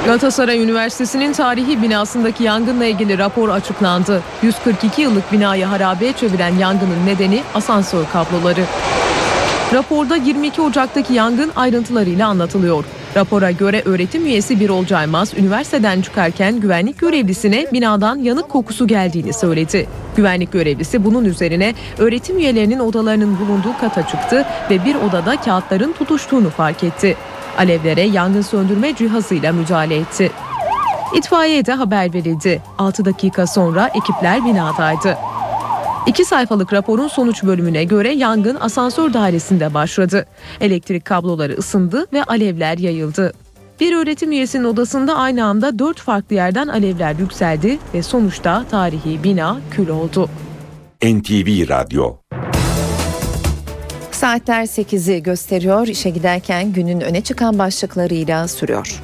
Galatasaray 0.05 0.63
Üniversitesi'nin 0.63 1.33
tarihi 1.33 1.81
binasındaki 1.81 2.43
yangınla 2.43 2.85
ilgili 2.85 3.17
rapor 3.17 3.49
açıklandı. 3.49 4.21
142 4.41 5.01
yıllık 5.01 5.31
binayı 5.31 5.65
harabeye 5.65 6.13
çeviren 6.13 6.55
yangının 6.55 7.05
nedeni 7.05 7.41
asansör 7.55 8.05
kabloları. 8.13 8.63
Raporda 9.73 10.15
22 10.15 10.61
Ocak'taki 10.61 11.13
yangın 11.13 11.51
ayrıntılarıyla 11.55 12.27
anlatılıyor. 12.27 12.85
Rapora 13.15 13.51
göre 13.51 13.81
öğretim 13.85 14.25
üyesi 14.25 14.59
bir 14.59 14.85
Caymaz 14.85 15.33
üniversiteden 15.37 16.01
çıkarken 16.01 16.59
güvenlik 16.59 16.99
görevlisine 16.99 17.65
binadan 17.73 18.15
yanık 18.15 18.49
kokusu 18.49 18.87
geldiğini 18.87 19.33
söyledi. 19.33 19.87
Güvenlik 20.15 20.51
görevlisi 20.51 21.05
bunun 21.05 21.25
üzerine 21.25 21.73
öğretim 21.97 22.37
üyelerinin 22.37 22.79
odalarının 22.79 23.39
bulunduğu 23.39 23.77
kata 23.81 24.07
çıktı 24.07 24.45
ve 24.69 24.85
bir 24.85 24.95
odada 24.95 25.41
kağıtların 25.41 25.93
tutuştuğunu 25.93 26.49
fark 26.49 26.83
etti. 26.83 27.17
Alevlere 27.57 28.01
yangın 28.01 28.41
söndürme 28.41 28.95
cihazıyla 28.95 29.53
müdahale 29.53 29.95
etti. 29.95 30.31
İtfaiyeye 31.15 31.65
de 31.65 31.73
haber 31.73 32.13
verildi. 32.13 32.61
6 32.77 33.05
dakika 33.05 33.47
sonra 33.47 33.87
ekipler 33.87 34.45
binadaydı. 34.45 35.17
İki 36.07 36.25
sayfalık 36.25 36.73
raporun 36.73 37.07
sonuç 37.07 37.43
bölümüne 37.43 37.83
göre 37.83 38.13
yangın 38.13 38.55
asansör 38.55 39.13
dairesinde 39.13 39.73
başladı. 39.73 40.25
Elektrik 40.61 41.05
kabloları 41.05 41.53
ısındı 41.53 42.05
ve 42.13 42.23
alevler 42.23 42.77
yayıldı. 42.77 43.33
Bir 43.79 43.95
öğretim 43.95 44.31
üyesinin 44.31 44.63
odasında 44.63 45.15
aynı 45.15 45.45
anda 45.45 45.79
dört 45.79 45.99
farklı 45.99 46.35
yerden 46.35 46.67
alevler 46.67 47.15
yükseldi 47.15 47.79
ve 47.93 48.03
sonuçta 48.03 48.65
tarihi 48.71 49.23
bina 49.23 49.57
kül 49.71 49.89
oldu. 49.89 50.29
NTV 51.03 51.69
Radyo 51.69 52.15
Saatler 54.15 54.63
8'i 54.63 55.23
gösteriyor. 55.23 55.87
İşe 55.87 56.09
giderken 56.09 56.73
günün 56.73 57.01
öne 57.01 57.21
çıkan 57.21 57.59
başlıklarıyla 57.59 58.47
sürüyor. 58.47 59.01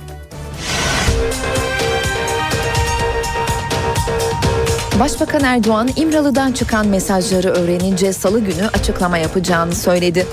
Başbakan 4.99 5.43
Erdoğan 5.43 5.89
İmralı'dan 5.95 6.51
çıkan 6.51 6.87
mesajları 6.87 7.49
öğrenince 7.49 8.13
salı 8.13 8.39
günü 8.39 8.67
açıklama 8.73 9.17
yapacağını 9.17 9.75
söyledi. 9.75 10.27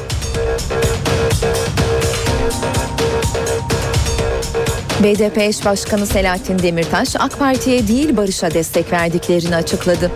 BDP 5.02 5.38
eş 5.38 5.64
başkanı 5.64 6.06
Selahattin 6.06 6.58
Demirtaş 6.58 7.16
AK 7.18 7.38
Parti'ye 7.38 7.88
değil 7.88 8.16
Barış'a 8.16 8.50
destek 8.50 8.92
verdiklerini 8.92 9.56
açıkladı. 9.56 10.10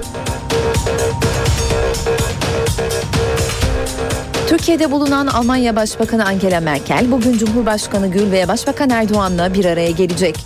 Türkiye'de 4.62 4.90
bulunan 4.90 5.26
Almanya 5.26 5.76
Başbakanı 5.76 6.26
Angela 6.26 6.60
Merkel 6.60 7.10
bugün 7.10 7.38
Cumhurbaşkanı 7.38 8.06
Gül 8.06 8.32
ve 8.32 8.48
Başbakan 8.48 8.90
Erdoğan'la 8.90 9.54
bir 9.54 9.64
araya 9.64 9.90
gelecek. 9.90 10.36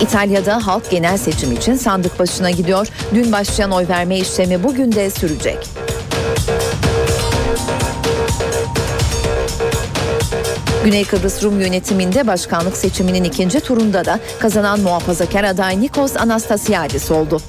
İtalya'da 0.00 0.66
halk 0.66 0.90
genel 0.90 1.16
seçim 1.16 1.52
için 1.52 1.74
sandık 1.74 2.18
başına 2.18 2.50
gidiyor. 2.50 2.88
Dün 3.14 3.32
başlayan 3.32 3.70
oy 3.70 3.88
verme 3.88 4.18
işlemi 4.18 4.64
bugün 4.64 4.92
de 4.92 5.10
sürecek. 5.10 5.68
Güney 10.84 11.04
Kıbrıs 11.04 11.42
Rum 11.42 11.60
yönetiminde 11.60 12.26
başkanlık 12.26 12.76
seçiminin 12.76 13.24
ikinci 13.24 13.60
turunda 13.60 14.04
da 14.04 14.20
kazanan 14.38 14.80
muhafazakar 14.80 15.44
aday 15.44 15.80
Nikos 15.80 16.16
Anastasiadis 16.16 17.10
oldu. 17.10 17.40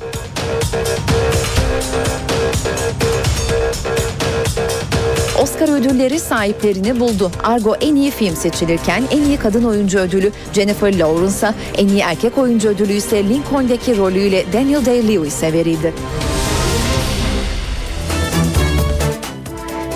Oscar 5.44 5.70
ödülleri 5.70 6.20
sahiplerini 6.20 7.00
buldu. 7.00 7.32
Argo 7.44 7.76
en 7.82 7.96
iyi 7.96 8.12
film 8.12 8.36
seçilirken 8.36 9.04
en 9.12 9.22
iyi 9.22 9.38
kadın 9.38 9.64
oyuncu 9.64 10.00
ödülü 10.00 10.32
Jennifer 10.54 11.00
Lawrence'a, 11.00 11.54
en 11.78 11.88
iyi 11.88 12.00
erkek 12.00 12.38
oyuncu 12.38 12.70
ödülü 12.70 12.94
ise 12.94 13.30
Lincoln'daki 13.30 13.98
rolüyle 13.98 14.46
Daniel 14.54 14.86
Day-Lewis'e 14.86 15.54
verildi. 15.54 15.94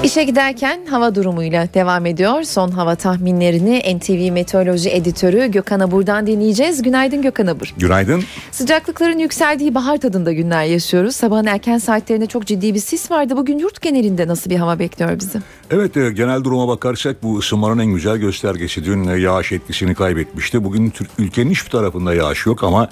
İşe 0.08 0.24
giderken 0.24 0.86
hava 0.90 1.16
durumuyla 1.16 1.68
devam 1.74 2.06
ediyor. 2.06 2.44
Son 2.44 2.72
hava 2.72 2.96
tahminlerini 2.96 3.98
NTV 3.98 4.32
Meteoroloji 4.32 4.90
Editörü 4.90 5.52
Gökhan 5.52 5.80
Abur'dan 5.80 6.28
dinleyeceğiz. 6.28 6.82
Günaydın 6.82 7.22
Gökhan 7.22 7.48
Abur. 7.48 7.74
Günaydın. 7.78 8.24
Sıcaklıkların 8.52 9.20
yükseldiği 9.20 9.76
bahar 9.76 9.98
tadında 9.98 10.34
günler 10.34 10.64
yaşıyoruz. 10.64 11.16
Sabahın 11.16 11.46
erken 11.46 11.78
saatlerinde 11.78 12.26
çok 12.26 12.46
ciddi 12.46 12.74
bir 12.74 12.80
sis 12.80 13.12
vardı. 13.12 13.38
Bugün 13.38 13.60
yurt 13.60 13.82
genelinde 13.82 14.28
nasıl 14.28 14.50
bir 14.50 14.56
hava 14.56 14.80
bekliyor 14.80 15.20
bizi? 15.20 15.40
Evet 15.72 15.98
e, 15.98 16.12
genel 16.12 16.44
duruma 16.44 16.68
bakarsak 16.68 17.24
bu 17.24 17.38
ısınmanın 17.38 17.80
en 17.80 17.94
güzel 17.94 18.18
göstergesi. 18.18 18.86
Dün 18.86 19.08
e, 19.08 19.20
yağış 19.20 19.52
etkisini 19.52 19.96
kaybetmişti. 19.96 20.64
Bugün 20.64 20.94
ülkenin 21.18 21.52
hiçbir 21.52 21.70
tarafında 21.70 22.14
yağış 22.14 22.46
yok 22.46 22.64
ama 22.64 22.90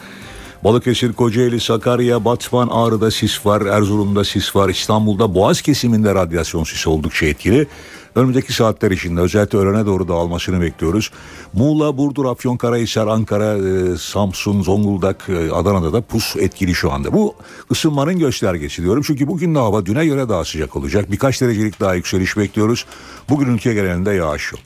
Balıkesir, 0.66 1.14
Kocaeli, 1.14 1.60
Sakarya, 1.60 2.26
Batman, 2.26 2.68
Ağrı'da 2.72 3.12
sis 3.12 3.46
var, 3.46 3.62
Erzurum'da 3.62 4.24
sis 4.24 4.56
var, 4.56 4.70
İstanbul'da 4.70 5.36
Boğaz 5.36 5.62
kesiminde 5.62 6.16
radyasyon 6.16 6.64
sisi 6.64 6.90
oldukça 6.90 7.26
etkili. 7.26 7.68
Önümüzdeki 8.16 8.54
saatler 8.54 8.92
içinde 8.92 9.22
özellikle 9.22 9.58
öğlene 9.58 9.86
doğru 9.86 10.08
dağılmasını 10.08 10.62
bekliyoruz. 10.62 11.12
Muğla, 11.54 11.98
Burdur, 11.98 12.26
Afyonkarahisar, 12.26 13.08
Ankara, 13.08 13.58
e, 13.58 13.98
Samsun, 13.98 14.62
Zonguldak, 14.62 15.30
e, 15.30 15.52
Adana'da 15.52 15.94
da 15.94 16.02
pus 16.02 16.36
etkili 16.36 16.76
şu 16.76 16.92
anda. 16.92 17.14
Bu 17.14 17.36
ısınmanın 17.72 18.20
göstergesi 18.20 18.84
diyorum. 18.84 19.04
Çünkü 19.08 19.28
bugün 19.28 19.56
de 19.56 19.60
hava 19.60 19.86
düne 19.86 20.06
göre 20.06 20.30
daha 20.30 20.46
sıcak 20.46 20.76
olacak. 20.76 21.12
Birkaç 21.12 21.42
derecelik 21.42 21.80
daha 21.80 21.96
yükseliş 21.96 22.38
bekliyoruz. 22.38 22.86
Bugün 23.30 23.48
ülke 23.48 23.74
genelinde 23.74 24.12
yağış 24.12 24.52
yok. 24.52 24.62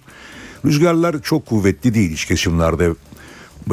Rüzgarlar 0.65 1.21
çok 1.21 1.45
kuvvetli 1.45 1.93
değil 1.93 2.11
iç 2.11 2.25
kesimlerde 2.25 2.89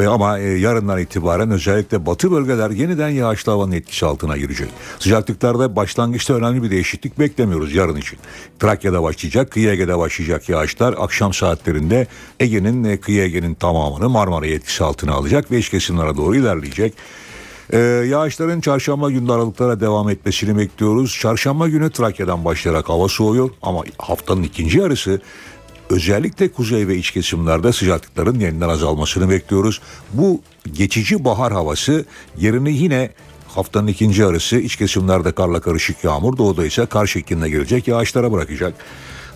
ama 0.06 0.38
e, 0.38 0.58
yarından 0.58 0.98
itibaren 0.98 1.50
özellikle 1.50 2.06
batı 2.06 2.30
bölgeler 2.30 2.70
yeniden 2.70 3.08
yağışlı 3.08 3.52
havanın 3.52 3.72
etkisi 3.72 4.06
altına 4.06 4.36
girecek. 4.36 4.68
Sıcaklıklarda 4.98 5.76
başlangıçta 5.76 6.34
önemli 6.34 6.62
bir 6.62 6.70
değişiklik 6.70 7.18
beklemiyoruz 7.18 7.74
yarın 7.74 7.96
için. 7.96 8.18
Trakya'da 8.58 9.02
başlayacak, 9.02 9.50
kıyı 9.50 9.70
Ege'de 9.70 9.98
başlayacak 9.98 10.48
yağışlar 10.48 10.94
akşam 10.98 11.32
saatlerinde 11.32 12.06
Ege'nin, 12.40 12.84
e, 12.84 13.00
kıyı 13.00 13.22
Ege'nin 13.22 13.54
tamamını 13.54 14.08
Marmara'yı 14.08 14.54
etkisi 14.54 14.84
altına 14.84 15.12
alacak 15.12 15.50
ve 15.50 15.58
iç 15.58 15.70
kesimlere 15.70 16.16
doğru 16.16 16.36
ilerleyecek. 16.36 16.94
Ee, 17.72 17.78
yağışların 18.08 18.60
çarşamba 18.60 19.10
günü 19.10 19.32
aralıklara 19.32 19.80
devam 19.80 20.10
etmesini 20.10 20.58
bekliyoruz. 20.58 21.18
Çarşamba 21.20 21.68
günü 21.68 21.90
Trakya'dan 21.90 22.44
başlayarak 22.44 22.88
hava 22.88 23.08
soğuyor 23.08 23.50
ama 23.62 23.82
haftanın 23.98 24.42
ikinci 24.42 24.78
yarısı 24.78 25.20
özellikle 25.90 26.52
kuzey 26.52 26.88
ve 26.88 26.96
iç 26.96 27.10
kesimlerde 27.10 27.72
sıcaklıkların 27.72 28.40
yeniden 28.40 28.68
azalmasını 28.68 29.30
bekliyoruz. 29.30 29.80
Bu 30.12 30.40
geçici 30.72 31.24
bahar 31.24 31.52
havası 31.52 32.04
yerini 32.38 32.72
yine 32.72 33.10
haftanın 33.48 33.86
ikinci 33.86 34.22
yarısı 34.22 34.56
iç 34.56 34.76
kesimlerde 34.76 35.32
karla 35.32 35.60
karışık 35.60 36.04
yağmur 36.04 36.36
doğuda 36.36 36.66
ise 36.66 36.86
kar 36.86 37.06
şeklinde 37.06 37.48
gelecek 37.48 37.88
yağışlara 37.88 38.32
bırakacak. 38.32 38.74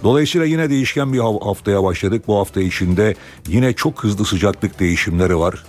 Dolayısıyla 0.05 0.46
yine 0.46 0.70
değişken 0.70 1.12
bir 1.12 1.18
haftaya 1.18 1.84
başladık. 1.84 2.22
Bu 2.26 2.38
hafta 2.38 2.61
içinde 2.61 3.14
yine 3.48 3.72
çok 3.72 4.05
hızlı 4.05 4.24
sıcaklık 4.24 4.80
değişimleri 4.80 5.38
var 5.38 5.64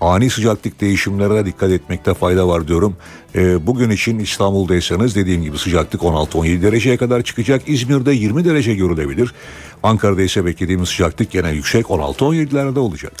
ani 0.00 0.30
sıcaklık 0.30 0.80
değişimlerine 0.80 1.46
dikkat 1.46 1.70
etmekte 1.70 2.14
fayda 2.14 2.48
var 2.48 2.68
diyorum. 2.68 2.96
E, 3.34 3.66
bugün 3.66 3.90
için 3.90 4.18
İstanbul'daysanız 4.18 5.16
dediğim 5.16 5.42
gibi 5.42 5.58
sıcaklık 5.58 6.02
16-17 6.02 6.62
dereceye 6.62 6.96
kadar 6.96 7.22
çıkacak. 7.22 7.62
İzmir'de 7.66 8.12
20 8.12 8.44
derece 8.44 8.74
görülebilir. 8.74 9.34
Ankara'da 9.82 10.22
ise 10.22 10.44
beklediğimiz 10.44 10.88
sıcaklık 10.88 11.30
gene 11.30 11.50
yüksek 11.50 11.86
16-17'lerde 11.86 12.78
olacak. 12.78 13.12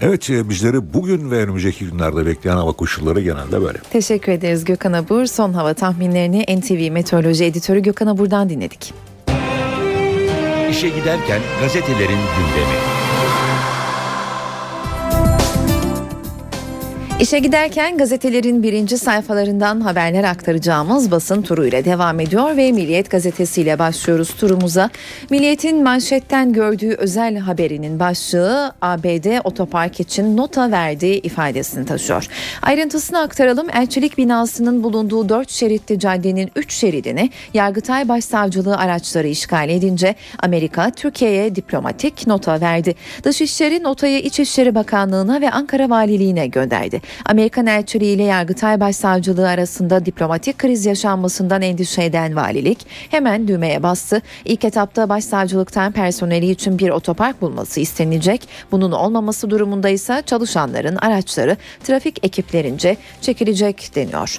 Evet 0.00 0.30
e, 0.30 0.48
bizleri 0.48 0.94
bugün 0.94 1.30
ve 1.30 1.36
önümüzdeki 1.36 1.86
günlerde 1.86 2.26
bekleyen 2.26 2.56
hava 2.56 2.72
koşulları 2.72 3.20
genelde 3.20 3.62
böyle. 3.62 3.78
Teşekkür 3.92 4.32
ederiz 4.32 4.64
Gökhan 4.64 4.92
Abur. 4.92 5.26
Son 5.26 5.52
hava 5.52 5.74
tahminlerini 5.74 6.60
NTV 6.60 6.92
Meteoroloji 6.92 7.44
Editörü 7.44 7.82
Gökhan 7.82 8.06
Abur'dan 8.06 8.48
dinledik. 8.48 8.94
İşe 10.70 10.88
giderken 10.88 11.40
gazetelerin 11.60 12.08
gündemi. 12.08 13.01
İşe 17.22 17.38
giderken 17.38 17.98
gazetelerin 17.98 18.62
birinci 18.62 18.98
sayfalarından 18.98 19.80
haberler 19.80 20.24
aktaracağımız 20.24 21.10
basın 21.10 21.42
turuyla 21.42 21.84
devam 21.84 22.20
ediyor 22.20 22.56
ve 22.56 22.72
Milliyet 22.72 23.10
gazetesiyle 23.10 23.78
başlıyoruz 23.78 24.34
turumuza. 24.34 24.90
Milliyet'in 25.30 25.82
manşetten 25.82 26.52
gördüğü 26.52 26.94
özel 26.94 27.36
haberinin 27.36 27.98
başlığı 27.98 28.72
ABD 28.80 29.40
otopark 29.44 30.00
için 30.00 30.36
nota 30.36 30.70
verdiği 30.70 31.20
ifadesini 31.20 31.86
taşıyor. 31.86 32.26
Ayrıntısını 32.62 33.20
aktaralım. 33.20 33.66
Elçilik 33.70 34.18
binasının 34.18 34.82
bulunduğu 34.82 35.28
4 35.28 35.50
şeritli 35.50 35.98
caddenin 35.98 36.50
3 36.56 36.72
şeridini 36.72 37.30
Yargıtay 37.54 38.08
Başsavcılığı 38.08 38.76
araçları 38.76 39.28
işgal 39.28 39.68
edince 39.68 40.14
Amerika 40.38 40.90
Türkiye'ye 40.90 41.54
diplomatik 41.54 42.26
nota 42.26 42.60
verdi. 42.60 42.94
Dışişleri 43.24 43.82
notayı 43.82 44.18
İçişleri 44.18 44.74
Bakanlığı'na 44.74 45.40
ve 45.40 45.50
Ankara 45.50 45.90
Valiliğine 45.90 46.46
gönderdi. 46.46 47.02
Amerikan 47.26 47.66
elçiliği 47.66 48.16
ile 48.16 48.22
Yargıtay 48.22 48.80
Başsavcılığı 48.80 49.48
arasında 49.48 50.06
diplomatik 50.06 50.58
kriz 50.58 50.86
yaşanmasından 50.86 51.62
endişe 51.62 52.04
eden 52.04 52.36
valilik 52.36 52.86
hemen 53.10 53.48
düğmeye 53.48 53.82
bastı. 53.82 54.22
İlk 54.44 54.64
etapta 54.64 55.08
başsavcılıktan 55.08 55.92
personeli 55.92 56.50
için 56.50 56.78
bir 56.78 56.90
otopark 56.90 57.42
bulması 57.42 57.80
istenilecek. 57.80 58.48
Bunun 58.72 58.92
olmaması 58.92 59.50
durumunda 59.50 59.88
ise 59.88 60.22
çalışanların 60.26 60.96
araçları 60.96 61.56
trafik 61.84 62.24
ekiplerince 62.24 62.96
çekilecek 63.20 63.90
deniyor. 63.94 64.38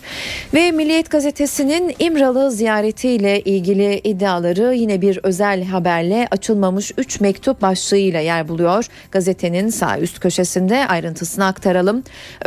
Ve 0.53 0.71
Milliyet 0.71 1.09
Gazetesi'nin 1.09 1.95
İmralı 1.99 2.51
ziyaretiyle 2.51 3.41
ilgili 3.41 4.01
iddiaları 4.03 4.73
yine 4.73 5.01
bir 5.01 5.19
özel 5.23 5.63
haberle 5.63 6.27
açılmamış 6.31 6.91
3 6.97 7.19
mektup 7.19 7.61
başlığıyla 7.61 8.19
yer 8.19 8.47
buluyor. 8.47 8.85
Gazetenin 9.11 9.69
sağ 9.69 9.99
üst 9.99 10.19
köşesinde 10.19 10.87
ayrıntısını 10.87 11.45
aktaralım. 11.45 12.03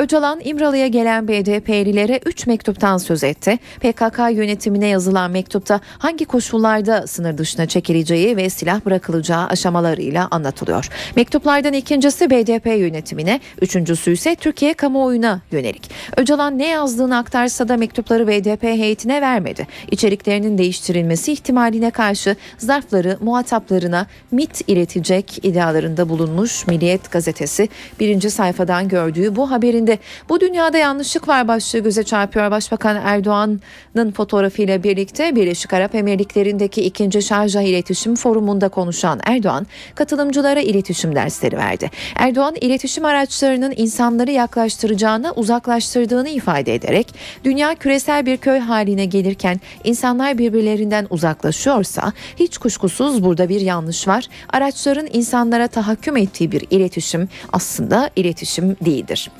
Öcalan 0.06 0.40
İmralı'ya 0.44 0.86
gelen 0.86 1.28
BDP'lilere 1.28 2.20
3 2.26 2.46
mektuptan 2.46 2.98
söz 2.98 3.24
etti. 3.24 3.58
PKK 3.80 4.18
yönetimine 4.32 4.86
yazılan 4.86 5.30
mektupta 5.30 5.80
hangi 5.98 6.24
koşullarda 6.24 7.06
sınır 7.06 7.38
dışına 7.38 7.66
çekileceği 7.66 8.36
ve 8.36 8.50
silah 8.50 8.84
bırakılacağı 8.84 9.46
aşamalarıyla 9.46 10.28
anlatılıyor. 10.30 10.88
Mektuplardan 11.16 11.72
ikincisi 11.72 12.30
BDP 12.30 12.66
yönetimine, 12.66 13.40
üçüncüsü 13.60 14.12
ise 14.12 14.34
Türkiye 14.34 14.74
kamuoyuna 14.74 15.40
yönelik. 15.52 15.90
Öcalan 16.16 16.58
ne 16.58 16.66
yazdığını 16.66 17.18
aktarsa 17.18 17.68
da 17.68 17.76
mektupları 17.76 18.28
BDP 18.28 18.62
heyetine 18.62 19.20
vermedi. 19.20 19.66
İçeriklerinin 19.90 20.58
değiştirilmesi 20.58 21.32
ihtimaline 21.32 21.90
karşı 21.90 22.36
zarfları 22.58 23.18
muhataplarına 23.20 24.06
MIT 24.30 24.68
iletecek 24.68 25.44
iddialarında 25.44 26.08
bulunmuş 26.08 26.66
Milliyet 26.66 27.10
gazetesi 27.10 27.68
birinci 28.00 28.30
sayfadan 28.30 28.88
gördüğü 28.88 29.36
bu 29.36 29.50
haberinde 29.50 29.95
bu 30.28 30.40
dünyada 30.40 30.78
yanlışlık 30.78 31.28
var 31.28 31.48
başlığı 31.48 31.78
göze 31.78 32.04
çarpıyor. 32.04 32.50
Başbakan 32.50 32.96
Erdoğan'ın 33.04 34.12
fotoğrafıyla 34.12 34.82
birlikte 34.82 35.36
Birleşik 35.36 35.72
Arap 35.72 35.94
Emirlikleri'ndeki 35.94 36.82
ikinci 36.82 37.22
Şarjah 37.22 37.62
İletişim 37.62 38.14
Forumu'nda 38.14 38.68
konuşan 38.68 39.20
Erdoğan 39.24 39.66
katılımcılara 39.94 40.60
iletişim 40.60 41.14
dersleri 41.14 41.56
verdi. 41.56 41.90
Erdoğan 42.16 42.54
iletişim 42.60 43.04
araçlarının 43.04 43.74
insanları 43.76 44.30
yaklaştıracağını 44.30 45.32
uzaklaştırdığını 45.32 46.28
ifade 46.28 46.74
ederek 46.74 47.14
dünya 47.44 47.74
küresel 47.74 48.26
bir 48.26 48.36
köy 48.36 48.58
haline 48.58 49.04
gelirken 49.04 49.60
insanlar 49.84 50.38
birbirlerinden 50.38 51.06
uzaklaşıyorsa 51.10 52.12
hiç 52.36 52.58
kuşkusuz 52.58 53.24
burada 53.24 53.48
bir 53.48 53.60
yanlış 53.60 54.08
var. 54.08 54.28
Araçların 54.52 55.08
insanlara 55.12 55.68
tahakküm 55.68 56.16
ettiği 56.16 56.52
bir 56.52 56.66
iletişim 56.70 57.28
aslında 57.52 58.10
iletişim 58.16 58.76
değildir. 58.84 59.30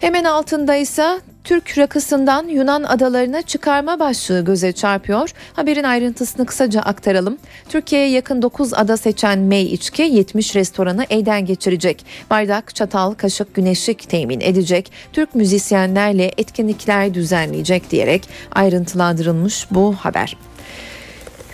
Hemen 0.00 0.24
altında 0.24 0.74
ise 0.74 1.20
Türk 1.44 1.78
rakısından 1.78 2.48
Yunan 2.48 2.82
adalarına 2.82 3.42
çıkarma 3.42 3.98
başlığı 3.98 4.44
göze 4.44 4.72
çarpıyor. 4.72 5.30
Haberin 5.52 5.84
ayrıntısını 5.84 6.46
kısaca 6.46 6.80
aktaralım. 6.80 7.38
Türkiye'ye 7.68 8.10
yakın 8.10 8.42
9 8.42 8.74
ada 8.74 8.96
seçen 8.96 9.38
May 9.38 9.62
içki 9.62 10.02
70 10.02 10.56
restoranı 10.56 11.06
elden 11.10 11.46
geçirecek. 11.46 12.06
Bardak, 12.30 12.74
çatal, 12.74 13.14
kaşık, 13.14 13.54
güneşlik 13.54 14.10
temin 14.10 14.40
edecek. 14.40 14.92
Türk 15.12 15.34
müzisyenlerle 15.34 16.32
etkinlikler 16.38 17.14
düzenleyecek 17.14 17.90
diyerek 17.90 18.28
ayrıntılandırılmış 18.52 19.66
bu 19.70 19.94
haber. 19.94 20.36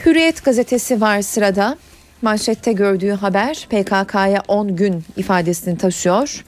Hürriyet 0.06 0.44
gazetesi 0.44 1.00
var 1.00 1.22
sırada. 1.22 1.76
Manşette 2.22 2.72
gördüğü 2.72 3.10
haber 3.10 3.66
PKK'ya 3.70 4.42
10 4.48 4.76
gün 4.76 5.04
ifadesini 5.16 5.78
taşıyor. 5.78 6.44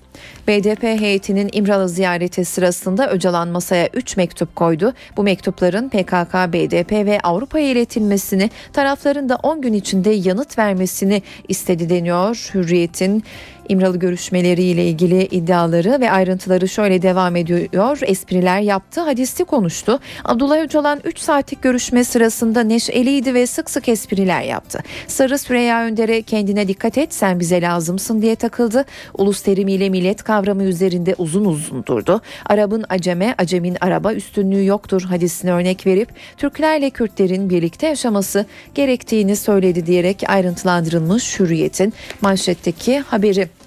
BDP 0.48 0.82
heyetinin 0.82 1.48
İmralı 1.52 1.88
ziyareti 1.88 2.44
sırasında 2.44 3.10
Öcalan 3.10 3.48
masaya 3.48 3.88
3 3.94 4.16
mektup 4.16 4.56
koydu. 4.56 4.92
Bu 5.16 5.22
mektupların 5.22 5.88
PKK, 5.88 6.34
BDP 6.52 6.92
ve 6.92 7.20
Avrupa'ya 7.20 7.70
iletilmesini, 7.70 8.50
tarafların 8.72 9.28
da 9.28 9.36
10 9.36 9.62
gün 9.62 9.72
içinde 9.72 10.10
yanıt 10.10 10.58
vermesini 10.58 11.22
istedi 11.48 11.90
deniyor. 11.90 12.50
Hürriyet'in 12.54 13.24
İmralı 13.68 13.98
görüşmeleriyle 13.98 14.84
ilgili 14.86 15.24
iddiaları 15.24 16.00
ve 16.00 16.10
ayrıntıları 16.10 16.68
şöyle 16.68 17.02
devam 17.02 17.36
ediyor. 17.36 17.98
Espriler 18.02 18.60
yaptı, 18.60 19.00
hadisli 19.00 19.44
konuştu. 19.44 19.98
Abdullah 20.24 20.58
Öcalan 20.58 21.00
3 21.04 21.18
saatlik 21.18 21.62
görüşme 21.62 22.04
sırasında 22.04 22.60
neşeliydi 22.60 23.34
ve 23.34 23.46
sık 23.46 23.70
sık 23.70 23.88
espriler 23.88 24.42
yaptı. 24.42 24.80
Sarı 25.06 25.38
Süreyya 25.38 25.84
Önder'e 25.84 26.22
kendine 26.22 26.68
dikkat 26.68 26.98
et 26.98 27.14
sen 27.14 27.40
bize 27.40 27.62
lazımsın 27.62 28.22
diye 28.22 28.36
takıldı. 28.36 28.84
Ulus 29.14 29.42
terimiyle 29.42 29.88
millet 29.88 30.22
kavramı 30.22 30.64
üzerinde 30.64 31.14
uzun 31.18 31.44
uzun 31.44 31.86
durdu. 31.86 32.20
Arap'ın 32.46 32.84
aceme, 32.88 33.34
acemin 33.38 33.76
araba 33.80 34.12
üstünlüğü 34.12 34.64
yoktur 34.64 35.02
hadisini 35.02 35.52
örnek 35.52 35.86
verip 35.86 36.08
Türklerle 36.36 36.90
Kürtlerin 36.90 37.50
birlikte 37.50 37.86
yaşaması 37.86 38.46
gerektiğini 38.74 39.36
söyledi 39.36 39.86
diyerek 39.86 40.22
ayrıntılandırılmış 40.28 41.40
Hürriyet'in 41.40 41.92
manşetteki 42.20 42.98
haberi. 42.98 43.57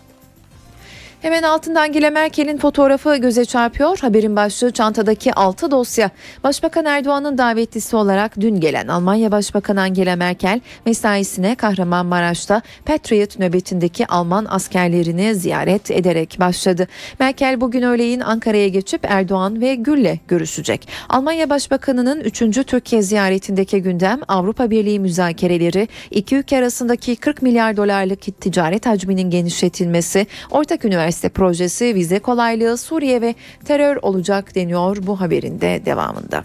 Hemen 1.22 1.44
altından 1.44 1.82
Angela 1.82 2.10
Merkel'in 2.10 2.58
fotoğrafı 2.58 3.16
göze 3.16 3.46
çarpıyor. 3.46 4.00
Haberin 4.00 4.36
başlığı 4.36 4.72
çantadaki 4.72 5.34
6 5.34 5.72
dosya. 5.72 6.10
Başbakan 6.44 6.86
Erdoğan'ın 6.86 7.38
davetlisi 7.38 7.96
olarak 7.96 8.40
dün 8.40 8.60
gelen 8.60 8.88
Almanya 8.88 9.32
Başbakanı 9.32 9.82
Angela 9.82 10.16
Merkel 10.16 10.62
mesaisine 10.86 11.56
Kahramanmaraş'ta 11.56 12.62
Patriot 12.86 13.40
nöbetindeki 13.40 14.08
Alman 14.08 14.46
askerlerini 14.50 15.36
ziyaret 15.36 15.92
ederek 15.92 16.38
başladı. 16.40 16.88
Merkel 17.20 17.62
bugün 17.62 17.82
öğleyin 17.82 18.20
Ankara'ya 18.20 18.68
geçip 18.68 19.02
Erdoğan 19.04 19.62
ve 19.62 19.76
Gül'le 19.76 20.20
görüşecek. 20.28 20.88
Almanya 21.10 21.50
Başbakanı'nın 21.50 22.20
3. 22.20 22.40
Türkiye 22.68 23.02
ziyaretindeki 23.02 23.82
gündem 23.82 24.20
Avrupa 24.28 24.70
Birliği 24.70 25.00
müzakereleri, 25.00 25.88
iki 26.12 26.36
ülke 26.36 26.58
arasındaki 26.58 27.16
40 27.16 27.42
milyar 27.42 27.78
dolarlık 27.78 28.42
ticaret 28.42 28.86
hacminin 28.86 29.30
genişletilmesi, 29.30 30.28
ortak 30.52 30.86
üniversite 30.86 31.11
Üniversite 31.12 31.30
projesi 31.30 31.96
vize 31.96 32.20
kolaylığı 32.20 32.78
Suriye 32.78 33.22
ve 33.22 33.36
terör 33.66 33.98
olacak 34.02 34.56
deniyor 34.56 34.98
bu 35.02 35.22
haberin 35.22 35.62
de 35.62 35.82
devamında. 35.86 36.44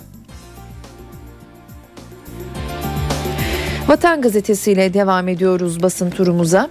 Vatan 3.89 4.23
gazetesiyle 4.23 4.95
devam 4.95 5.29
ediyoruz 5.29 5.83
basın 5.83 6.11
turumuza. 6.11 6.71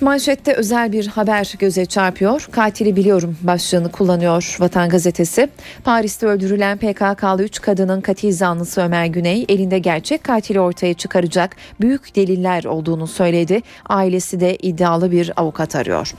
Manşette 0.00 0.52
özel 0.52 0.92
bir 0.92 1.06
haber 1.06 1.54
göze 1.58 1.86
çarpıyor. 1.86 2.48
Katili 2.50 2.96
biliyorum 2.96 3.36
başlığını 3.42 3.90
kullanıyor 3.90 4.56
Vatan 4.60 4.88
Gazetesi. 4.88 5.48
Paris'te 5.84 6.26
öldürülen 6.26 6.78
PKK'lı 6.78 7.42
3 7.42 7.60
kadının 7.60 8.00
katil 8.00 8.32
zanlısı 8.32 8.80
Ömer 8.80 9.06
Güney 9.06 9.44
elinde 9.48 9.78
gerçek 9.78 10.24
katili 10.24 10.60
ortaya 10.60 10.94
çıkaracak 10.94 11.56
büyük 11.80 12.16
deliller 12.16 12.64
olduğunu 12.64 13.06
söyledi. 13.06 13.62
Ailesi 13.88 14.40
de 14.40 14.56
iddialı 14.56 15.10
bir 15.10 15.32
avukat 15.36 15.76
arıyor. 15.76 16.14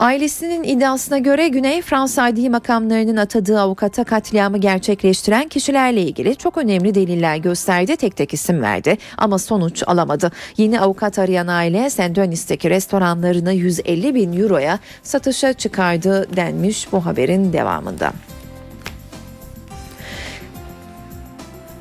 Ailesinin 0.00 0.64
iddiasına 0.64 1.18
göre 1.18 1.48
Güney 1.48 1.82
Fransa 1.82 2.22
adli 2.22 2.50
makamlarının 2.50 3.16
atadığı 3.16 3.60
avukata 3.60 4.04
katliamı 4.04 4.58
gerçekleştiren 4.58 5.48
kişilerle 5.48 6.02
ilgili 6.02 6.36
çok 6.36 6.58
önemli 6.58 6.94
deliller 6.94 7.36
gösterdi, 7.36 7.96
tek 7.96 8.16
tek 8.16 8.34
isim 8.34 8.62
verdi 8.62 8.98
ama 9.16 9.38
sonuç 9.38 9.82
alamadı. 9.86 10.32
Yeni 10.56 10.80
avukat 10.80 11.18
arayan 11.18 11.46
aile 11.46 11.90
Saint 11.90 12.16
Denis'teki 12.16 12.70
restoranlarını 12.70 13.52
150 13.52 14.14
bin 14.14 14.40
euroya 14.40 14.78
satışa 15.02 15.52
çıkardı 15.52 16.36
denmiş 16.36 16.92
bu 16.92 17.06
haberin 17.06 17.52
devamında. 17.52 18.12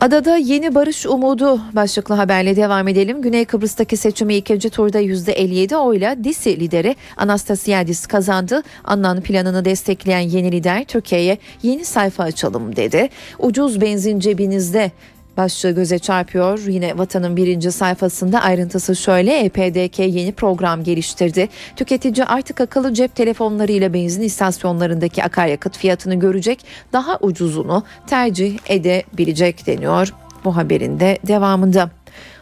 Adada 0.01 0.37
yeni 0.37 0.75
barış 0.75 1.05
umudu 1.05 1.61
başlıklı 1.73 2.15
haberle 2.15 2.55
devam 2.55 2.87
edelim. 2.87 3.21
Güney 3.21 3.45
Kıbrıs'taki 3.45 3.97
seçimi 3.97 4.35
ikinci 4.35 4.69
turda 4.69 5.01
%57 5.01 5.75
oyla 5.75 6.23
DİSİ 6.23 6.59
lideri 6.59 6.95
Anastasiadis 7.17 8.07
kazandı. 8.07 8.63
Annan 8.83 9.21
planını 9.21 9.65
destekleyen 9.65 10.19
yeni 10.19 10.51
lider 10.51 10.85
Türkiye'ye 10.85 11.37
yeni 11.63 11.85
sayfa 11.85 12.23
açalım 12.23 12.75
dedi. 12.75 13.09
Ucuz 13.39 13.81
benzin 13.81 14.19
cebinizde 14.19 14.91
başlığı 15.39 15.71
göze 15.71 15.99
çarpıyor. 15.99 16.59
Yine 16.67 16.97
Vatan'ın 16.97 17.37
birinci 17.37 17.71
sayfasında 17.71 18.41
ayrıntısı 18.41 18.95
şöyle 18.95 19.39
EPDK 19.39 19.99
yeni 19.99 20.31
program 20.31 20.83
geliştirdi. 20.83 21.49
Tüketici 21.75 22.25
artık 22.25 22.61
akıllı 22.61 22.93
cep 22.93 23.15
telefonlarıyla 23.15 23.93
benzin 23.93 24.21
istasyonlarındaki 24.21 25.23
akaryakıt 25.23 25.77
fiyatını 25.77 26.15
görecek 26.15 26.65
daha 26.93 27.17
ucuzunu 27.21 27.83
tercih 28.07 28.57
edebilecek 28.65 29.67
deniyor 29.67 30.13
bu 30.45 30.55
haberin 30.55 30.99
de 30.99 31.17
devamında. 31.27 31.89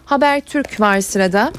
Haber 0.05 0.41
Türk 0.41 0.79
var 0.79 1.01
sırada. 1.01 1.51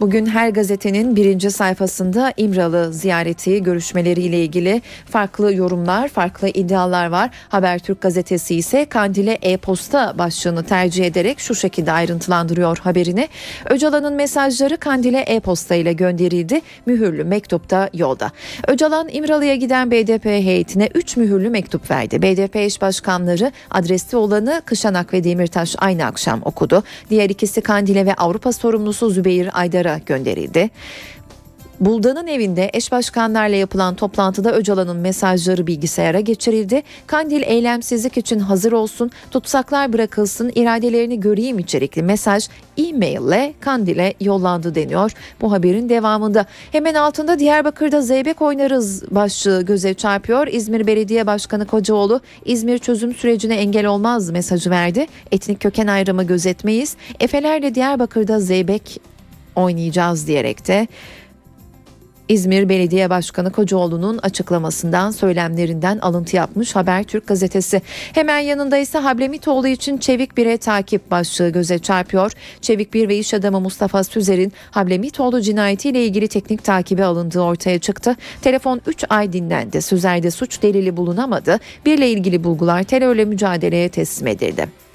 Bugün 0.00 0.26
her 0.26 0.48
gazetenin 0.48 1.16
birinci 1.16 1.50
sayfasında 1.50 2.32
İmralı 2.36 2.92
ziyareti 2.92 3.62
görüşmeleriyle 3.62 4.44
ilgili 4.44 4.82
farklı 5.10 5.54
yorumlar, 5.54 6.08
farklı 6.08 6.48
iddialar 6.48 7.06
var. 7.06 7.30
Habertürk 7.48 8.00
gazetesi 8.00 8.54
ise 8.54 8.84
Kandil'e 8.84 9.38
e-posta 9.42 10.18
başlığını 10.18 10.64
tercih 10.64 11.04
ederek 11.04 11.40
şu 11.40 11.54
şekilde 11.54 11.92
ayrıntılandırıyor 11.92 12.78
haberini. 12.78 13.28
Öcalan'ın 13.70 14.14
mesajları 14.14 14.76
Kandil'e 14.76 15.20
e-posta 15.20 15.74
ile 15.74 15.92
gönderildi. 15.92 16.60
Mühürlü 16.86 17.24
mektupta 17.24 17.90
yolda. 17.94 18.30
Öcalan 18.68 19.08
İmralı'ya 19.12 19.54
giden 19.54 19.90
BDP 19.90 20.24
heyetine 20.24 20.88
3 20.94 21.16
mühürlü 21.16 21.50
mektup 21.50 21.90
verdi. 21.90 22.22
BDP 22.22 22.56
eş 22.56 22.80
başkanları 22.80 23.52
adreste 23.70 24.16
olanı 24.16 24.62
Kışanak 24.64 25.12
ve 25.12 25.24
Demirtaş 25.24 25.74
aynı 25.78 26.04
akşam 26.04 26.40
okudu. 26.44 26.82
Diğer 27.10 27.30
ikisi 27.30 27.60
Kandil'e 27.60 28.06
ve 28.06 28.14
Avrupa 28.14 28.52
sorumlusu 28.52 29.10
Zübeyir 29.10 29.50
Aydar'a 29.52 29.89
gönderildi. 29.98 30.70
Buldan'ın 31.80 32.26
evinde 32.26 32.70
eş 32.72 32.92
başkanlarla 32.92 33.56
yapılan 33.56 33.94
toplantıda 33.94 34.52
Öcalan'ın 34.52 34.96
mesajları 34.96 35.66
bilgisayara 35.66 36.20
geçirildi. 36.20 36.82
Kandil 37.06 37.42
eylemsizlik 37.42 38.16
için 38.16 38.38
hazır 38.38 38.72
olsun, 38.72 39.10
tutsaklar 39.30 39.92
bırakılsın, 39.92 40.52
iradelerini 40.54 41.20
göreyim 41.20 41.58
içerikli 41.58 42.02
mesaj 42.02 42.48
e-mail 42.78 43.52
Kandil'e 43.60 44.14
yollandı 44.20 44.74
deniyor. 44.74 45.12
Bu 45.40 45.52
haberin 45.52 45.88
devamında. 45.88 46.46
Hemen 46.72 46.94
altında 46.94 47.38
Diyarbakır'da 47.38 48.02
zeybek 48.02 48.42
oynarız 48.42 49.10
başlığı 49.10 49.62
göze 49.62 49.94
çarpıyor. 49.94 50.46
İzmir 50.46 50.86
Belediye 50.86 51.26
Başkanı 51.26 51.66
Kocaoğlu 51.66 52.20
İzmir 52.44 52.78
çözüm 52.78 53.14
sürecine 53.14 53.54
engel 53.54 53.86
olmaz 53.86 54.30
mesajı 54.30 54.70
verdi. 54.70 55.06
Etnik 55.32 55.60
köken 55.60 55.86
ayrımı 55.86 56.24
gözetmeyiz. 56.24 56.96
Efelerle 57.20 57.74
Diyarbakır'da 57.74 58.40
zeybek 58.40 59.00
oynayacağız 59.56 60.26
diyerek 60.26 60.68
de 60.68 60.88
İzmir 62.30 62.68
Belediye 62.68 63.10
Başkanı 63.10 63.52
Kocaoğlu'nun 63.52 64.18
açıklamasından 64.18 65.10
söylemlerinden 65.10 65.98
alıntı 65.98 66.36
yapmış 66.36 66.76
Habertürk 66.76 67.26
gazetesi. 67.26 67.82
Hemen 68.12 68.38
yanında 68.38 68.78
ise 68.78 68.98
Hablemitoğlu 68.98 69.68
için 69.68 69.98
Çevik 69.98 70.36
Bir'e 70.36 70.56
takip 70.56 71.10
başlığı 71.10 71.48
göze 71.48 71.78
çarpıyor. 71.78 72.32
Çevik 72.60 72.94
Bir 72.94 73.08
ve 73.08 73.18
iş 73.18 73.34
adamı 73.34 73.60
Mustafa 73.60 74.04
Süzer'in 74.04 74.52
Hablemitoğlu 74.70 75.40
cinayetiyle 75.40 76.04
ilgili 76.04 76.28
teknik 76.28 76.64
takibi 76.64 77.04
alındığı 77.04 77.40
ortaya 77.40 77.78
çıktı. 77.78 78.16
Telefon 78.42 78.80
3 78.86 79.04
ay 79.08 79.32
dinlendi. 79.32 79.82
Süzer'de 79.82 80.30
suç 80.30 80.62
delili 80.62 80.96
bulunamadı. 80.96 81.58
Birle 81.86 82.10
ilgili 82.10 82.44
bulgular 82.44 82.82
terörle 82.82 83.24
mücadeleye 83.24 83.88
teslim 83.88 84.26
edildi. 84.26 84.89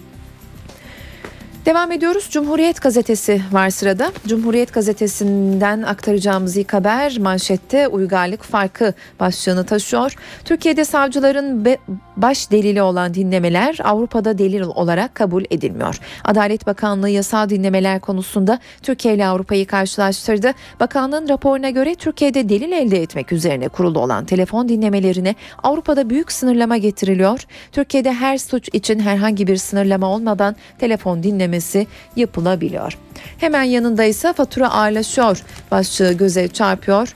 Devam 1.66 1.92
ediyoruz. 1.92 2.28
Cumhuriyet 2.32 2.82
Gazetesi 2.82 3.42
var 3.52 3.70
sırada. 3.70 4.12
Cumhuriyet 4.28 4.74
Gazetesi'nden 4.74 5.82
aktaracağımız 5.82 6.58
ilk 6.58 6.74
haber 6.74 7.18
manşette 7.20 7.88
uygarlık 7.88 8.44
farkı 8.44 8.94
başlığını 9.20 9.66
taşıyor. 9.66 10.16
Türkiye'de 10.46 10.86
savcıların 10.86 11.66
be, 11.66 11.78
baş 12.18 12.52
delili 12.52 12.82
olan 12.82 13.14
dinlemeler 13.14 13.78
Avrupa'da 13.84 14.38
delil 14.38 14.62
olarak 14.62 15.16
kabul 15.16 15.44
edilmiyor. 15.50 16.00
Adalet 16.24 16.68
Bakanlığı 16.68 17.10
yasal 17.10 17.50
dinlemeler 17.50 18.00
konusunda 18.00 18.60
Türkiye 18.82 19.16
ile 19.16 19.28
Avrupa'yı 19.28 19.68
karşılaştırdı. 19.68 20.52
Bakanlığın 20.80 21.30
raporuna 21.30 21.70
göre 21.70 21.96
Türkiye'de 21.96 22.50
delil 22.50 22.72
elde 22.72 23.02
etmek 23.02 23.32
üzerine 23.32 23.68
kurulu 23.68 24.00
olan 24.00 24.26
telefon 24.26 24.70
dinlemelerine 24.70 25.36
Avrupa'da 25.64 26.10
büyük 26.10 26.32
sınırlama 26.32 26.78
getiriliyor. 26.78 27.46
Türkiye'de 27.72 28.14
her 28.14 28.38
suç 28.38 28.70
için 28.74 29.00
herhangi 29.00 29.48
bir 29.48 29.58
sınırlama 29.58 30.08
olmadan 30.08 30.56
telefon 30.80 31.24
dinleme 31.24 31.55
ödemesi 31.56 31.88
yapılabiliyor. 32.16 32.98
Hemen 33.38 33.64
yanında 33.64 34.04
ise 34.04 34.34
fatura 34.34 34.72
ağırlaşıyor 34.72 35.44
başlığı 35.72 36.14
göze 36.14 36.48
çarpıyor. 36.48 37.16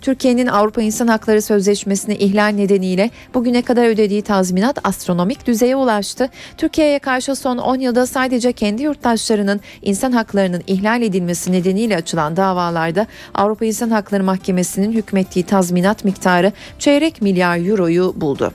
Türkiye'nin 0.00 0.46
Avrupa 0.46 0.82
İnsan 0.82 1.08
Hakları 1.08 1.42
Sözleşmesi'ni 1.42 2.14
ihlal 2.14 2.48
nedeniyle 2.48 3.10
bugüne 3.34 3.62
kadar 3.62 3.88
ödediği 3.88 4.22
tazminat 4.22 4.78
astronomik 4.84 5.46
düzeye 5.46 5.76
ulaştı. 5.76 6.28
Türkiye'ye 6.56 6.98
karşı 6.98 7.36
son 7.36 7.58
10 7.58 7.76
yılda 7.80 8.06
sadece 8.06 8.52
kendi 8.52 8.82
yurttaşlarının 8.82 9.60
insan 9.82 10.12
haklarının 10.12 10.62
ihlal 10.66 11.02
edilmesi 11.02 11.52
nedeniyle 11.52 11.96
açılan 11.96 12.36
davalarda 12.36 13.06
Avrupa 13.34 13.64
İnsan 13.64 13.90
Hakları 13.90 14.24
Mahkemesi'nin 14.24 14.92
hükmettiği 14.92 15.44
tazminat 15.44 16.04
miktarı 16.04 16.52
çeyrek 16.78 17.22
milyar 17.22 17.68
euroyu 17.68 18.14
buldu. 18.16 18.52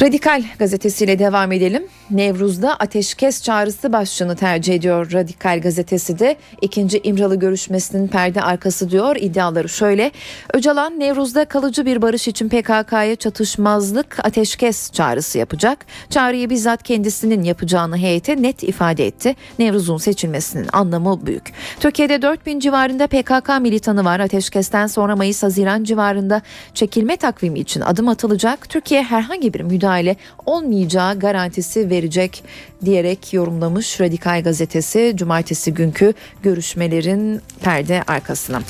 Radikal 0.00 0.44
gazetesiyle 0.58 1.18
devam 1.18 1.52
edelim. 1.52 1.84
Nevruz'da 2.10 2.76
ateşkes 2.76 3.42
çağrısı 3.42 3.92
başlığını 3.92 4.36
tercih 4.36 4.74
ediyor 4.74 5.12
Radikal 5.12 5.60
gazetesi 5.60 6.18
de. 6.18 6.36
ikinci 6.60 7.00
İmralı 7.04 7.36
görüşmesinin 7.36 8.08
perde 8.08 8.42
arkası 8.42 8.90
diyor. 8.90 9.16
İddiaları 9.16 9.68
şöyle. 9.68 10.10
Öcalan 10.54 11.00
Nevruz'da 11.00 11.44
kalıcı 11.44 11.86
bir 11.86 12.02
barış 12.02 12.28
için 12.28 12.48
PKK'ya 12.48 13.16
çatışmazlık 13.16 14.16
ateşkes 14.24 14.92
çağrısı 14.92 15.38
yapacak. 15.38 15.86
Çağrıyı 16.10 16.50
bizzat 16.50 16.82
kendisinin 16.82 17.42
yapacağını 17.42 17.98
heyete 17.98 18.42
net 18.42 18.62
ifade 18.62 19.06
etti. 19.06 19.36
Nevruz'un 19.58 19.98
seçilmesinin 19.98 20.66
anlamı 20.72 21.26
büyük. 21.26 21.52
Türkiye'de 21.80 22.22
4000 22.22 22.60
civarında 22.60 23.06
PKK 23.06 23.60
militanı 23.60 24.04
var. 24.04 24.20
Ateşkesten 24.20 24.86
sonra 24.86 25.16
Mayıs-Haziran 25.16 25.84
civarında 25.84 26.42
çekilme 26.74 27.16
takvimi 27.16 27.58
için 27.58 27.80
adım 27.80 28.08
atılacak. 28.08 28.68
Türkiye 28.68 29.02
herhangi 29.02 29.54
bir 29.54 29.60
müdahale 29.60 30.16
olmayacağı 30.46 31.18
garantisi 31.18 31.90
verecek 31.94 32.44
diyerek 32.84 33.32
yorumlamış 33.32 34.00
Radikal 34.00 34.42
Gazetesi 34.42 35.12
cumartesi 35.16 35.74
günkü 35.74 36.14
görüşmelerin 36.42 37.40
perde 37.62 38.02
arkasına. 38.06 38.62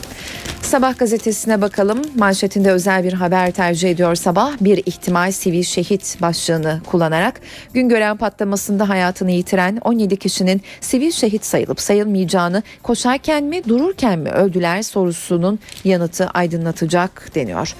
Sabah 0.62 0.98
gazetesine 0.98 1.60
bakalım. 1.60 2.02
Manşetinde 2.16 2.70
özel 2.70 3.04
bir 3.04 3.12
haber 3.12 3.50
tercih 3.50 3.90
ediyor 3.90 4.14
sabah. 4.14 4.52
Bir 4.60 4.78
ihtimal 4.86 5.32
sivil 5.32 5.62
şehit 5.62 6.22
başlığını 6.22 6.80
kullanarak 6.86 7.40
gün 7.74 7.88
gören 7.88 8.16
patlamasında 8.16 8.88
hayatını 8.88 9.30
yitiren 9.30 9.78
17 9.84 10.16
kişinin 10.16 10.62
sivil 10.80 11.10
şehit 11.10 11.44
sayılıp 11.44 11.80
sayılmayacağını 11.80 12.62
koşarken 12.82 13.44
mi 13.44 13.64
dururken 13.68 14.18
mi 14.18 14.30
öldüler 14.30 14.82
sorusunun 14.82 15.58
yanıtı 15.84 16.26
aydınlatacak 16.26 17.30
deniyor. 17.34 17.74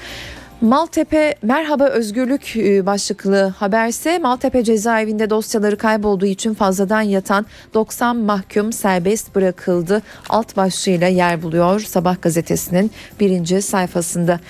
Maltepe 0.65 1.35
Merhaba 1.43 1.89
Özgürlük 1.89 2.57
e, 2.57 2.87
başlıklı 2.87 3.55
haberse 3.59 4.19
Maltepe 4.19 4.65
cezaevinde 4.65 5.31
dosyaları 5.31 5.79
kaybolduğu 5.79 6.27
için 6.27 6.55
fazladan 6.55 7.01
yatan 7.01 7.47
90 7.75 8.17
mahkum 8.17 8.73
serbest 8.73 9.35
bırakıldı. 9.35 10.03
Alt 10.29 10.57
başlığıyla 10.57 11.09
yer 11.09 11.43
buluyor 11.43 11.81
Sabah 11.81 12.23
gazetesinin 12.23 12.91
birinci 13.21 13.63
sayfasında. 13.63 14.41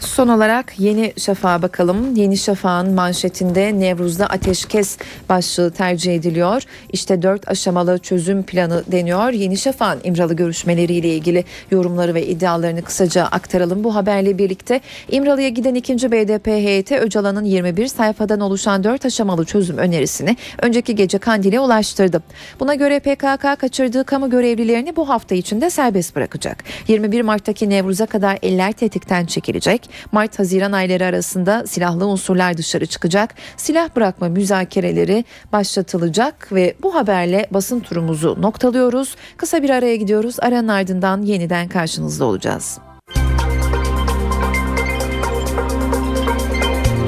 Son 0.00 0.28
olarak 0.28 0.72
Yeni 0.78 1.12
Şafak'a 1.16 1.62
bakalım. 1.62 2.16
Yeni 2.16 2.36
Şafak'ın 2.36 2.94
manşetinde 2.94 3.80
Nevruz'da 3.80 4.26
ateşkes 4.26 4.98
başlığı 5.28 5.70
tercih 5.70 6.14
ediliyor. 6.14 6.62
İşte 6.92 7.22
dört 7.22 7.48
aşamalı 7.48 7.98
çözüm 7.98 8.42
planı 8.42 8.84
deniyor. 8.92 9.32
Yeni 9.32 9.56
Şafak'ın 9.56 10.00
İmralı 10.04 10.34
görüşmeleriyle 10.34 11.08
ilgili 11.08 11.44
yorumları 11.70 12.14
ve 12.14 12.26
iddialarını 12.26 12.82
kısaca 12.82 13.24
aktaralım. 13.24 13.84
Bu 13.84 13.94
haberle 13.94 14.38
birlikte 14.38 14.80
İmralı'ya 15.10 15.48
giden 15.48 15.74
ikinci 15.74 16.12
BDP 16.12 16.46
heyeti 16.46 16.98
Öcalan'ın 16.98 17.44
21 17.44 17.86
sayfadan 17.86 18.40
oluşan 18.40 18.84
dört 18.84 19.06
aşamalı 19.06 19.44
çözüm 19.44 19.78
önerisini 19.78 20.36
önceki 20.62 20.94
gece 20.94 21.18
Kandil'e 21.18 21.60
ulaştırdı. 21.60 22.22
Buna 22.60 22.74
göre 22.74 23.00
PKK 23.00 23.60
kaçırdığı 23.60 24.04
kamu 24.04 24.30
görevlilerini 24.30 24.96
bu 24.96 25.08
hafta 25.08 25.34
içinde 25.34 25.70
serbest 25.70 26.16
bırakacak. 26.16 26.64
21 26.88 27.22
Mart'taki 27.22 27.70
Nevruz'a 27.70 28.06
kadar 28.06 28.38
eller 28.42 28.72
tetikten 28.72 29.26
çekilecek. 29.26 29.89
Mart-Haziran 30.12 30.72
ayları 30.72 31.04
arasında 31.04 31.66
silahlı 31.66 32.06
unsurlar 32.06 32.56
dışarı 32.56 32.86
çıkacak. 32.86 33.34
Silah 33.56 33.96
bırakma 33.96 34.28
müzakereleri 34.28 35.24
başlatılacak 35.52 36.52
ve 36.52 36.74
bu 36.82 36.94
haberle 36.94 37.46
basın 37.50 37.80
turumuzu 37.80 38.42
noktalıyoruz. 38.42 39.16
Kısa 39.36 39.62
bir 39.62 39.70
araya 39.70 39.96
gidiyoruz. 39.96 40.36
Aranın 40.40 40.68
ardından 40.68 41.22
yeniden 41.22 41.68
karşınızda 41.68 42.24
olacağız. 42.24 42.78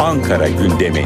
Ankara 0.01 0.49
gündemi. 0.49 1.05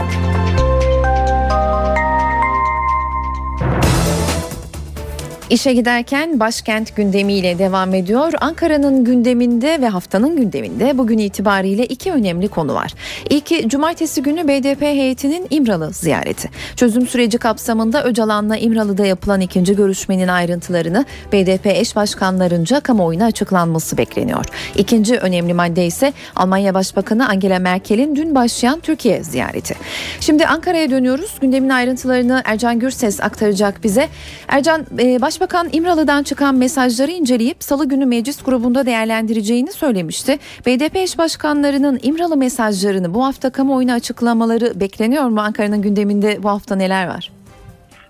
İşe 5.51 5.72
giderken 5.72 6.40
başkent 6.40 6.97
gündemiyle 6.97 7.59
devam 7.59 7.94
ediyor. 7.94 8.32
Ankara'nın 8.40 9.05
gündeminde 9.05 9.80
ve 9.80 9.88
haftanın 9.88 10.36
gündeminde 10.36 10.99
bugün 10.99 11.18
itibariyle 11.18 11.86
iki 11.86 12.12
önemli 12.12 12.49
konu 12.49 12.74
var. 12.74 12.94
İlki 13.30 13.68
cumartesi 13.68 14.22
günü 14.22 14.49
BDP 14.49 14.82
heyetinin 14.82 15.47
İmralı 15.51 15.92
ziyareti. 15.92 16.51
Çözüm 16.76 17.07
süreci 17.07 17.38
kapsamında 17.38 18.05
Öcalan'la 18.05 18.57
İmralı'da 18.57 19.07
yapılan 19.07 19.40
ikinci 19.40 19.76
görüşmenin 19.76 20.28
ayrıntılarını 20.28 21.05
BDP 21.32 21.66
eş 21.66 21.97
başkanlarınca 21.97 22.80
kamuoyuna 22.80 23.24
açıklanması 23.24 23.99
bekleniyor. 23.99 24.44
İkinci 24.76 25.16
önemli 25.16 25.55
madde 25.55 25.86
ise 25.86 26.12
Almanya 26.36 26.74
Başbakanı 26.74 27.28
Angela 27.28 27.59
Merkel'in 27.59 28.16
dün 28.16 28.34
başlayan 28.34 28.80
Türkiye 28.80 29.22
ziyareti. 29.22 29.74
Şimdi 30.20 30.47
Ankara'ya 30.47 30.90
dönüyoruz. 30.90 31.34
Gündemin 31.40 31.68
ayrıntılarını 31.68 32.42
Ercan 32.44 32.78
Gürses 32.78 33.20
aktaracak 33.20 33.84
bize. 33.84 34.09
Ercan 34.49 34.86
baş 34.90 35.36
Başbakan 35.37 35.68
İmralı'dan 35.72 36.22
çıkan 36.22 36.55
mesajları 36.55 37.11
inceleyip 37.11 37.57
salı 37.62 37.89
günü 37.89 38.07
meclis 38.07 38.43
grubunda 38.43 38.87
değerlendireceğini 38.87 39.72
söylemişti. 39.72 40.39
BDP 40.66 40.97
eş 40.97 41.18
başkanlarının 41.18 42.01
İmralı 42.03 42.37
mesajlarını 42.37 43.14
bu 43.14 43.24
hafta 43.24 43.51
kamuoyuna 43.51 43.95
açıklamaları 43.95 44.80
bekleniyor 44.80 45.24
mu? 45.24 45.41
Ankara'nın 45.41 45.82
gündeminde 45.82 46.43
bu 46.43 46.49
hafta 46.49 46.76
neler 46.76 47.07
var? 47.07 47.30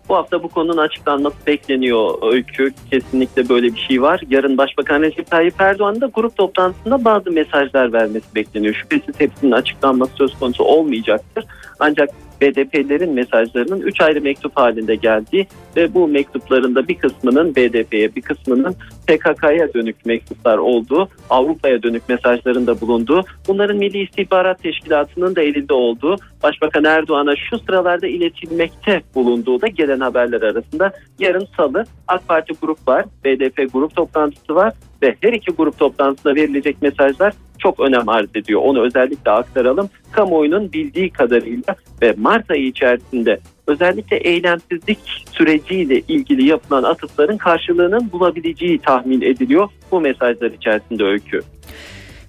Bu 0.09 0.16
hafta 0.16 0.43
bu 0.43 0.49
konunun 0.49 0.77
açıklanması 0.77 1.37
bekleniyor 1.47 2.33
Öykü. 2.33 2.72
Kesinlikle 2.91 3.49
böyle 3.49 3.74
bir 3.74 3.81
şey 3.89 4.03
var. 4.03 4.20
Yarın 4.31 4.59
Başbakan 4.59 5.03
Recep 5.03 5.31
Tayyip 5.31 5.61
Erdoğan'ın 5.61 6.01
da 6.01 6.07
grup 6.07 6.37
toplantısında 6.37 7.05
bazı 7.05 7.31
mesajlar 7.31 7.93
vermesi 7.93 8.35
bekleniyor. 8.35 8.74
Şüphesiz 8.74 9.20
hepsinin 9.20 9.53
açıklanması 9.53 10.12
söz 10.14 10.39
konusu 10.39 10.64
olmayacaktır. 10.64 11.45
Ancak 11.81 12.09
BDP'lerin 12.41 13.12
mesajlarının 13.12 13.80
üç 13.80 14.01
ayrı 14.01 14.20
mektup 14.20 14.57
halinde 14.57 14.95
geldiği 14.95 15.47
ve 15.76 15.95
bu 15.95 16.09
mektuplarında 16.09 16.89
bir 16.89 16.99
kısmının 16.99 17.57
BDP'ye 17.57 18.14
bir 18.14 18.22
kısmının 18.22 18.76
PKK'ya 19.07 19.74
dönük 19.74 20.07
mektuplar 20.07 20.59
olduğu, 20.59 21.09
Avrupa'ya 21.30 21.82
dönük 21.82 22.09
mesajlarında 22.09 22.80
bulunduğu, 22.80 23.24
bunların 23.49 23.76
Milli 23.76 24.03
İstihbarat 24.03 24.62
Teşkilatı'nın 24.62 25.37
da 25.37 25.43
elinde 25.43 25.74
olduğu, 25.74 26.16
Başbakan 26.43 26.84
Erdoğan'a 26.84 27.37
şu 27.37 27.59
sıralarda 27.59 28.07
iletilmekte 28.07 29.03
bulunduğu 29.14 29.61
da 29.61 29.66
gelen 29.66 30.01
haberler 30.01 30.43
arasında 30.43 30.93
yarın 31.18 31.49
salı 31.57 31.84
AK 32.09 32.28
Parti 32.28 32.53
grup 32.62 32.89
var, 32.89 33.05
BDP 33.24 33.72
grup 33.72 33.97
toplantısı 33.97 34.55
var 34.55 34.72
ve 35.03 35.16
her 35.20 35.32
iki 35.32 35.53
grup 35.53 35.78
toplantısında 35.78 36.34
verilecek 36.34 36.82
mesajlar 36.82 37.32
çok 37.59 37.81
önem 37.81 38.09
arz 38.09 38.29
ediyor. 38.35 38.61
Onu 38.65 38.83
özellikle 38.83 39.31
aktaralım. 39.31 39.91
Kamuoyunun 40.13 40.73
bildiği 40.73 41.11
kadarıyla 41.11 41.77
ve 42.03 42.15
Mart 42.19 42.51
ayı 42.51 42.67
içerisinde 42.67 43.41
özellikle 43.67 44.17
eylemsizlik 44.17 44.99
süreciyle 45.33 46.01
ilgili 46.01 46.47
yapılan 46.47 46.83
atıfların 46.83 47.37
karşılığının 47.37 48.13
bulabileceği 48.13 48.79
tahmin 48.79 49.21
ediliyor 49.21 49.69
bu 49.91 50.01
mesajlar 50.01 50.51
içerisinde 50.51 51.05
öykü. 51.05 51.43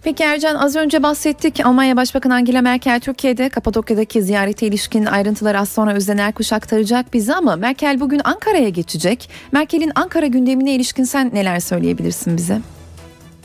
Peki 0.04 0.24
Ercan 0.24 0.56
az 0.56 0.76
önce 0.76 1.04
bahsettik 1.04 1.66
Almanya 1.66 1.98
Başbakanı 1.98 2.34
Angela 2.34 2.62
Merkel 2.62 3.00
Türkiye'de 3.00 3.50
Kapadokya'daki 3.50 4.22
ziyarete 4.22 4.68
ilişkin 4.68 5.06
ayrıntıları 5.06 5.60
az 5.60 5.70
sonra 5.70 5.94
Özden 5.94 6.18
Erkuş 6.18 6.54
aktaracak 6.54 7.14
bize 7.14 7.36
ama 7.36 7.56
Merkel 7.56 8.00
bugün 8.00 8.22
Ankara'ya 8.24 8.70
geçecek. 8.70 9.30
Merkel'in 9.52 9.92
Ankara 9.96 10.28
gündemine 10.28 10.76
ilişkin 10.76 11.04
sen 11.04 11.32
neler 11.34 11.60
söyleyebilirsin 11.60 12.38
bize? 12.38 12.62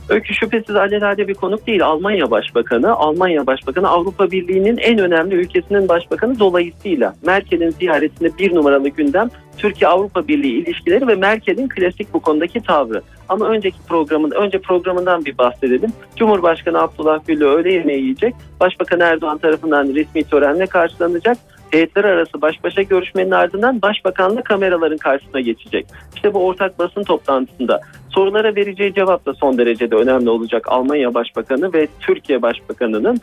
Öykü 0.09 0.35
şüphesiz 0.35 0.77
alelade 0.77 1.29
bir 1.29 1.35
konuk 1.35 1.67
değil. 1.67 1.85
Almanya 1.85 2.31
Başbakanı, 2.31 2.93
Almanya 2.93 3.47
Başbakanı 3.47 3.89
Avrupa 3.89 4.31
Birliği'nin 4.31 4.77
en 4.77 4.99
önemli 4.99 5.35
ülkesinin 5.35 5.89
başbakanı 5.89 6.39
dolayısıyla 6.39 7.15
Merkel'in 7.27 7.71
ziyaretinde 7.71 8.39
bir 8.39 8.55
numaralı 8.55 8.89
gündem 8.89 9.31
Türkiye-Avrupa 9.59 10.29
Birliği 10.29 10.63
ilişkileri 10.63 11.07
ve 11.07 11.15
Merkel'in 11.15 11.69
klasik 11.69 12.15
bu 12.15 12.21
konudaki 12.21 12.61
tavrı. 12.61 13.03
Ama 13.29 13.49
önceki 13.49 13.79
programın, 13.89 14.31
önce 14.31 14.59
programından 14.59 15.25
bir 15.25 15.39
bahsedelim. 15.39 15.93
Cumhurbaşkanı 16.17 16.81
Abdullah 16.81 17.19
Gül'ü 17.27 17.45
öğle 17.45 17.73
yemeği 17.73 18.03
yiyecek. 18.03 18.35
Başbakan 18.61 19.01
Erdoğan 19.01 19.39
tarafından 19.39 19.95
resmi 19.95 20.25
törenle 20.25 20.67
karşılanacak 20.67 21.39
heyetler 21.73 22.05
arası 22.05 22.43
baş 22.43 22.65
başa 22.65 22.83
görüşmenin 22.83 23.31
ardından 23.31 23.83
başbakanla 23.83 24.43
kameraların 24.43 24.99
karşısına 24.99 25.41
geçecek. 25.41 25.87
İşte 26.15 26.35
bu 26.35 26.47
ortak 26.47 26.79
basın 26.79 27.03
toplantısında 27.03 27.81
sorulara 28.11 28.57
vereceği 28.57 28.95
cevap 28.95 29.27
da 29.27 29.35
son 29.35 29.59
derecede 29.59 29.97
önemli 29.97 30.31
olacak 30.31 30.69
Almanya 30.69 31.15
Başbakanı 31.15 31.73
ve 31.73 31.89
Türkiye 32.01 32.43
Başbakanı'nın. 32.43 33.21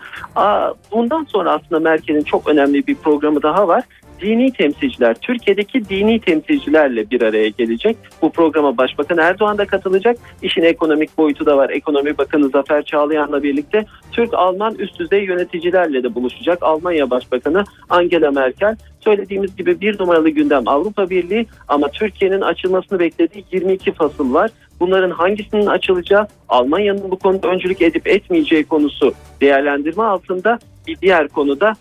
Bundan 0.91 1.23
sonra 1.23 1.51
aslında 1.51 1.79
Merkel'in 1.79 2.23
çok 2.23 2.49
önemli 2.49 2.87
bir 2.87 2.95
programı 2.95 3.41
daha 3.41 3.67
var. 3.67 3.83
Dini 4.22 4.51
temsilciler, 4.51 5.15
Türkiye'deki 5.22 5.89
dini 5.89 6.20
temsilcilerle 6.20 7.09
bir 7.09 7.22
araya 7.22 7.49
gelecek. 7.49 7.97
Bu 8.22 8.32
programa 8.32 8.78
Başbakan 8.78 9.17
Erdoğan 9.17 9.57
da 9.57 9.65
katılacak. 9.65 10.17
İşin 10.41 10.61
ekonomik 10.61 11.17
boyutu 11.17 11.45
da 11.45 11.57
var. 11.57 11.70
Ekonomi 11.70 12.17
Bakanı 12.17 12.49
Zafer 12.49 12.84
Çağlayan'la 12.84 13.43
birlikte 13.43 13.86
Türk-Alman 14.11 14.76
üst 14.76 14.99
düzey 14.99 15.24
yöneticilerle 15.24 16.03
de 16.03 16.15
buluşacak. 16.15 16.63
Almanya 16.63 17.09
Başbakanı 17.09 17.63
Angela 17.89 18.32
Merkel 18.32 18.76
söylediğimiz 18.99 19.55
gibi 19.55 19.82
bir 19.82 19.99
numaralı 19.99 20.30
gündem 20.30 20.67
Avrupa 20.67 21.09
Birliği 21.09 21.47
ama 21.67 21.88
Türkiye'nin 21.88 22.41
açılmasını 22.41 22.99
beklediği 22.99 23.45
22 23.51 23.91
fasıl 23.91 24.34
var. 24.34 24.51
Bunların 24.80 25.11
hangisinin 25.11 25.65
açılacağı, 25.65 26.28
Almanya'nın 26.49 27.11
bu 27.11 27.20
konuda 27.20 27.47
öncülük 27.47 27.82
edip 27.82 28.07
etmeyeceği 28.07 28.63
konusu 28.63 29.13
değerlendirme 29.41 30.03
altında. 30.03 30.59
Bir 30.88 30.97
diğer 31.01 31.28
konuda 31.28 31.74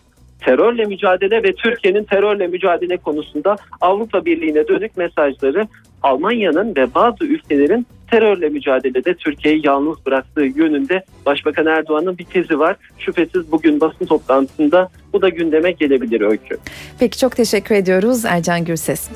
terörle 0.45 0.85
mücadele 0.85 1.43
ve 1.43 1.53
Türkiye'nin 1.53 2.05
terörle 2.05 2.47
mücadele 2.47 2.97
konusunda 2.97 3.57
Avrupa 3.81 4.25
Birliği'ne 4.25 4.69
dönük 4.69 4.97
mesajları 4.97 5.69
Almanya'nın 6.03 6.77
ve 6.77 6.95
bazı 6.95 7.25
ülkelerin 7.25 7.87
terörle 8.11 8.49
mücadelede 8.49 9.15
Türkiye'yi 9.15 9.67
yalnız 9.67 10.07
bıraktığı 10.07 10.45
yönünde 10.45 11.05
Başbakan 11.27 11.67
Erdoğan'ın 11.67 12.19
bir 12.19 12.25
tezi 12.25 12.59
var. 12.59 12.77
Şüphesiz 12.99 13.53
bugün 13.53 13.81
basın 13.81 14.07
toplantısında 14.07 14.89
bu 15.13 15.23
da 15.23 15.29
gündeme 15.29 15.71
gelebilir 15.71 16.21
öykü. 16.21 16.59
Peki 16.99 17.19
çok 17.19 17.37
teşekkür 17.37 17.75
ediyoruz 17.75 18.25
Ercan 18.25 18.65
Gürses. 18.65 19.11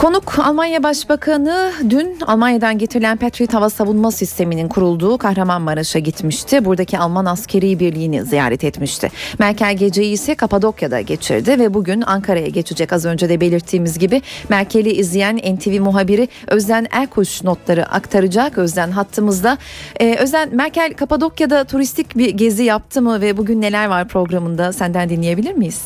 Konuk 0.00 0.38
Almanya 0.38 0.82
Başbakanı 0.82 1.72
dün 1.90 2.18
Almanya'dan 2.26 2.78
getirilen 2.78 3.16
Patriot 3.16 3.54
hava 3.54 3.70
savunma 3.70 4.10
sisteminin 4.10 4.68
kurulduğu 4.68 5.18
Kahramanmaraş'a 5.18 5.98
gitmişti. 5.98 6.64
Buradaki 6.64 6.98
Alman 6.98 7.24
askeri 7.24 7.80
birliğini 7.80 8.24
ziyaret 8.24 8.64
etmişti. 8.64 9.10
Merkel 9.38 9.76
geceyi 9.76 10.12
ise 10.12 10.34
Kapadokya'da 10.34 11.00
geçirdi 11.00 11.58
ve 11.58 11.74
bugün 11.74 12.00
Ankara'ya 12.00 12.46
geçecek. 12.46 12.92
Az 12.92 13.04
önce 13.04 13.28
de 13.28 13.40
belirttiğimiz 13.40 13.98
gibi 13.98 14.22
Merkel'i 14.48 14.90
izleyen 14.92 15.36
NTV 15.36 15.80
muhabiri 15.80 16.28
Özden 16.46 16.86
Erkuş 16.90 17.44
notları 17.44 17.86
aktaracak. 17.86 18.58
Özden 18.58 18.90
hattımızda. 18.90 19.58
Ee, 20.00 20.16
Özden 20.16 20.56
Merkel 20.56 20.94
Kapadokya'da 20.94 21.64
turistik 21.64 22.16
bir 22.18 22.30
gezi 22.30 22.64
yaptı 22.64 23.02
mı 23.02 23.20
ve 23.20 23.36
bugün 23.36 23.60
neler 23.60 23.86
var 23.86 24.08
programında 24.08 24.72
senden 24.72 25.08
dinleyebilir 25.08 25.52
miyiz? 25.52 25.80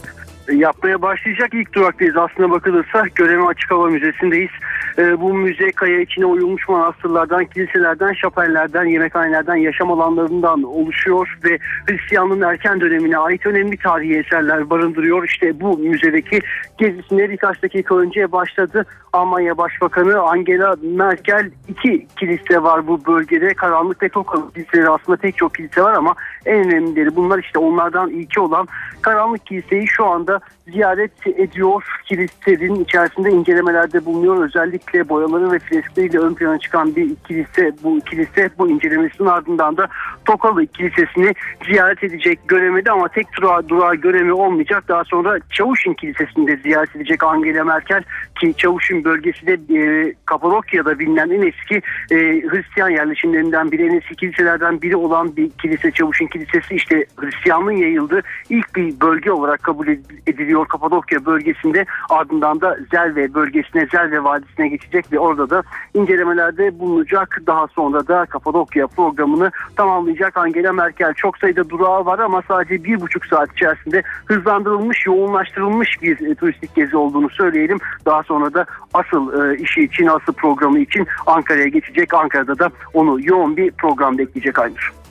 Yapmaya 0.52 1.02
başlayacak 1.02 1.54
ilk 1.54 1.72
duraktayız. 1.72 2.16
Aslına 2.16 2.50
bakılırsa 2.50 3.04
Göreme 3.14 3.44
Açık 3.44 3.70
Hava 3.70 3.86
Müzesi'ndeyiz. 3.86 4.50
Ee, 4.98 5.20
bu 5.20 5.34
müze 5.34 5.72
kaya 5.72 6.00
içine 6.00 6.26
oyulmuş 6.26 6.68
manastırlardan, 6.68 7.44
kiliselerden, 7.44 8.12
şapellerden, 8.12 8.84
yemekhanelerden, 8.84 9.56
yaşam 9.56 9.90
alanlarından 9.90 10.62
oluşuyor 10.62 11.38
ve 11.44 11.58
Hristiyanlığın 11.86 12.40
erken 12.40 12.80
dönemine 12.80 13.18
ait 13.18 13.46
önemli 13.46 13.76
tarihi 13.76 14.18
eserler 14.18 14.70
barındırıyor. 14.70 15.24
İşte 15.24 15.60
bu 15.60 15.78
müzedeki 15.78 16.40
gezisine 16.78 17.30
birkaç 17.30 17.62
dakika 17.62 17.96
önce 17.96 18.32
başladı. 18.32 18.86
Almanya 19.12 19.58
Başbakanı 19.58 20.20
Angela 20.20 20.76
Merkel 20.82 21.50
iki 21.68 22.06
kilise 22.18 22.62
var 22.62 22.86
bu 22.86 23.06
bölgede. 23.06 23.54
Karanlık 23.54 24.02
ve 24.02 24.08
Tokalı 24.08 24.52
kiliseleri 24.52 24.88
aslında 24.88 25.16
pek 25.16 25.36
çok 25.36 25.54
kilise 25.54 25.82
var 25.82 25.92
ama 25.92 26.14
en 26.46 26.64
önemlileri 26.64 27.16
bunlar 27.16 27.38
işte 27.38 27.58
onlardan 27.58 28.10
ilki 28.10 28.40
olan 28.40 28.68
Karanlık 29.02 29.46
Kiliseyi 29.46 29.86
şu 29.86 30.04
anda 30.04 30.33
ziyaret 30.68 31.26
ediyor. 31.26 31.84
Kilisenin 32.04 32.84
içerisinde 32.84 33.30
incelemelerde 33.30 34.04
bulunuyor. 34.04 34.44
Özellikle 34.44 35.08
boyaları 35.08 35.52
ve 35.52 35.58
freskleriyle 35.58 36.18
ön 36.18 36.34
plana 36.34 36.58
çıkan 36.58 36.96
bir 36.96 37.14
kilise 37.28 37.72
bu 37.82 38.00
kilise 38.00 38.50
bu 38.58 38.70
incelemesinin 38.70 39.28
ardından 39.28 39.76
da 39.76 39.88
Tokalı 40.24 40.66
Kilisesi'ni 40.66 41.32
ziyaret 41.66 42.04
edecek 42.04 42.38
göremedi 42.48 42.90
ama 42.90 43.08
tek 43.08 43.26
durağı, 43.36 43.68
durağı 43.68 43.94
göremi 43.94 44.32
olmayacak. 44.32 44.84
Daha 44.88 45.04
sonra 45.04 45.38
Çavuşin 45.50 45.94
Kilisesi'ni 45.94 46.46
de 46.46 46.56
ziyaret 46.56 46.96
edecek 46.96 47.22
Angela 47.22 47.64
Merkel 47.64 48.02
ki 48.40 48.54
Çavuşin 48.56 49.04
bölgesi 49.04 49.46
de 49.46 49.78
e, 49.78 50.14
Kapadokya'da 50.26 50.98
bilinen 50.98 51.30
en 51.30 51.42
eski 51.42 51.74
e, 52.10 52.16
Hristiyan 52.48 52.88
yerleşimlerinden 52.88 53.70
biri, 53.70 53.86
en 53.86 53.94
eski 53.94 54.16
kiliselerden 54.16 54.82
biri 54.82 54.96
olan 54.96 55.36
bir 55.36 55.50
kilise 55.50 55.90
Çavuşin 55.90 56.26
Kilisesi 56.26 56.74
işte 56.74 57.04
Hristiyanlığın 57.16 57.76
yayıldığı 57.76 58.22
ilk 58.50 58.76
bir 58.76 59.00
bölge 59.00 59.30
olarak 59.30 59.62
kabul 59.62 59.86
ediliyor 60.26 60.66
Kapadokya 60.66 61.26
bölgesinde 61.26 61.86
ardından 62.10 62.60
da 62.60 62.76
Zelve 62.90 63.34
bölgesine 63.34 63.86
Zelve 63.92 64.24
Vadisi'ne 64.24 64.68
geçecek 64.68 65.12
ve 65.12 65.18
orada 65.18 65.50
da 65.50 65.62
incelemelerde 65.94 66.78
bulunacak. 66.78 67.40
Daha 67.46 67.66
sonra 67.66 68.08
da 68.08 68.26
Kapadokya 68.26 68.86
programını 68.86 69.50
tamamlayacak 69.76 70.36
Angela 70.36 70.72
Merkel. 70.72 71.14
Çok 71.14 71.38
sayıda 71.38 71.70
durağı 71.70 72.06
var 72.06 72.18
ama 72.18 72.42
sadece 72.48 72.84
bir 72.84 73.00
buçuk 73.00 73.26
saat 73.26 73.52
içerisinde 73.52 74.02
hızlandırılmış, 74.24 75.06
yoğunlaştırılmış 75.06 76.02
bir 76.02 76.30
e, 76.30 76.34
turistik 76.34 76.74
gezi 76.74 76.96
olduğunu 76.96 77.30
söyleyelim. 77.30 77.78
Daha 78.06 78.22
sonra 78.22 78.54
da 78.54 78.66
asıl 78.94 79.52
e, 79.52 79.58
işi 79.58 79.82
için, 79.82 80.06
asıl 80.06 80.32
programı 80.32 80.78
için 80.78 81.06
Ankara'ya 81.26 81.68
geçecek. 81.68 82.14
Ankara'da 82.14 82.58
da 82.58 82.70
onu 82.94 83.18
yoğun 83.22 83.56
bir 83.56 83.70
program 83.70 84.18
bekleyecek 84.18 84.58
Aynur. 84.58 85.03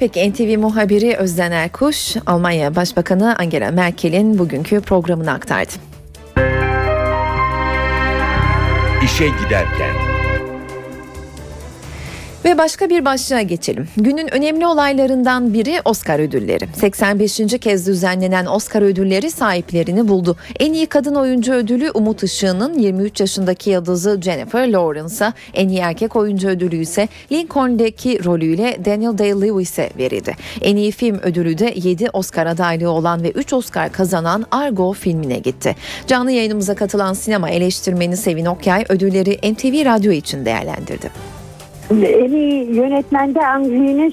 Peki 0.00 0.32
NTV 0.32 0.58
muhabiri 0.58 1.16
Özden 1.16 1.52
Erkuş, 1.52 2.16
Almanya 2.26 2.76
Başbakanı 2.76 3.36
Angela 3.38 3.70
Merkel'in 3.70 4.38
bugünkü 4.38 4.80
programını 4.80 5.32
aktardı. 5.32 5.72
İşe 9.04 9.26
giderken 9.26 9.99
ve 12.44 12.58
başka 12.58 12.90
bir 12.90 13.04
başlığa 13.04 13.42
geçelim. 13.42 13.88
Günün 13.96 14.34
önemli 14.34 14.66
olaylarından 14.66 15.54
biri 15.54 15.80
Oscar 15.84 16.18
ödülleri. 16.18 16.68
85. 16.74 17.40
kez 17.60 17.86
düzenlenen 17.86 18.46
Oscar 18.46 18.82
ödülleri 18.82 19.30
sahiplerini 19.30 20.08
buldu. 20.08 20.36
En 20.60 20.72
iyi 20.72 20.86
kadın 20.86 21.14
oyuncu 21.14 21.52
ödülü 21.52 21.90
Umut 21.90 22.22
Işık'ın 22.22 22.78
23 22.78 23.20
yaşındaki 23.20 23.70
yıldızı 23.70 24.20
Jennifer 24.22 24.68
Lawrence'a, 24.68 25.32
en 25.54 25.68
iyi 25.68 25.78
erkek 25.78 26.16
oyuncu 26.16 26.48
ödülü 26.48 26.76
ise 26.76 27.08
Lincoln'deki 27.32 28.24
rolüyle 28.24 28.76
Daniel 28.84 29.18
Day-Lewis'e 29.18 29.90
verildi. 29.98 30.36
En 30.60 30.76
iyi 30.76 30.92
film 30.92 31.18
ödülü 31.22 31.58
de 31.58 31.72
7 31.76 32.10
Oscar 32.12 32.46
adaylığı 32.46 32.90
olan 32.90 33.22
ve 33.22 33.30
3 33.30 33.52
Oscar 33.52 33.92
kazanan 33.92 34.46
Argo 34.50 34.92
filmine 34.92 35.38
gitti. 35.38 35.76
Canlı 36.06 36.30
yayınımıza 36.30 36.74
katılan 36.74 37.14
sinema 37.14 37.50
eleştirmeni 37.50 38.16
Sevin 38.16 38.46
Okyay 38.46 38.84
ödülleri 38.88 39.52
NTV 39.54 39.84
Radyo 39.84 40.12
için 40.12 40.44
değerlendirdi. 40.44 41.39
En 41.90 42.32
iyi 42.32 42.74
yönetmende 42.74 43.46
Ang 43.46 43.66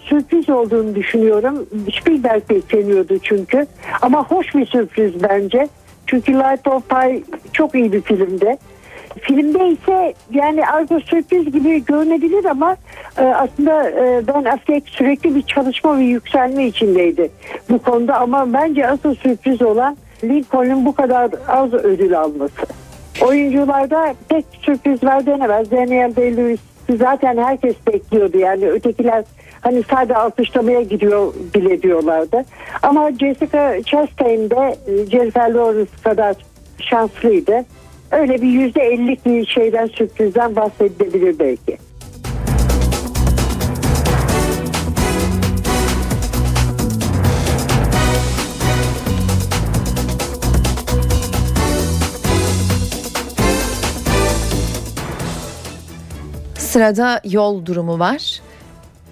sürpriz 0.04 0.50
olduğunu 0.50 0.96
düşünüyorum. 0.96 1.66
Spielberg 2.00 2.50
bekleniyordu 2.50 3.20
çünkü. 3.24 3.66
Ama 4.02 4.24
hoş 4.24 4.56
bir 4.56 4.66
sürpriz 4.66 5.24
bence. 5.24 5.68
Çünkü 6.08 6.34
Light 6.34 6.68
of 6.68 6.90
Pi 6.90 7.24
çok 7.54 7.76
iyi 7.76 7.92
bir 7.92 8.02
filmde. 8.02 8.58
Filmde 9.22 9.70
ise 9.70 10.14
yani 10.32 10.68
argo 10.68 11.00
sürpriz 11.00 11.52
gibi 11.52 11.86
görünebilir 11.86 12.46
ama 12.46 12.76
e, 13.18 13.22
aslında 13.22 13.90
e, 13.90 14.22
Ben 14.28 14.46
Affleck 14.46 14.90
sürekli 14.90 15.36
bir 15.36 15.42
çalışma 15.42 15.98
ve 15.98 16.04
yükselme 16.04 16.68
içindeydi 16.68 17.30
bu 17.70 17.80
konuda 17.80 18.20
ama 18.20 18.54
bence 18.54 18.88
asıl 18.88 19.16
sürpriz 19.16 19.62
olan 19.62 19.98
Lincoln'un 20.24 20.86
bu 20.86 20.96
kadar 20.96 21.30
az 21.48 21.74
ödül 21.74 22.20
alması. 22.20 22.66
Oyuncularda 23.22 24.14
pek 24.30 24.46
sürpriz 24.62 25.04
var 25.04 25.26
denemez. 25.26 25.72
Daniel 25.72 26.12
Day-Lewis 26.12 26.60
zaten 26.96 27.38
herkes 27.38 27.76
bekliyordu 27.88 28.38
yani 28.38 28.70
ötekiler 28.70 29.24
hani 29.62 29.84
sadece 29.92 30.16
alkışlamaya 30.16 30.82
gidiyor 30.82 31.34
bile 31.56 31.82
diyorlardı. 31.82 32.46
Ama 32.84 33.12
Jessica 33.12 33.84
Chastain 33.84 34.50
de 34.50 34.78
e, 34.88 35.06
Jennifer 35.06 35.50
Lawrence 35.50 35.92
kadar 36.04 36.36
şanslıydı. 36.80 37.66
Öyle 38.12 38.42
bir 38.42 38.48
yüzde 38.48 38.82
ellik 38.82 39.26
bir 39.26 39.46
şeyden 39.46 39.88
sürprizden 39.88 40.56
bahsedilebilir 40.56 41.40
belki. 41.40 41.78
Sırada 56.78 57.22
yol 57.24 57.66
durumu 57.66 58.00
var. 58.00 58.42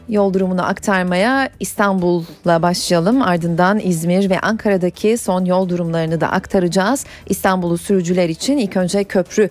Yol 0.10 0.34
durumunu 0.34 0.66
aktarmaya 0.66 1.50
İstanbul'la 1.60 2.62
başlayalım. 2.62 3.22
Ardından 3.22 3.80
İzmir 3.80 4.30
ve 4.30 4.40
Ankara'daki 4.40 5.18
son 5.18 5.46
yol 5.46 5.70
durumlarını 5.70 6.22
da 6.22 6.32
aktaracağız. 6.32 7.06
İstanbul'u 7.30 7.78
sürücüler 7.78 8.30
için 8.30 8.58
ilk 8.58 8.78
önce 8.78 9.04
köprü 9.04 9.50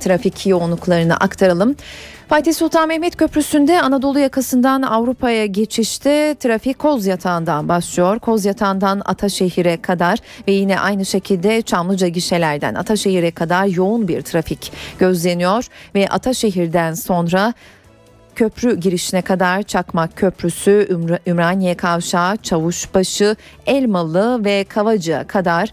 trafik 0.00 0.46
yoğunluklarını 0.46 1.16
aktaralım. 1.16 1.76
Fatih 2.28 2.54
Sultan 2.54 2.88
Mehmet 2.88 3.16
Köprüsü'nde 3.16 3.82
Anadolu 3.82 4.18
yakasından 4.18 4.82
Avrupa'ya 4.82 5.46
geçişte 5.46 6.36
trafik 6.40 6.78
Koz 6.78 7.06
Yatağı'ndan 7.06 7.68
başlıyor. 7.68 8.18
Koz 8.18 8.44
Yatağı'ndan 8.44 9.02
Ataşehir'e 9.04 9.82
kadar 9.82 10.18
ve 10.48 10.52
yine 10.52 10.80
aynı 10.80 11.06
şekilde 11.06 11.62
Çamlıca 11.62 12.08
gişelerden 12.08 12.74
Ataşehir'e 12.74 13.30
kadar 13.30 13.66
yoğun 13.66 14.08
bir 14.08 14.22
trafik 14.22 14.72
gözleniyor 14.98 15.66
ve 15.94 16.08
Ataşehir'den 16.08 16.94
sonra 16.94 17.54
köprü 18.34 18.80
girişine 18.80 19.22
kadar 19.22 19.62
Çakmak 19.62 20.16
Köprüsü, 20.16 20.88
Ümraniye 21.26 21.74
Kavşağı, 21.74 22.36
Çavuşbaşı, 22.36 23.36
Elmalı 23.66 24.44
ve 24.44 24.64
Kavacı'ya 24.64 25.26
kadar 25.26 25.72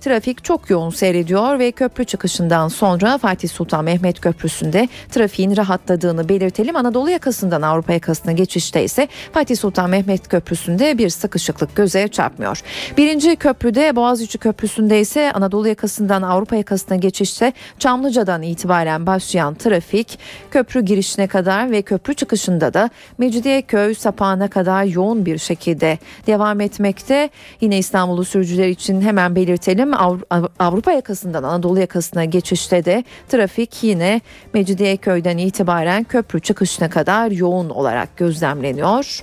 trafik 0.00 0.44
çok 0.44 0.70
yoğun 0.70 0.90
seyrediyor 0.90 1.58
ve 1.58 1.72
köprü 1.72 2.04
çıkışından 2.04 2.68
sonra 2.68 3.18
Fatih 3.18 3.48
Sultan 3.48 3.84
Mehmet 3.84 4.20
Köprüsü'nde 4.20 4.88
trafiğin 5.10 5.56
rahatladığını 5.56 6.28
belirtelim. 6.28 6.76
Anadolu 6.76 7.10
yakasından 7.10 7.62
Avrupa 7.62 7.92
yakasına 7.92 8.32
geçişte 8.32 8.84
ise 8.84 9.08
Fatih 9.32 9.56
Sultan 9.56 9.90
Mehmet 9.90 10.28
Köprüsü'nde 10.28 10.98
bir 10.98 11.08
sıkışıklık 11.08 11.76
göze 11.76 12.08
çarpmıyor. 12.08 12.60
Birinci 12.96 13.36
köprüde 13.36 13.96
Boğaziçi 13.96 14.38
Köprüsü'nde 14.38 15.00
ise 15.00 15.32
Anadolu 15.32 15.68
yakasından 15.68 16.22
Avrupa 16.22 16.56
yakasına 16.56 16.96
geçişte 16.96 17.52
Çamlıca'dan 17.78 18.42
itibaren 18.42 19.06
başlayan 19.06 19.54
trafik 19.54 20.18
köprü 20.50 20.84
girişine 20.84 21.26
kadar 21.26 21.70
ve 21.70 21.82
köprü 21.82 22.14
çıkışında 22.14 22.74
da 22.74 22.90
Mecidiyeköy 23.18 23.94
sapağına 23.94 24.48
kadar 24.48 24.84
yoğun 24.84 25.26
bir 25.26 25.38
şekilde 25.38 25.98
devam 26.26 26.60
etmekte. 26.60 27.30
Yine 27.60 27.78
İstanbul'u 27.78 28.24
sürücüler 28.24 28.68
için 28.68 29.00
hemen 29.00 29.36
belirtelim 29.36 29.89
Avrupa 30.58 30.92
yakasından 30.92 31.42
Anadolu 31.42 31.80
yakasına 31.80 32.24
geçişte 32.24 32.84
de 32.84 33.04
trafik 33.28 33.82
yine 33.82 34.20
Mecidiyeköy'den 34.54 35.38
itibaren 35.38 36.04
köprü 36.04 36.40
çıkışına 36.40 36.90
kadar 36.90 37.30
yoğun 37.30 37.70
olarak 37.70 38.16
gözlemleniyor. 38.16 39.20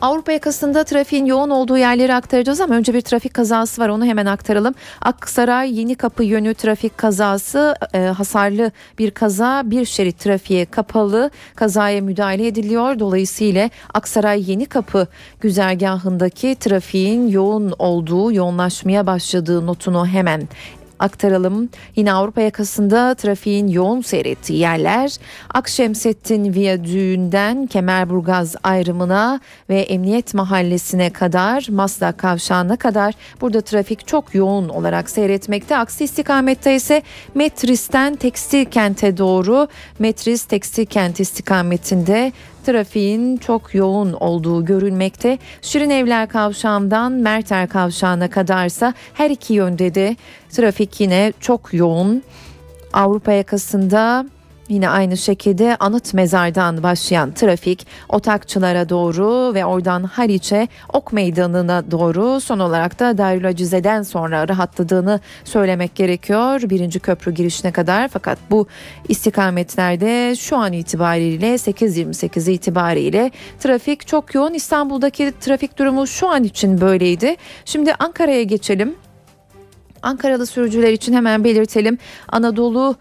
Avrupa 0.00 0.32
yakasında 0.32 0.84
trafiğin 0.84 1.26
yoğun 1.26 1.50
olduğu 1.50 1.78
yerleri 1.78 2.14
aktaracağız 2.14 2.60
ama 2.60 2.74
önce 2.74 2.94
bir 2.94 3.00
trafik 3.00 3.34
kazası 3.34 3.82
var 3.82 3.88
onu 3.88 4.04
hemen 4.04 4.26
aktaralım. 4.26 4.74
Aksaray 5.00 5.78
Yeni 5.78 5.94
Kapı 5.94 6.24
yönü 6.24 6.54
trafik 6.54 6.98
kazası 6.98 7.74
e, 7.94 7.98
hasarlı 7.98 8.72
bir 8.98 9.10
kaza 9.10 9.62
bir 9.64 9.84
şerit 9.84 10.18
trafiğe 10.18 10.64
kapalı 10.64 11.30
kazaya 11.54 12.00
müdahale 12.00 12.46
ediliyor. 12.46 12.98
Dolayısıyla 12.98 13.70
Aksaray 13.94 14.50
Yeni 14.50 14.66
Kapı 14.66 15.06
güzergahındaki 15.40 16.56
trafiğin 16.60 17.28
yoğun 17.28 17.74
olduğu 17.78 18.32
yoğunlaşmaya 18.32 19.06
başladığı 19.06 19.66
notunu 19.66 20.06
hemen 20.06 20.48
aktaralım. 20.98 21.68
Yine 21.96 22.12
Avrupa 22.12 22.40
yakasında 22.40 23.14
trafiğin 23.14 23.68
yoğun 23.68 24.00
seyrettiği 24.00 24.58
yerler 24.58 25.16
Akşemsettin 25.54 26.54
Viyadüğü'nden 26.54 27.66
Kemerburgaz 27.66 28.56
ayrımına 28.62 29.40
ve 29.70 29.80
Emniyet 29.80 30.34
Mahallesi'ne 30.34 31.10
kadar 31.10 31.66
Maslak 31.70 32.18
Kavşağı'na 32.18 32.76
kadar 32.76 33.14
burada 33.40 33.60
trafik 33.60 34.06
çok 34.06 34.34
yoğun 34.34 34.68
olarak 34.68 35.10
seyretmekte. 35.10 35.76
Aksi 35.76 36.04
istikamette 36.04 36.74
ise 36.74 37.02
Metris'ten 37.34 38.16
Tekstil 38.16 38.64
Kent'e 38.64 39.16
doğru 39.16 39.68
Metris 39.98 40.44
Tekstil 40.44 40.86
Kent 40.86 41.20
istikametinde 41.20 42.32
trafiğin 42.68 43.36
çok 43.36 43.74
yoğun 43.74 44.12
olduğu 44.12 44.64
görülmekte. 44.64 45.38
Şirin 45.62 45.90
Evler 45.90 46.28
Kavşağı'ndan 46.28 47.12
Merter 47.12 47.68
Kavşağı'na 47.68 48.30
kadarsa 48.30 48.94
her 49.14 49.30
iki 49.30 49.54
yönde 49.54 49.94
de 49.94 50.16
trafik 50.50 51.00
yine 51.00 51.32
çok 51.40 51.74
yoğun. 51.74 52.22
Avrupa 52.92 53.32
yakasında 53.32 54.26
Yine 54.68 54.88
aynı 54.88 55.16
şekilde 55.16 55.76
anıt 55.80 56.14
mezardan 56.14 56.82
başlayan 56.82 57.32
trafik 57.32 57.86
Otakçılara 58.08 58.88
doğru 58.88 59.54
ve 59.54 59.64
oradan 59.64 60.02
Haliç'e 60.02 60.68
Ok 60.92 61.12
Meydanı'na 61.12 61.90
doğru 61.90 62.40
son 62.40 62.58
olarak 62.58 62.98
da 62.98 63.18
Darülacize'den 63.18 64.02
sonra 64.02 64.48
rahatladığını 64.48 65.20
söylemek 65.44 65.94
gerekiyor. 65.94 66.62
Birinci 66.70 67.00
köprü 67.00 67.34
girişine 67.34 67.72
kadar 67.72 68.08
fakat 68.08 68.38
bu 68.50 68.66
istikametlerde 69.08 70.36
şu 70.36 70.56
an 70.56 70.72
itibariyle 70.72 71.54
8.28 71.54 72.50
itibariyle 72.50 73.30
trafik 73.60 74.06
çok 74.06 74.34
yoğun. 74.34 74.54
İstanbul'daki 74.54 75.32
trafik 75.40 75.78
durumu 75.78 76.06
şu 76.06 76.28
an 76.28 76.44
için 76.44 76.80
böyleydi. 76.80 77.36
Şimdi 77.64 77.94
Ankara'ya 77.98 78.42
geçelim. 78.42 78.94
Ankaralı 80.02 80.46
sürücüler 80.46 80.92
için 80.92 81.12
hemen 81.12 81.44
belirtelim. 81.44 81.98
Anadolu 82.28 82.96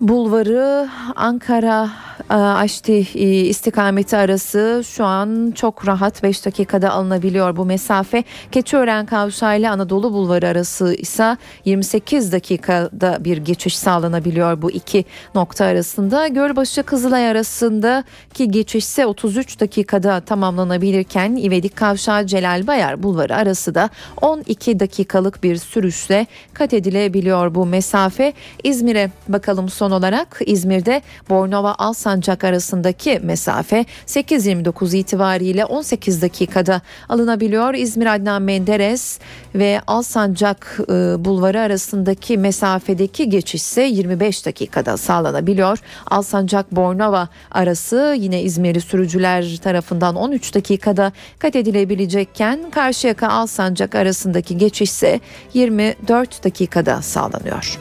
Bulvarı 0.00 0.88
Ankara 1.16 1.90
e, 2.30 2.34
Aşti 2.34 3.06
e, 3.14 3.28
istikameti 3.28 4.16
arası 4.16 4.82
şu 4.86 5.04
an 5.04 5.52
çok 5.54 5.86
rahat 5.86 6.22
5 6.22 6.46
dakikada 6.46 6.90
alınabiliyor 6.90 7.56
bu 7.56 7.64
mesafe. 7.64 8.24
Keçiören 8.52 9.06
Kavşağı 9.06 9.58
ile 9.58 9.70
Anadolu 9.70 10.12
Bulvarı 10.12 10.48
arası 10.48 10.94
ise 10.94 11.36
28 11.64 12.32
dakikada 12.32 13.24
bir 13.24 13.36
geçiş 13.36 13.78
sağlanabiliyor 13.78 14.62
bu 14.62 14.70
iki 14.70 15.04
nokta 15.34 15.64
arasında. 15.64 16.28
Gölbaşı 16.28 16.82
Kızılay 16.82 17.30
arasındaki 17.30 18.50
geçiş 18.50 18.84
ise 18.84 19.06
33 19.06 19.60
dakikada 19.60 20.20
tamamlanabilirken 20.20 21.36
İvedik 21.36 21.76
Kavşağı 21.76 22.26
Celal 22.26 22.66
Bayar 22.66 23.02
Bulvarı 23.02 23.36
arası 23.36 23.74
da 23.74 23.90
12 24.22 24.80
dakikalık 24.80 25.42
bir 25.42 25.56
sürüşle 25.56 26.26
kat 26.54 26.74
edilebiliyor 26.74 27.54
bu 27.54 27.66
mesafe. 27.66 28.32
İzmir'e 28.64 29.10
bakalım 29.28 29.68
son 29.86 29.90
olarak 29.90 30.40
İzmir'de 30.46 31.02
Bornova 31.30 31.74
Alsancak 31.78 32.44
arasındaki 32.44 33.20
mesafe 33.22 33.84
8.29 34.06 34.96
itibariyle 34.96 35.64
18 35.64 36.22
dakikada 36.22 36.80
alınabiliyor. 37.08 37.74
İzmir 37.74 38.14
Adnan 38.14 38.42
Menderes 38.42 39.18
ve 39.54 39.80
Alsancak 39.86 40.78
e, 40.88 40.94
bulvarı 41.24 41.60
arasındaki 41.60 42.38
mesafedeki 42.38 43.28
geçiş 43.28 43.62
ise 43.62 43.82
25 43.82 44.46
dakikada 44.46 44.96
sağlanabiliyor. 44.96 45.78
Alsancak 46.06 46.72
Bornova 46.72 47.28
arası 47.50 48.16
yine 48.18 48.42
İzmirli 48.42 48.80
sürücüler 48.80 49.56
tarafından 49.62 50.16
13 50.16 50.54
dakikada 50.54 51.12
kat 51.38 51.56
edilebilecekken 51.56 52.70
Karşıyaka 52.70 53.28
Alsancak 53.28 53.94
arasındaki 53.94 54.58
geçiş 54.58 54.90
ise 54.90 55.20
24 55.54 56.44
dakikada 56.44 57.02
sağlanıyor. 57.02 57.78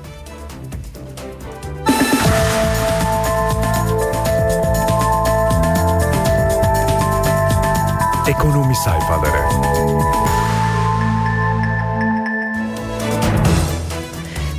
Ekonomi 8.46 8.76
sayfaları. 8.76 9.55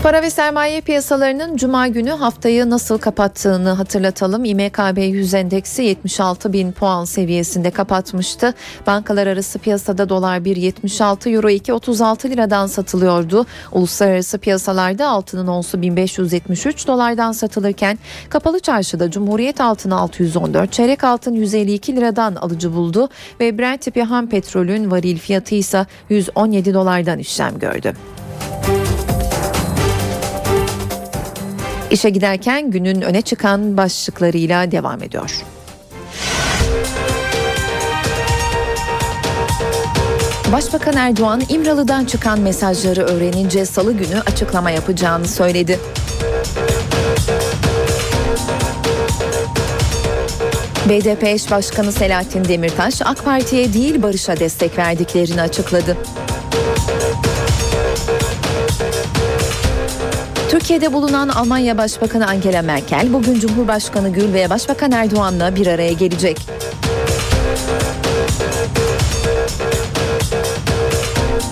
Para 0.06 0.22
ve 0.22 0.30
sermaye 0.30 0.80
piyasalarının 0.80 1.56
cuma 1.56 1.88
günü 1.88 2.10
haftayı 2.10 2.70
nasıl 2.70 2.98
kapattığını 2.98 3.70
hatırlatalım. 3.70 4.44
İMKB 4.44 4.98
100 4.98 5.34
endeksi 5.34 5.82
76 5.82 6.52
bin 6.52 6.72
puan 6.72 7.04
seviyesinde 7.04 7.70
kapatmıştı. 7.70 8.54
Bankalar 8.86 9.26
arası 9.26 9.58
piyasada 9.58 10.08
dolar 10.08 10.38
1.76 10.38 11.30
euro 11.30 11.50
2.36 11.50 12.30
liradan 12.30 12.66
satılıyordu. 12.66 13.46
Uluslararası 13.72 14.38
piyasalarda 14.38 15.08
altının 15.08 15.46
onsu 15.46 15.82
1573 15.82 16.86
dolardan 16.86 17.32
satılırken 17.32 17.98
kapalı 18.28 18.60
çarşıda 18.60 19.10
Cumhuriyet 19.10 19.60
altını 19.60 19.98
614, 19.98 20.72
çeyrek 20.72 21.04
altın 21.04 21.34
152 21.34 21.96
liradan 21.96 22.34
alıcı 22.34 22.74
buldu 22.74 23.08
ve 23.40 23.58
Brent 23.58 23.80
tipi 23.80 24.02
ham 24.02 24.28
petrolün 24.28 24.90
varil 24.90 25.18
fiyatı 25.18 25.54
ise 25.54 25.86
117 26.08 26.74
dolardan 26.74 27.18
işlem 27.18 27.58
gördü. 27.58 27.92
İşe 31.96 32.10
giderken 32.10 32.70
günün 32.70 33.00
öne 33.00 33.22
çıkan 33.22 33.76
başlıklarıyla 33.76 34.70
devam 34.70 35.02
ediyor. 35.02 35.44
Başbakan 40.52 40.96
Erdoğan 40.96 41.42
İmralı'dan 41.48 42.04
çıkan 42.04 42.40
mesajları 42.40 43.02
öğrenince 43.02 43.66
salı 43.66 43.92
günü 43.92 44.20
açıklama 44.26 44.70
yapacağını 44.70 45.28
söyledi. 45.28 45.78
BDP 50.88 51.24
eş 51.24 51.50
başkanı 51.50 51.92
Selahattin 51.92 52.44
Demirtaş 52.44 53.02
AK 53.02 53.24
Parti'ye 53.24 53.72
değil 53.72 54.02
Barış'a 54.02 54.40
destek 54.40 54.78
verdiklerini 54.78 55.40
açıkladı. 55.40 55.96
Türkiye'de 60.50 60.92
bulunan 60.92 61.28
Almanya 61.28 61.78
Başbakanı 61.78 62.26
Angela 62.26 62.62
Merkel 62.62 63.12
bugün 63.12 63.40
Cumhurbaşkanı 63.40 64.08
Gül 64.12 64.34
ve 64.34 64.50
Başbakan 64.50 64.92
Erdoğan'la 64.92 65.56
bir 65.56 65.66
araya 65.66 65.92
gelecek. 65.92 66.40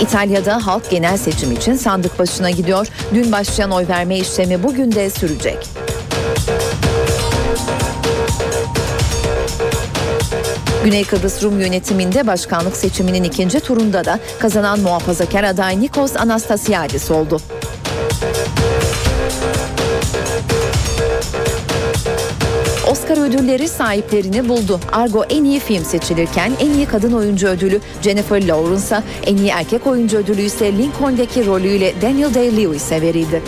İtalya'da 0.00 0.66
halk 0.66 0.90
genel 0.90 1.16
seçim 1.16 1.52
için 1.52 1.74
sandık 1.74 2.18
başına 2.18 2.50
gidiyor. 2.50 2.86
Dün 3.14 3.32
başlayan 3.32 3.70
oy 3.70 3.88
verme 3.88 4.18
işlemi 4.18 4.62
bugün 4.62 4.92
de 4.92 5.10
sürecek. 5.10 5.58
Güney 10.84 11.04
Kıbrıs 11.04 11.42
Rum 11.42 11.60
yönetiminde 11.60 12.26
başkanlık 12.26 12.76
seçiminin 12.76 13.24
ikinci 13.24 13.60
turunda 13.60 14.04
da 14.04 14.18
kazanan 14.38 14.80
muhafazakar 14.80 15.44
aday 15.44 15.80
Nikos 15.80 16.16
Anastasiadis 16.16 17.10
oldu. 17.10 17.40
Ödülleri 23.24 23.68
sahiplerini 23.68 24.48
buldu. 24.48 24.80
Argo 24.92 25.24
en 25.24 25.44
iyi 25.44 25.60
film 25.60 25.84
seçilirken 25.84 26.52
en 26.60 26.70
iyi 26.70 26.86
kadın 26.86 27.12
oyuncu 27.12 27.48
ödülü 27.48 27.80
Jennifer 28.02 28.48
Lawrence'a, 28.48 29.02
en 29.26 29.36
iyi 29.36 29.48
erkek 29.48 29.86
oyuncu 29.86 30.16
ödülü 30.16 30.42
ise 30.42 30.72
Lincoln'daki 30.78 31.46
rolüyle 31.46 31.94
Daniel 32.02 32.34
Day-Lewis'e 32.34 33.00
verildi. 33.00 33.42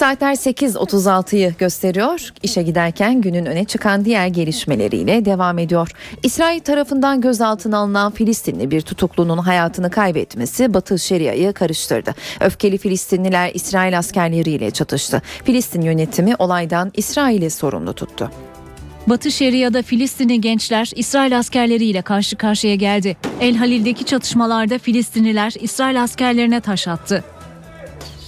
Saatler 0.00 0.34
8.36'yı 0.34 1.54
gösteriyor. 1.58 2.32
İşe 2.42 2.62
giderken 2.62 3.20
günün 3.20 3.46
öne 3.46 3.64
çıkan 3.64 4.04
diğer 4.04 4.26
gelişmeleriyle 4.26 5.24
devam 5.24 5.58
ediyor. 5.58 5.90
İsrail 6.22 6.60
tarafından 6.60 7.20
gözaltına 7.20 7.78
alınan 7.78 8.12
Filistinli 8.12 8.70
bir 8.70 8.80
tutuklunun 8.80 9.38
hayatını 9.38 9.90
kaybetmesi 9.90 10.74
Batı 10.74 10.98
Şeria'yı 10.98 11.52
karıştırdı. 11.52 12.14
Öfkeli 12.40 12.78
Filistinliler 12.78 13.50
İsrail 13.54 13.98
askerleriyle 13.98 14.70
çatıştı. 14.70 15.22
Filistin 15.44 15.82
yönetimi 15.82 16.34
olaydan 16.38 16.92
İsrail'i 16.94 17.50
sorumlu 17.50 17.92
tuttu. 17.92 18.30
Batı 19.06 19.30
Şeria'da 19.30 19.82
Filistinli 19.82 20.40
gençler 20.40 20.90
İsrail 20.96 21.38
askerleriyle 21.38 22.02
karşı 22.02 22.36
karşıya 22.36 22.74
geldi. 22.74 23.16
El 23.40 23.56
Halil'deki 23.56 24.04
çatışmalarda 24.04 24.78
Filistinliler 24.78 25.54
İsrail 25.60 26.02
askerlerine 26.02 26.60
taş 26.60 26.88
attı. 26.88 27.24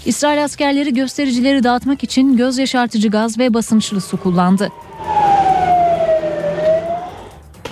İsrail 0.07 0.45
askerleri 0.45 0.95
göstericileri 0.95 1.65
dağıtmak 1.65 2.05
için 2.05 2.37
göz 2.37 2.59
yaşartıcı 2.59 3.09
gaz 3.09 3.39
ve 3.39 3.55
basınçlı 3.55 4.01
su 4.01 4.17
kullandı. 4.17 4.69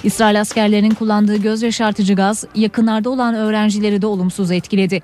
İsrail 0.04 0.40
askerlerinin 0.40 0.94
kullandığı 0.94 1.36
göz 1.36 1.62
yaşartıcı 1.62 2.14
gaz 2.14 2.44
yakınlarda 2.54 3.10
olan 3.10 3.34
öğrencileri 3.34 4.02
de 4.02 4.06
olumsuz 4.06 4.50
etkiledi. 4.50 5.02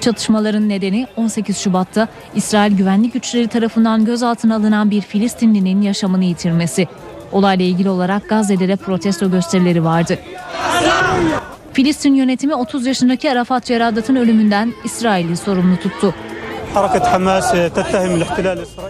Çatışmaların 0.00 0.68
nedeni 0.68 1.06
18 1.16 1.58
Şubat'ta 1.58 2.08
İsrail 2.34 2.76
güvenlik 2.76 3.12
güçleri 3.12 3.48
tarafından 3.48 4.04
gözaltına 4.04 4.56
alınan 4.56 4.90
bir 4.90 5.00
Filistinlinin 5.00 5.82
yaşamını 5.82 6.24
yitirmesi. 6.24 6.88
Olayla 7.32 7.64
ilgili 7.64 7.90
olarak 7.90 8.28
Gazze'de 8.28 8.68
de 8.68 8.76
protesto 8.76 9.30
gösterileri 9.30 9.84
vardı. 9.84 10.18
Filistin 11.72 12.14
yönetimi 12.14 12.54
30 12.54 12.86
yaşındaki 12.86 13.30
Arafat 13.30 13.64
Ceradat'ın 13.64 14.16
ölümünden 14.16 14.72
İsrail'i 14.84 15.36
sorumlu 15.36 15.76
tuttu. 15.76 16.14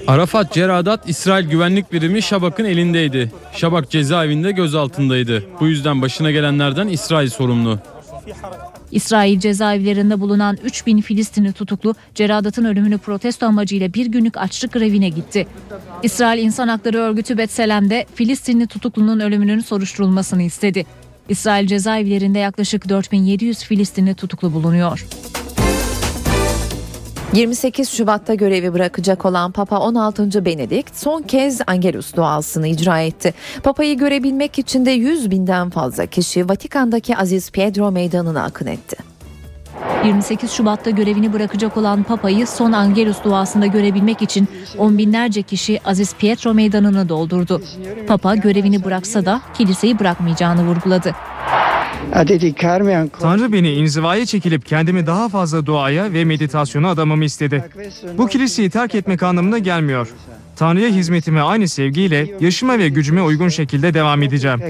Arafat 0.07 0.53
Ceradat 0.53 1.09
İsrail 1.09 1.49
güvenlik 1.49 1.93
birimi 1.93 2.23
Şabak'ın 2.23 2.65
elindeydi. 2.65 3.33
Şabak 3.53 3.91
cezaevinde 3.91 4.53
gözaltındaydı. 4.53 5.45
Bu 5.61 5.67
yüzden 5.67 6.03
başına 6.03 6.31
gelenlerden 6.31 6.89
İsrail 6.89 7.31
sorumlu. 7.31 7.79
İsrail 8.91 9.41
cezaevlerinde 9.41 10.21
bulunan 10.21 10.59
3000 10.65 11.01
Filistinli 11.01 11.53
tutuklu 11.53 11.95
Ceradat'ın 12.15 12.65
ölümünü 12.65 12.99
protesto 12.99 13.47
amacıyla 13.47 13.95
bir 13.95 14.07
günlük 14.07 14.37
açlık 14.37 14.73
grevine 14.73 15.09
gitti. 15.09 15.47
İsrail 16.03 16.43
İnsan 16.43 16.69
Hakları 16.69 16.99
Örgütü 16.99 17.39
Betselem'de 17.39 18.07
Filistinli 18.15 18.67
tutuklunun 18.67 19.21
ölümünün 19.21 19.61
soruşturulmasını 19.61 20.43
istedi. 20.43 20.87
İsrail 21.29 21.67
cezaevlerinde 21.67 22.39
yaklaşık 22.39 22.89
4700 22.89 23.65
Filistinli 23.65 24.15
tutuklu 24.15 24.53
bulunuyor. 24.53 25.07
28 27.33 27.89
Şubat'ta 27.91 28.35
görevi 28.35 28.73
bırakacak 28.73 29.25
olan 29.25 29.53
Papa 29.53 29.79
16. 29.79 30.45
Benedikt 30.45 30.97
son 30.97 31.23
kez 31.23 31.61
Angelus 31.67 32.17
duasını 32.17 32.69
icra 32.69 33.01
etti. 33.01 33.35
Papayı 33.63 33.99
görebilmek 33.99 34.59
için 34.59 34.87
de 34.87 34.91
100 34.91 35.31
binden 35.31 35.71
fazla 35.71 36.07
kişi 36.07 36.49
Vatikan'daki 36.49 37.17
Aziz 37.17 37.51
Pietro 37.51 37.93
Meydanı'na 37.93 38.45
akın 38.45 38.67
etti. 38.67 39.12
28 40.05 40.51
Şubat'ta 40.51 40.91
görevini 40.91 41.33
bırakacak 41.33 41.77
olan 41.77 42.03
Papa'yı 42.03 42.47
son 42.47 42.73
Angelus 42.73 43.25
duasında 43.25 43.67
görebilmek 43.67 44.23
için 44.23 44.49
on 44.79 44.99
binlerce 44.99 45.43
kişi 45.43 45.81
Aziz 45.85 46.15
Pietro 46.15 46.55
Meydanı'nı 46.55 47.09
doldurdu. 47.09 47.63
Papa 48.09 48.37
görevini 48.37 48.85
bıraksa 48.85 49.25
da 49.25 49.41
kiliseyi 49.55 49.99
bırakmayacağını 49.99 50.67
vurguladı. 50.67 51.15
Tanrı 53.21 53.53
beni 53.53 53.73
inzivaya 53.73 54.27
çekilip 54.27 54.67
kendimi 54.67 55.07
daha 55.07 55.29
fazla 55.29 55.67
duaya 55.67 56.13
ve 56.13 56.25
meditasyona 56.25 56.91
adamamı 56.91 57.25
istedi. 57.25 57.65
Bu 58.19 58.27
kiliseyi 58.27 58.71
terk 58.71 58.95
etmek 58.95 59.23
anlamına 59.23 59.59
gelmiyor. 59.59 60.09
Tanrı'ya 60.57 60.89
hizmetime 60.89 61.41
aynı 61.41 61.69
sevgiyle, 61.69 62.27
yaşıma 62.41 62.79
ve 62.79 62.89
gücüme 62.89 63.23
uygun 63.23 63.49
şekilde 63.49 63.95
devam 63.95 64.23
edeceğim. 64.23 64.61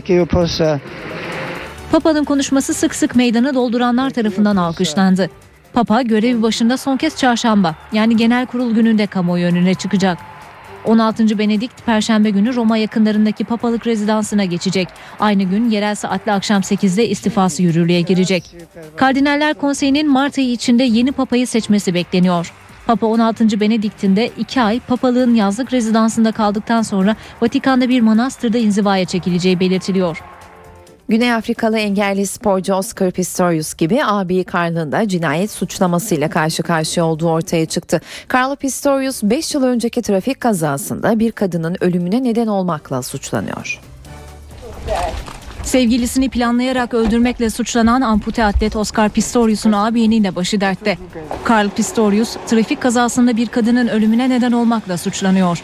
Papa'nın 1.92 2.24
konuşması 2.24 2.74
sık 2.74 2.94
sık 2.94 3.16
meydanı 3.16 3.54
dolduranlar 3.54 4.10
tarafından 4.10 4.56
alkışlandı. 4.56 5.30
Papa 5.72 6.02
görevi 6.02 6.42
başında 6.42 6.76
son 6.76 6.96
kez 6.96 7.16
çarşamba 7.16 7.74
yani 7.92 8.16
genel 8.16 8.46
kurul 8.46 8.74
gününde 8.74 9.06
kamuoyu 9.06 9.46
önüne 9.46 9.74
çıkacak. 9.74 10.18
16. 10.84 11.38
Benedikt 11.38 11.86
Perşembe 11.86 12.30
günü 12.30 12.54
Roma 12.54 12.76
yakınlarındaki 12.76 13.44
papalık 13.44 13.86
rezidansına 13.86 14.44
geçecek. 14.44 14.88
Aynı 15.20 15.42
gün 15.42 15.70
yerel 15.70 15.94
saatle 15.94 16.32
akşam 16.32 16.60
8'de 16.60 17.08
istifası 17.08 17.62
yürürlüğe 17.62 18.00
girecek. 18.00 18.56
Kardinaller 18.96 19.54
Konseyi'nin 19.54 20.10
Mart 20.10 20.38
ayı 20.38 20.50
içinde 20.50 20.84
yeni 20.84 21.12
papayı 21.12 21.46
seçmesi 21.46 21.94
bekleniyor. 21.94 22.52
Papa 22.86 23.06
16. 23.06 23.60
Benedikt'in 23.60 24.16
de 24.16 24.30
2 24.38 24.60
ay 24.60 24.80
papalığın 24.80 25.34
yazlık 25.34 25.72
rezidansında 25.72 26.32
kaldıktan 26.32 26.82
sonra 26.82 27.16
Vatikan'da 27.42 27.88
bir 27.88 28.00
manastırda 28.00 28.58
inzivaya 28.58 29.04
çekileceği 29.04 29.60
belirtiliyor. 29.60 30.22
Güney 31.12 31.34
Afrikalı 31.34 31.78
engelli 31.78 32.26
sporcu 32.26 32.74
Oscar 32.74 33.10
Pistorius 33.10 33.74
gibi 33.74 34.04
abi 34.04 34.44
Carl'ın 34.54 35.08
cinayet 35.08 35.50
suçlamasıyla 35.50 36.30
karşı 36.30 36.62
karşıya 36.62 37.06
olduğu 37.06 37.28
ortaya 37.28 37.66
çıktı. 37.66 38.00
Carlo 38.34 38.56
Pistorius 38.56 39.22
5 39.22 39.54
yıl 39.54 39.62
önceki 39.62 40.02
trafik 40.02 40.40
kazasında 40.40 41.18
bir 41.18 41.32
kadının 41.32 41.76
ölümüne 41.80 42.24
neden 42.24 42.46
olmakla 42.46 43.02
suçlanıyor. 43.02 43.80
Sevgilisini 45.62 46.28
planlayarak 46.28 46.94
öldürmekle 46.94 47.50
suçlanan 47.50 48.00
ampute 48.00 48.44
atlet 48.44 48.76
Oscar 48.76 49.08
Pistorius'un 49.08 49.72
ağabeyinin 49.72 50.24
de 50.24 50.36
başı 50.36 50.60
dertte. 50.60 50.98
Carl 51.50 51.68
Pistorius 51.68 52.36
trafik 52.46 52.80
kazasında 52.80 53.36
bir 53.36 53.46
kadının 53.46 53.88
ölümüne 53.88 54.30
neden 54.30 54.52
olmakla 54.52 54.98
suçlanıyor. 54.98 55.62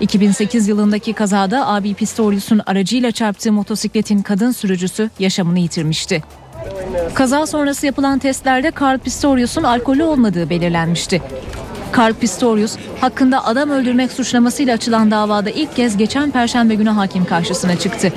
2008 0.00 0.68
yılındaki 0.68 1.12
kazada 1.12 1.68
abi 1.68 1.94
Pistorius'un 1.94 2.60
aracıyla 2.66 3.10
çarptığı 3.10 3.52
motosikletin 3.52 4.22
kadın 4.22 4.50
sürücüsü 4.50 5.10
yaşamını 5.18 5.58
yitirmişti. 5.58 6.22
Kaza 7.14 7.46
sonrası 7.46 7.86
yapılan 7.86 8.18
testlerde 8.18 8.72
Carl 8.80 8.98
Pistorius'un 8.98 9.62
alkolü 9.62 10.02
olmadığı 10.02 10.50
belirlenmişti. 10.50 11.22
Carl 11.98 12.14
Pistorius 12.14 12.76
hakkında 13.00 13.46
adam 13.46 13.70
öldürmek 13.70 14.12
suçlamasıyla 14.12 14.74
açılan 14.74 15.10
davada 15.10 15.50
ilk 15.50 15.76
kez 15.76 15.96
geçen 15.96 16.30
perşembe 16.30 16.74
günü 16.74 16.90
hakim 16.90 17.24
karşısına 17.24 17.76
çıktı. 17.76 18.12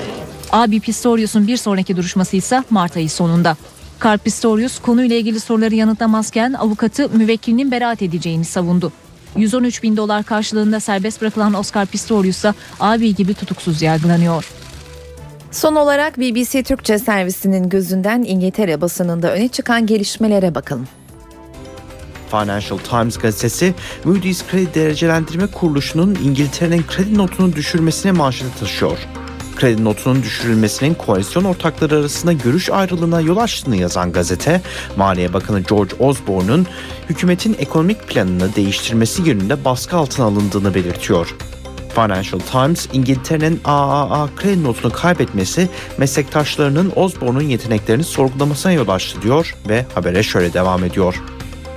Abi 0.51 0.80
Pistorius'un 0.80 1.47
bir 1.47 1.57
sonraki 1.57 1.97
duruşması 1.97 2.38
ise 2.38 2.64
Mart 2.69 2.97
ayı 2.97 3.10
sonunda. 3.10 3.57
Carl 4.06 4.18
Pistorius 4.18 4.80
konuyla 4.80 5.15
ilgili 5.15 5.39
soruları 5.39 5.76
yanıtlamazken 5.76 6.53
avukatı 6.53 7.10
müvekkilinin 7.10 7.72
beraat 7.72 8.01
edeceğini 8.01 8.45
savundu. 8.45 8.91
113 9.35 9.84
bin 9.84 9.97
dolar 9.97 10.23
karşılığında 10.23 10.80
serbest 10.80 11.22
bırakılan 11.22 11.53
Oscar 11.53 11.85
Pistorius 11.85 12.38
ise 12.38 12.53
abi 12.80 13.15
gibi 13.15 13.34
tutuksuz 13.34 13.81
yargılanıyor. 13.81 14.51
Son 15.51 15.76
olarak 15.76 16.18
BBC 16.18 16.64
Türkçe 16.64 16.99
servisinin 16.99 17.69
gözünden 17.69 18.23
İngiltere 18.23 18.81
basınında 18.81 19.34
öne 19.34 19.47
çıkan 19.47 19.85
gelişmelere 19.85 20.56
bakalım. 20.56 20.88
Financial 22.31 22.77
Times 22.77 23.18
gazetesi 23.18 23.73
Moody's 24.03 24.47
Kredi 24.51 24.73
Derecelendirme 24.73 25.47
Kuruluşu'nun 25.47 26.18
İngiltere'nin 26.23 26.84
kredi 26.88 27.18
notunu 27.18 27.56
düşürmesine 27.56 28.11
manşeti 28.11 28.60
taşıyor. 28.60 28.97
Kredi 29.60 29.84
notunun 29.84 30.23
düşürülmesinin 30.23 30.94
koalisyon 30.94 31.44
ortakları 31.44 31.95
arasında 31.95 32.34
görüş 32.34 32.69
ayrılığına 32.69 33.22
yol 33.22 33.38
açtığını 33.38 33.76
yazan 33.76 34.11
gazete, 34.11 34.61
Maliye 34.98 35.34
Bakanı 35.34 35.60
George 35.60 35.95
Osborne'un 35.99 36.68
hükümetin 37.10 37.56
ekonomik 37.60 38.07
planını 38.07 38.56
değiştirmesi 38.56 39.22
yönünde 39.22 39.65
baskı 39.65 39.98
altına 39.98 40.26
alındığını 40.26 40.76
belirtiyor. 40.76 41.36
Financial 41.95 42.40
Times, 42.40 42.88
İngiltere'nin 42.94 43.61
AAA 43.65 44.30
kredi 44.36 44.64
notunu 44.64 44.91
kaybetmesi 44.91 45.69
meslektaşlarının 45.98 46.91
Osborne'un 46.95 47.49
yeteneklerini 47.49 48.03
sorgulamasına 48.03 48.72
yol 48.72 48.88
açtı 48.88 49.22
diyor 49.22 49.56
ve 49.69 49.86
habere 49.95 50.23
şöyle 50.23 50.53
devam 50.53 50.84
ediyor. 50.84 51.15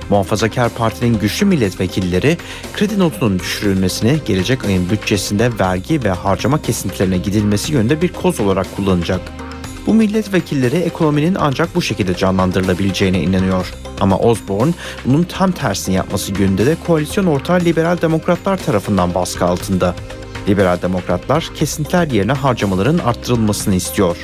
Muhafazakar 0.09 0.69
Parti'nin 0.69 1.19
güçlü 1.19 1.45
milletvekilleri 1.45 2.37
kredi 2.73 2.99
notunun 2.99 3.39
düşürülmesini 3.39 4.19
gelecek 4.25 4.65
ayın 4.65 4.89
bütçesinde 4.89 5.59
vergi 5.59 6.03
ve 6.03 6.09
harcama 6.09 6.61
kesintilerine 6.61 7.17
gidilmesi 7.17 7.73
yönünde 7.73 8.01
bir 8.01 8.13
koz 8.13 8.39
olarak 8.39 8.75
kullanacak. 8.75 9.21
Bu 9.87 9.93
milletvekilleri 9.93 10.75
ekonominin 10.75 11.35
ancak 11.39 11.75
bu 11.75 11.81
şekilde 11.81 12.17
canlandırılabileceğine 12.17 13.21
inanıyor. 13.21 13.73
Ama 13.99 14.17
Osborne 14.17 14.73
bunun 15.05 15.23
tam 15.23 15.51
tersini 15.51 15.95
yapması 15.95 16.31
yönünde 16.31 16.65
de 16.65 16.75
koalisyon 16.87 17.25
ortağı 17.25 17.59
liberal 17.59 18.01
demokratlar 18.01 18.57
tarafından 18.57 19.13
baskı 19.13 19.45
altında. 19.45 19.95
Liberal 20.47 20.81
demokratlar 20.81 21.49
kesintiler 21.55 22.07
yerine 22.07 22.31
harcamaların 22.31 22.97
arttırılmasını 22.97 23.75
istiyor. 23.75 24.17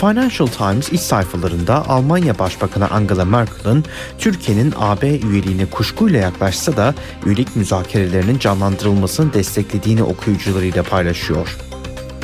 Financial 0.00 0.46
Times 0.46 0.92
iç 0.92 1.00
sayfalarında 1.00 1.88
Almanya 1.88 2.38
Başbakanı 2.38 2.90
Angela 2.90 3.24
Merkel'ın 3.24 3.84
Türkiye'nin 4.18 4.74
AB 4.78 5.08
üyeliğine 5.18 5.66
kuşkuyla 5.66 6.18
yaklaşsa 6.18 6.76
da 6.76 6.94
üyelik 7.26 7.56
müzakerelerinin 7.56 8.38
canlandırılmasını 8.38 9.32
desteklediğini 9.32 10.02
okuyucularıyla 10.02 10.82
paylaşıyor. 10.82 11.56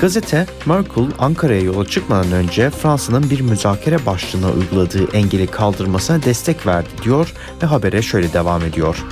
Gazete, 0.01 0.47
Merkel 0.67 1.05
Ankara'ya 1.19 1.61
yola 1.61 1.85
çıkmadan 1.87 2.33
önce 2.33 2.71
Fransa'nın 2.71 3.31
bir 3.31 3.41
müzakere 3.41 4.07
başlığına 4.07 4.51
uyguladığı 4.51 5.13
engeli 5.13 5.47
kaldırmasına 5.47 6.23
destek 6.23 6.67
verdi 6.67 6.89
diyor 7.05 7.33
ve 7.63 7.67
habere 7.67 8.03
şöyle 8.03 8.33
devam 8.33 8.63
ediyor. 8.63 9.05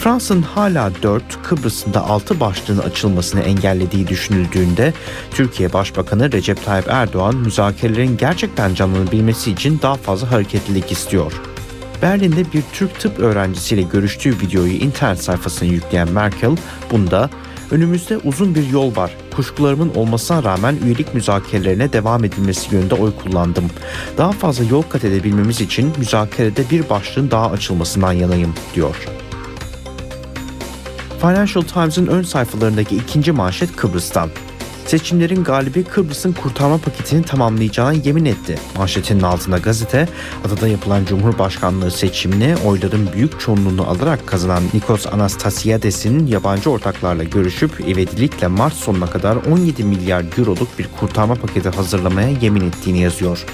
Fransa'nın 0.00 0.42
hala 0.42 0.90
4, 1.02 1.22
Kıbrıs'ın 1.42 1.94
da 1.94 2.06
6 2.06 2.40
başlığının 2.40 2.82
açılmasını 2.82 3.40
engellediği 3.40 4.08
düşünüldüğünde 4.08 4.92
Türkiye 5.30 5.72
Başbakanı 5.72 6.32
Recep 6.32 6.64
Tayyip 6.64 6.88
Erdoğan 6.88 7.36
müzakerelerin 7.36 8.16
gerçekten 8.16 8.74
canlanabilmesi 8.74 9.50
için 9.50 9.78
daha 9.82 9.94
fazla 9.94 10.30
hareketlilik 10.30 10.92
istiyor. 10.92 11.32
Berlin'de 12.02 12.52
bir 12.52 12.62
Türk 12.72 13.00
tıp 13.00 13.18
öğrencisiyle 13.18 13.82
görüştüğü 13.82 14.40
videoyu 14.40 14.72
internet 14.72 15.22
sayfasına 15.22 15.68
yükleyen 15.68 16.10
Merkel, 16.10 16.56
bunda 16.90 17.30
önümüzde 17.70 18.18
uzun 18.18 18.54
bir 18.54 18.68
yol 18.68 18.96
var. 18.96 19.10
Kuşkularımın 19.36 19.94
olmasına 19.94 20.44
rağmen 20.44 20.76
üyelik 20.84 21.14
müzakerelerine 21.14 21.92
devam 21.92 22.24
edilmesi 22.24 22.74
yönünde 22.74 22.94
oy 22.94 23.12
kullandım. 23.24 23.64
Daha 24.18 24.32
fazla 24.32 24.64
yol 24.64 24.82
kat 24.82 25.04
edebilmemiz 25.04 25.60
için 25.60 25.92
müzakerede 25.98 26.70
bir 26.70 26.88
başlığın 26.88 27.30
daha 27.30 27.50
açılmasından 27.50 28.12
yanayım, 28.12 28.54
diyor. 28.74 28.96
Financial 31.20 31.62
Times'ın 31.62 32.06
ön 32.06 32.22
sayfalarındaki 32.22 32.96
ikinci 32.96 33.32
manşet 33.32 33.76
Kıbrıs'tan. 33.76 34.30
Seçimlerin 34.86 35.44
galibi 35.44 35.84
Kıbrıs'ın 35.84 36.32
kurtarma 36.32 36.78
paketini 36.78 37.22
tamamlayacağına 37.22 37.92
yemin 37.92 38.24
etti. 38.24 38.58
Manşetinin 38.76 39.22
altında 39.22 39.58
gazete, 39.58 40.08
adada 40.46 40.68
yapılan 40.68 41.04
Cumhurbaşkanlığı 41.04 41.90
seçimini 41.90 42.54
oyların 42.66 43.08
büyük 43.14 43.40
çoğunluğunu 43.40 43.88
alarak 43.88 44.26
kazanan 44.26 44.62
Nikos 44.74 45.06
Anastasiades'in 45.06 46.26
yabancı 46.26 46.70
ortaklarla 46.70 47.24
görüşüp 47.24 47.80
ivedilikle 47.80 48.46
Mart 48.46 48.74
sonuna 48.74 49.06
kadar 49.06 49.36
17 49.36 49.84
milyar 49.84 50.24
euroluk 50.38 50.78
bir 50.78 50.88
kurtarma 51.00 51.34
paketi 51.34 51.68
hazırlamaya 51.68 52.28
yemin 52.28 52.60
ettiğini 52.60 53.00
yazıyor. 53.00 53.46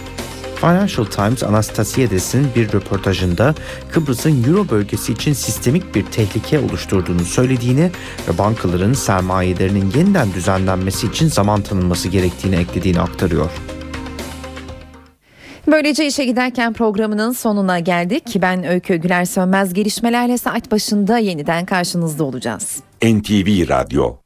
Financial 0.57 1.05
Times 1.05 1.43
Anastasiades'in 1.43 2.47
bir 2.57 2.73
röportajında 2.73 3.55
Kıbrıs'ın 3.93 4.45
Euro 4.45 4.69
bölgesi 4.71 5.13
için 5.13 5.33
sistemik 5.33 5.95
bir 5.95 6.07
tehlike 6.07 6.59
oluşturduğunu 6.59 7.25
söylediğini 7.25 7.91
ve 8.29 8.39
bankaların 8.39 8.93
sermayelerinin 8.93 9.93
yeniden 9.97 10.33
düzenlenmesi 10.33 11.07
için 11.07 11.29
zaman 11.29 11.63
tanınması 11.63 12.09
gerektiğini 12.09 12.57
eklediğini 12.57 13.01
aktarıyor. 13.01 13.51
Böylece 15.67 16.07
işe 16.07 16.25
giderken 16.25 16.73
programının 16.73 17.33
sonuna 17.33 17.79
geldik. 17.79 18.37
Ben 18.37 18.65
Öykü 18.67 18.97
Güler 18.97 19.25
Sönmez 19.25 19.75
gelişmelerle 19.75 20.39
saat 20.39 20.71
başında 20.71 21.19
yeniden 21.19 21.67
karşınızda 21.67 22.25
olacağız. 22.25 22.77
NTV 23.03 23.69
Radyo 23.69 24.17